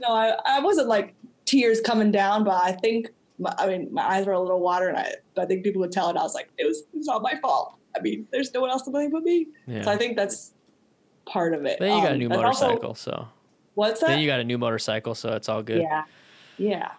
no, 0.00 0.08
I, 0.08 0.34
I 0.46 0.60
wasn't 0.60 0.88
like 0.88 1.14
tears 1.44 1.80
coming 1.80 2.10
down, 2.10 2.44
but 2.44 2.54
I 2.62 2.72
think 2.72 3.10
my, 3.38 3.54
I 3.58 3.66
mean 3.66 3.88
my 3.92 4.02
eyes 4.02 4.26
were 4.26 4.32
a 4.32 4.40
little 4.40 4.60
water, 4.60 4.88
and 4.88 4.96
I 4.96 5.12
but 5.34 5.42
I 5.42 5.46
think 5.46 5.64
people 5.64 5.80
would 5.80 5.92
tell, 5.92 6.08
it. 6.10 6.16
I 6.16 6.22
was 6.22 6.34
like, 6.34 6.48
it 6.58 6.66
was 6.66 6.80
it 6.92 6.96
was 6.96 7.06
not 7.06 7.22
my 7.22 7.34
fault. 7.40 7.76
I 7.96 8.00
mean, 8.00 8.26
there's 8.30 8.52
no 8.52 8.60
one 8.60 8.70
else 8.70 8.82
to 8.82 8.90
blame 8.90 9.10
but 9.10 9.22
me. 9.22 9.46
So 9.82 9.90
I 9.90 9.96
think 9.96 10.16
that's 10.16 10.52
part 11.24 11.54
of 11.54 11.64
it. 11.64 11.78
Then 11.80 11.96
you 11.96 12.02
got 12.02 12.10
a 12.10 12.12
Um, 12.12 12.18
new 12.18 12.26
and 12.26 12.34
also- 12.44 12.66
motorcycle, 12.66 12.94
so 12.94 13.28
what's 13.74 14.00
that? 14.00 14.08
then 14.08 14.18
you 14.20 14.26
got 14.26 14.40
a 14.40 14.44
new 14.44 14.58
motorcycle, 14.58 15.14
so 15.14 15.32
it's 15.32 15.48
all 15.48 15.62
good. 15.62 15.80
Yeah, 15.82 16.04
yeah, 16.58 16.92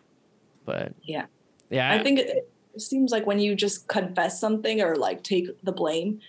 But 0.65 0.93
yeah. 1.03 1.25
yeah, 1.69 1.91
I 1.93 2.01
think 2.03 2.19
it, 2.19 2.49
it 2.75 2.81
seems 2.81 3.11
like 3.11 3.25
when 3.25 3.39
you 3.39 3.55
just 3.55 3.87
confess 3.87 4.39
something 4.39 4.81
or 4.81 4.95
like 4.95 5.23
take 5.23 5.47
the 5.63 5.71
blame, 5.71 6.19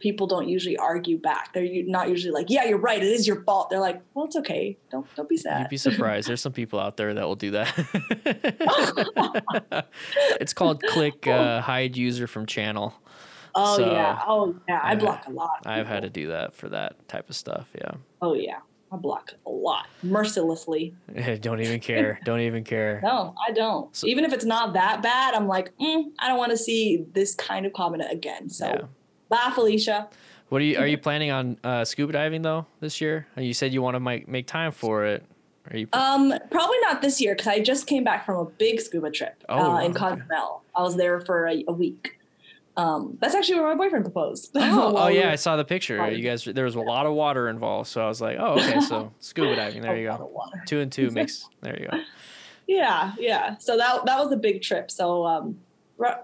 people 0.00 0.26
don't 0.26 0.48
usually 0.48 0.76
argue 0.76 1.18
back. 1.18 1.52
They're 1.52 1.68
not 1.86 2.08
usually 2.08 2.32
like, 2.32 2.46
"Yeah, 2.48 2.64
you're 2.64 2.78
right. 2.78 3.02
It 3.02 3.06
is 3.08 3.26
your 3.26 3.42
fault." 3.42 3.70
They're 3.70 3.80
like, 3.80 4.00
"Well, 4.14 4.24
it's 4.26 4.36
okay. 4.36 4.76
Don't 4.90 5.06
don't 5.14 5.28
be 5.28 5.36
sad." 5.36 5.60
You'd 5.60 5.70
be 5.70 5.76
surprised. 5.76 6.28
There's 6.28 6.40
some 6.40 6.52
people 6.52 6.78
out 6.78 6.96
there 6.96 7.14
that 7.14 7.26
will 7.26 7.36
do 7.36 7.50
that. 7.52 7.74
it's 10.40 10.52
called 10.52 10.82
click 10.82 11.26
uh, 11.26 11.60
hide 11.60 11.96
user 11.96 12.26
from 12.26 12.46
channel. 12.46 12.94
oh 13.54 13.76
so, 13.76 13.90
yeah. 13.90 14.20
Oh 14.26 14.54
yeah. 14.68 14.80
I 14.82 14.94
block 14.94 15.26
a 15.26 15.30
lot. 15.30 15.62
I've 15.66 15.86
had 15.86 16.02
to 16.02 16.10
do 16.10 16.28
that 16.28 16.54
for 16.54 16.68
that 16.68 17.08
type 17.08 17.28
of 17.28 17.36
stuff. 17.36 17.68
Yeah. 17.74 17.92
Oh 18.22 18.34
yeah. 18.34 18.58
I 18.90 18.96
block 18.96 19.32
a 19.46 19.50
lot 19.50 19.86
mercilessly. 20.02 20.94
Don't 21.40 21.60
even 21.60 21.78
care. 21.78 22.18
Don't 22.24 22.40
even 22.40 22.64
care. 22.64 23.00
No, 23.08 23.34
I 23.46 23.52
don't. 23.52 23.94
So- 23.94 24.06
Even 24.06 24.24
if 24.24 24.32
it's 24.32 24.46
not 24.46 24.72
that 24.72 25.02
bad, 25.02 25.34
I'm 25.34 25.46
like, 25.46 25.76
mm, 25.78 26.04
I 26.18 26.28
don't 26.28 26.38
want 26.38 26.52
to 26.52 26.56
see 26.56 27.04
this 27.12 27.34
kind 27.34 27.66
of 27.66 27.72
comment 27.74 28.02
again. 28.10 28.48
So, 28.48 28.66
Yeah. 28.66 28.80
Bye, 29.28 29.50
Felicia. 29.54 30.08
What 30.48 30.62
are 30.62 30.64
you? 30.64 30.78
Are 30.78 30.86
you 30.86 30.98
planning 30.98 31.30
on 31.30 31.58
uh, 31.62 31.84
scuba 31.84 32.12
diving 32.12 32.42
though 32.42 32.66
this 32.80 33.00
year? 33.00 33.26
You 33.36 33.52
said 33.52 33.72
you 33.72 33.82
want 33.82 33.94
to 33.96 34.00
make 34.00 34.28
make 34.28 34.46
time 34.46 34.72
for 34.72 35.04
it. 35.04 35.24
Are 35.70 35.76
you? 35.76 35.88
Um, 35.92 36.32
probably 36.50 36.78
not 36.80 37.02
this 37.02 37.20
year 37.20 37.34
because 37.34 37.48
I 37.48 37.60
just 37.60 37.86
came 37.86 38.02
back 38.02 38.24
from 38.24 38.36
a 38.36 38.44
big 38.46 38.80
scuba 38.80 39.10
trip 39.10 39.44
Oh, 39.48 39.72
uh, 39.72 39.80
in 39.80 39.90
okay. 39.90 39.98
Cozumel. 40.00 40.62
I 40.74 40.82
was 40.82 40.96
there 40.96 41.20
for 41.20 41.46
a, 41.46 41.64
a 41.68 41.72
week. 41.72 42.18
Um, 42.78 43.18
that's 43.20 43.34
actually 43.34 43.56
where 43.56 43.68
my 43.68 43.74
boyfriend 43.74 44.04
proposed. 44.04 44.52
oh, 44.54 44.94
oh 44.96 45.08
yeah, 45.08 45.32
I 45.32 45.34
saw 45.34 45.56
the 45.56 45.64
picture. 45.64 45.98
Water. 45.98 46.12
You 46.12 46.22
guys, 46.22 46.44
there 46.44 46.64
was 46.64 46.76
a 46.76 46.80
lot 46.80 47.06
of 47.06 47.12
water 47.12 47.48
involved, 47.48 47.88
so 47.88 48.00
I 48.00 48.06
was 48.06 48.20
like, 48.20 48.38
oh, 48.38 48.54
okay, 48.54 48.80
so 48.80 49.12
scuba 49.18 49.56
diving. 49.56 49.82
There 49.82 49.96
you 49.96 50.06
go. 50.08 50.30
Two 50.64 50.80
and 50.80 50.90
two 50.90 51.10
makes. 51.10 51.48
There 51.60 51.78
you 51.78 51.88
go. 51.90 51.98
Yeah, 52.68 53.12
yeah. 53.18 53.56
So 53.58 53.76
that 53.76 54.06
that 54.06 54.18
was 54.18 54.32
a 54.32 54.36
big 54.36 54.62
trip. 54.62 54.90
So 54.90 55.26
um, 55.26 55.58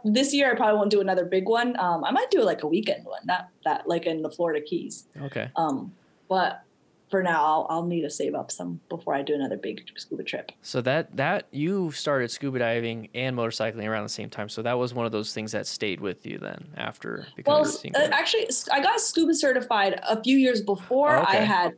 this 0.04 0.32
year 0.32 0.52
I 0.52 0.56
probably 0.56 0.76
won't 0.76 0.90
do 0.90 1.00
another 1.00 1.24
big 1.24 1.48
one. 1.48 1.78
Um, 1.78 2.04
I 2.04 2.10
might 2.10 2.30
do 2.30 2.42
like 2.42 2.62
a 2.62 2.66
weekend 2.68 3.04
one, 3.04 3.22
not 3.24 3.48
that 3.64 3.88
like 3.88 4.06
in 4.06 4.22
the 4.22 4.30
Florida 4.30 4.64
Keys. 4.64 5.06
Okay. 5.20 5.50
Um, 5.56 5.92
but 6.28 6.62
for 7.10 7.22
now, 7.22 7.44
I'll, 7.44 7.66
I'll 7.70 7.86
need 7.86 8.02
to 8.02 8.10
save 8.10 8.34
up 8.34 8.50
some 8.50 8.80
before 8.88 9.14
I 9.14 9.22
do 9.22 9.34
another 9.34 9.56
big 9.56 9.88
scuba 9.96 10.24
trip. 10.24 10.50
So 10.62 10.80
that 10.80 11.16
that 11.16 11.46
you 11.52 11.92
started 11.92 12.30
scuba 12.30 12.58
diving 12.58 13.08
and 13.14 13.36
motorcycling 13.36 13.86
around 13.86 14.02
the 14.02 14.08
same 14.08 14.30
time. 14.30 14.48
So 14.48 14.62
that 14.62 14.78
was 14.78 14.94
one 14.94 15.06
of 15.06 15.12
those 15.12 15.32
things 15.32 15.52
that 15.52 15.66
stayed 15.66 16.00
with 16.00 16.26
you 16.26 16.38
then 16.38 16.68
after 16.76 17.26
becoming 17.36 17.62
Well, 17.62 18.04
uh, 18.04 18.08
actually, 18.10 18.48
I 18.72 18.80
got 18.80 19.00
scuba 19.00 19.34
certified 19.34 20.00
a 20.08 20.22
few 20.22 20.36
years 20.38 20.62
before 20.62 21.16
Oh, 21.18 21.22
okay. 21.22 21.38
I 21.38 21.42
had, 21.42 21.74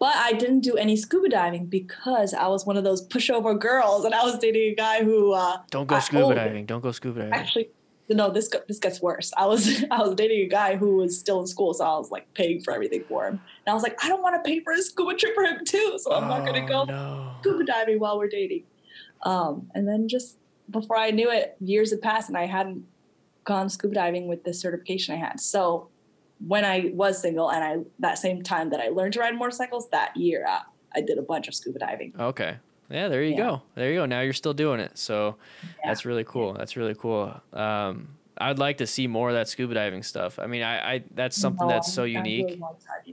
but 0.00 0.16
I 0.16 0.32
didn't 0.32 0.60
do 0.60 0.76
any 0.76 0.96
scuba 0.96 1.28
diving 1.28 1.66
because 1.66 2.34
I 2.34 2.48
was 2.48 2.66
one 2.66 2.76
of 2.76 2.82
those 2.84 3.06
pushover 3.06 3.56
girls, 3.56 4.04
and 4.04 4.14
I 4.14 4.24
was 4.24 4.38
dating 4.38 4.72
a 4.72 4.74
guy 4.74 5.04
who 5.04 5.32
uh, 5.32 5.58
Don't 5.70 5.86
go 5.86 5.94
I- 5.96 6.00
scuba 6.00 6.24
oh, 6.24 6.34
diving. 6.34 6.66
Don't 6.66 6.80
go 6.80 6.90
scuba 6.90 7.20
diving. 7.20 7.34
actually. 7.34 7.70
No, 8.12 8.28
this 8.28 8.50
this 8.66 8.80
gets 8.80 9.00
worse. 9.00 9.30
I 9.36 9.46
was 9.46 9.84
I 9.92 9.98
was 10.02 10.16
dating 10.16 10.40
a 10.40 10.48
guy 10.48 10.74
who 10.74 10.96
was 10.96 11.16
still 11.16 11.38
in 11.40 11.46
school, 11.46 11.72
so 11.74 11.84
I 11.84 11.96
was 11.96 12.10
like 12.10 12.26
paying 12.34 12.60
for 12.60 12.72
everything 12.74 13.04
for 13.08 13.24
him. 13.28 13.34
And 13.64 13.68
I 13.70 13.74
was 13.74 13.84
like, 13.84 14.02
I 14.04 14.08
don't 14.08 14.20
want 14.20 14.34
to 14.42 14.50
pay 14.50 14.58
for 14.64 14.72
a 14.72 14.82
scuba 14.82 15.14
trip 15.14 15.32
for 15.34 15.44
him 15.44 15.64
too, 15.64 15.96
so 16.02 16.12
I'm 16.12 16.26
not 16.26 16.44
gonna 16.44 16.64
Oh, 16.64 16.66
go 16.66 16.84
No. 16.86 17.34
scuba 17.42 17.64
diving 17.64 18.00
while 18.00 18.18
we're 18.18 18.26
dating. 18.28 18.64
Um, 19.22 19.70
and 19.76 19.86
then 19.86 20.08
just 20.08 20.38
before 20.70 20.96
I 20.96 21.10
knew 21.12 21.30
it, 21.30 21.56
years 21.60 21.90
had 21.92 22.00
passed 22.02 22.28
and 22.28 22.36
I 22.38 22.46
hadn't 22.46 22.84
gone 23.44 23.68
scuba 23.68 23.94
diving 23.94 24.26
with 24.26 24.42
the 24.42 24.54
certification 24.54 25.14
I 25.14 25.18
had. 25.18 25.38
So 25.38 25.88
when 26.46 26.64
I 26.64 26.90
was 26.94 27.20
single 27.20 27.50
and 27.50 27.62
I 27.62 27.76
that 27.98 28.18
same 28.18 28.42
time 28.42 28.70
that 28.70 28.80
I 28.80 28.88
learned 28.88 29.14
to 29.14 29.20
ride 29.20 29.34
motorcycles, 29.36 29.88
that 29.90 30.16
year 30.16 30.46
uh, 30.48 30.60
I 30.94 31.00
did 31.00 31.18
a 31.18 31.22
bunch 31.22 31.48
of 31.48 31.54
scuba 31.54 31.78
diving. 31.78 32.14
Okay. 32.18 32.56
Yeah, 32.90 33.08
there 33.08 33.22
you 33.22 33.32
Yeah. 33.32 33.36
go. 33.36 33.62
There 33.76 33.90
you 33.92 34.00
go. 34.00 34.06
Now 34.06 34.20
you're 34.20 34.32
still 34.32 34.54
doing 34.54 34.80
it. 34.80 34.98
So 34.98 35.36
Yeah. 35.62 35.68
that's 35.86 36.04
really 36.04 36.24
cool. 36.24 36.54
That's 36.54 36.76
really 36.76 36.94
cool. 36.94 37.40
Um, 37.52 38.16
I'd 38.38 38.58
like 38.58 38.78
to 38.78 38.86
see 38.86 39.06
more 39.06 39.28
of 39.28 39.34
that 39.34 39.48
scuba 39.48 39.74
diving 39.74 40.02
stuff. 40.02 40.38
I 40.38 40.46
mean, 40.46 40.62
I, 40.62 40.94
I 40.94 41.04
that's 41.14 41.36
something 41.36 41.68
No, 41.68 41.74
that's 41.74 41.92
so 41.92 42.02
I 42.04 42.06
unique. 42.06 42.58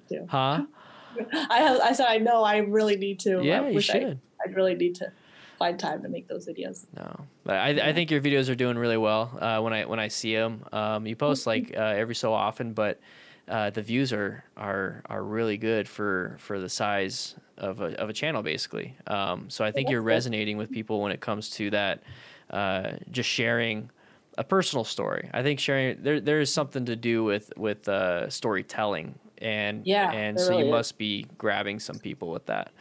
too. 0.10 0.26
Huh? 0.30 0.66
I 1.50 1.58
have, 1.60 1.80
I 1.82 1.92
said 1.94 2.08
I 2.08 2.18
know 2.18 2.44
I 2.44 2.58
really 2.58 2.96
need 2.96 3.20
to. 3.22 3.42
Yeah, 3.44 3.62
I 3.62 3.68
you 3.70 3.76
wish 3.76 3.90
I, 3.90 4.00
should. 4.00 4.20
I'd 4.46 4.56
really 4.56 4.76
need 4.76 4.96
to 4.96 5.12
find 5.58 5.80
time 5.80 6.02
to 6.04 6.10
make 6.10 6.28
those 6.28 6.48
videos. 6.48 6.86
No, 6.96 7.26
but 7.44 7.56
I, 7.56 7.90
I 7.90 7.94
think 7.94 8.12
your 8.12 8.22
videos 8.22 8.50
are 8.50 8.56
doing 8.56 8.78
really 8.78 8.98
well. 8.98 9.38
Uh, 9.40 9.60
when 9.62 9.74
I 9.74 9.86
when 9.86 10.00
I 10.00 10.08
see 10.08 10.36
them, 10.36 10.64
um, 10.72 11.06
you 11.08 11.16
post 11.16 11.48
like 11.48 11.74
uh, 11.76 11.82
every 11.82 12.16
so 12.16 12.34
often, 12.34 12.74
but 12.74 13.00
uh, 13.48 13.70
the 13.70 13.82
views 13.82 14.14
are 14.14 14.44
are 14.56 15.02
are 15.08 15.24
really 15.24 15.58
good 15.58 15.88
for 15.88 16.36
for 16.40 16.60
the 16.60 16.70
size 16.70 17.36
of 17.58 17.82
a 17.82 18.00
of 18.00 18.10
a 18.10 18.14
channel, 18.14 18.44
basically. 18.44 18.96
Um, 19.08 19.50
so 19.50 19.66
I 19.66 19.72
think 19.72 19.90
you're 19.90 20.02
resonating 20.02 20.58
with 20.58 20.72
people 20.72 21.02
when 21.02 21.12
it 21.12 21.22
comes 21.22 21.50
to 21.52 21.70
that, 21.72 22.04
uh, 22.52 22.92
just 23.12 23.30
sharing 23.30 23.90
a 24.38 24.44
personal 24.44 24.84
story. 24.84 25.30
I 25.34 25.42
think 25.44 25.60
sharing 25.60 26.04
there 26.04 26.20
there 26.20 26.40
is 26.40 26.54
something 26.54 26.86
to 26.86 26.96
do 26.96 27.24
with 27.24 27.52
with 27.58 27.88
uh, 27.88 28.30
storytelling, 28.30 29.16
and 29.40 29.86
Yeah, 29.86 30.12
and 30.12 30.40
so 30.40 30.60
you 30.60 30.66
is. 30.66 30.72
must 30.72 30.98
be 30.98 31.26
grabbing 31.38 31.80
some 31.80 31.98
people 32.00 32.30
with 32.32 32.46
that. 32.48 32.72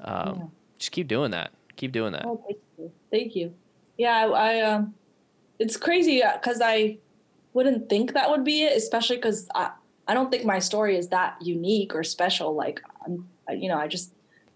Um, 0.00 0.36
Yeah. 0.36 0.46
Just 0.78 0.92
keep 0.92 1.06
doing 1.06 1.30
that. 1.30 1.52
Keep 1.82 1.90
doing 1.90 2.12
that. 2.12 2.24
Oh, 2.24 2.40
thank 2.46 2.60
you. 2.78 2.92
Thank 3.10 3.34
you. 3.34 3.54
Yeah, 3.98 4.12
I, 4.14 4.26
I 4.28 4.60
um, 4.60 4.94
it's 5.58 5.76
crazy 5.76 6.22
because 6.34 6.60
I 6.62 6.98
wouldn't 7.54 7.88
think 7.88 8.12
that 8.14 8.30
would 8.30 8.44
be 8.44 8.62
it, 8.62 8.76
especially 8.76 9.16
because 9.16 9.48
I, 9.52 9.72
I 10.06 10.14
don't 10.14 10.30
think 10.30 10.44
my 10.44 10.60
story 10.60 10.96
is 10.96 11.08
that 11.08 11.34
unique 11.42 11.92
or 11.96 12.04
special. 12.04 12.54
Like, 12.54 12.80
I'm, 13.04 13.26
I, 13.48 13.54
you 13.54 13.68
know, 13.68 13.76
I 13.78 13.88
just, 13.88 14.12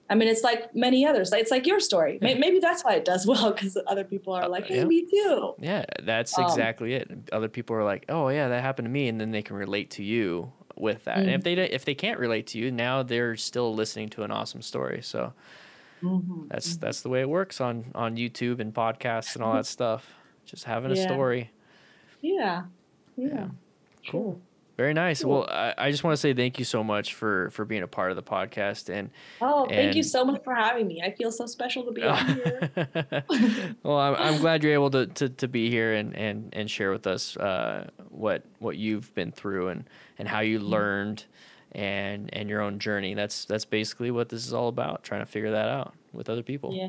I 0.08 0.14
mean, 0.14 0.28
it's 0.28 0.44
like 0.44 0.72
many 0.72 1.04
others. 1.04 1.32
It's 1.32 1.50
like 1.50 1.66
your 1.66 1.80
story. 1.80 2.20
May- 2.22 2.36
Maybe 2.38 2.60
that's 2.60 2.84
why 2.84 2.94
it 2.94 3.04
does 3.04 3.26
well 3.30 3.50
because 3.50 3.76
other 3.88 4.04
people 4.04 4.32
are 4.32 4.48
like, 4.48 4.66
hey, 4.66 4.78
Uh, 4.78 4.82
yeah. 4.82 4.84
me 4.84 5.04
too. 5.10 5.54
Yeah, 5.58 5.84
that's 6.04 6.38
Um, 6.38 6.44
exactly 6.44 6.94
it. 6.94 7.10
Other 7.32 7.48
people 7.48 7.74
are 7.74 7.82
like, 7.82 8.04
"Oh 8.08 8.28
yeah, 8.28 8.46
that 8.46 8.62
happened 8.62 8.86
to 8.86 8.90
me," 8.92 9.08
and 9.08 9.20
then 9.20 9.32
they 9.32 9.42
can 9.42 9.56
relate 9.56 9.90
to 9.98 10.04
you 10.04 10.52
with 10.76 11.02
that. 11.06 11.18
And 11.18 11.30
if 11.30 11.40
Mm. 11.40 11.44
they 11.44 11.54
if 11.54 11.84
they 11.84 11.96
can't 11.96 12.20
relate 12.20 12.46
to 12.48 12.58
you, 12.60 12.70
now 12.70 13.02
they're 13.02 13.34
still 13.34 13.74
listening 13.74 14.10
to 14.10 14.22
an 14.22 14.30
awesome 14.30 14.62
story. 14.62 15.00
So 15.02 15.32
Mhm. 16.02 16.48
that's 16.48 16.76
that's 16.76 17.00
the 17.02 17.08
way 17.08 17.20
it 17.20 17.28
works 17.28 17.60
on 17.60 17.86
on 17.94 18.16
YouTube 18.16 18.60
and 18.60 18.72
podcasts 18.74 19.34
and 19.34 19.42
all 19.44 19.54
that 19.54 19.66
stuff. 19.66 20.14
Just 20.44 20.64
having 20.64 20.90
a 20.90 20.96
story. 20.96 21.50
Yeah. 22.20 22.64
Yeah. 23.16 23.26
Yeah. 23.28 23.48
Cool. 24.10 24.40
Very 24.76 24.92
nice. 24.92 25.22
Cool. 25.22 25.38
Well, 25.40 25.48
I, 25.50 25.72
I 25.78 25.90
just 25.90 26.04
want 26.04 26.12
to 26.12 26.18
say 26.18 26.34
thank 26.34 26.58
you 26.58 26.64
so 26.66 26.84
much 26.84 27.14
for 27.14 27.48
for 27.50 27.64
being 27.64 27.82
a 27.82 27.86
part 27.88 28.10
of 28.10 28.16
the 28.16 28.22
podcast 28.22 28.90
and 28.90 29.10
Oh, 29.40 29.66
thank 29.66 29.96
you 29.96 30.02
so 30.02 30.22
much 30.22 30.44
for 30.44 30.54
having 30.54 30.86
me. 30.86 31.00
I 31.02 31.12
feel 31.12 31.32
so 31.32 31.46
special 31.46 31.82
to 31.84 31.92
be 31.92 32.02
on 32.04 32.26
here. 32.34 32.70
well, 33.82 33.96
I'm, 33.98 34.14
I'm 34.16 34.38
glad 34.40 34.62
you're 34.62 34.74
able 34.74 34.90
to, 34.90 35.06
to, 35.06 35.28
to 35.30 35.48
be 35.48 35.70
here 35.70 35.94
and, 35.94 36.14
and, 36.14 36.50
and 36.52 36.70
share 36.70 36.90
with 36.92 37.06
us 37.06 37.36
uh, 37.38 37.88
what 38.10 38.44
what 38.58 38.76
you've 38.76 39.14
been 39.14 39.32
through 39.32 39.68
and, 39.68 39.88
and 40.18 40.28
how 40.28 40.40
you 40.40 40.58
learned 40.58 41.24
and 41.76 42.32
and 42.34 42.48
your 42.48 42.62
own 42.62 42.78
journey. 42.80 43.14
That's 43.14 43.44
that's 43.44 43.64
basically 43.64 44.10
what 44.10 44.28
this 44.30 44.44
is 44.46 44.52
all 44.52 44.68
about, 44.68 45.04
trying 45.04 45.20
to 45.20 45.26
figure 45.26 45.52
that 45.52 45.68
out 45.68 45.94
with 46.12 46.28
other 46.28 46.42
people. 46.42 46.72
Yeah. 46.74 46.88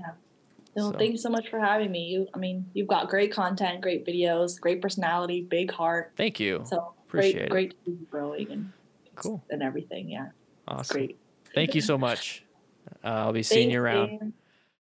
No, 0.75 0.91
So- 0.91 0.97
thank 0.97 1.11
you 1.11 1.17
so 1.17 1.29
much 1.29 1.49
for 1.49 1.59
having 1.59 1.91
me. 1.91 2.05
You, 2.05 2.27
I 2.33 2.37
mean, 2.37 2.65
you've 2.73 2.87
got 2.87 3.09
great 3.09 3.31
content, 3.31 3.81
great 3.81 4.05
videos, 4.05 4.59
great 4.59 4.81
personality, 4.81 5.41
big 5.41 5.71
heart. 5.71 6.13
Thank 6.15 6.39
you. 6.39 6.63
So 6.65 6.93
Appreciate 7.07 7.33
great, 7.33 7.43
it. 7.45 7.49
great 7.49 7.85
to 7.85 7.91
be 7.91 8.05
growing 8.09 8.51
and 8.51 8.71
Cool. 9.15 9.43
and 9.49 9.61
everything. 9.63 10.09
Yeah, 10.09 10.27
Awesome. 10.67 10.95
great. 10.97 11.17
Thank 11.53 11.75
you 11.75 11.81
so 11.81 11.97
much. 11.97 12.43
Uh, 13.03 13.07
I'll 13.09 13.33
be 13.33 13.43
seeing 13.43 13.69
you 13.69 13.81
around. 13.81 14.07
Dan. 14.17 14.33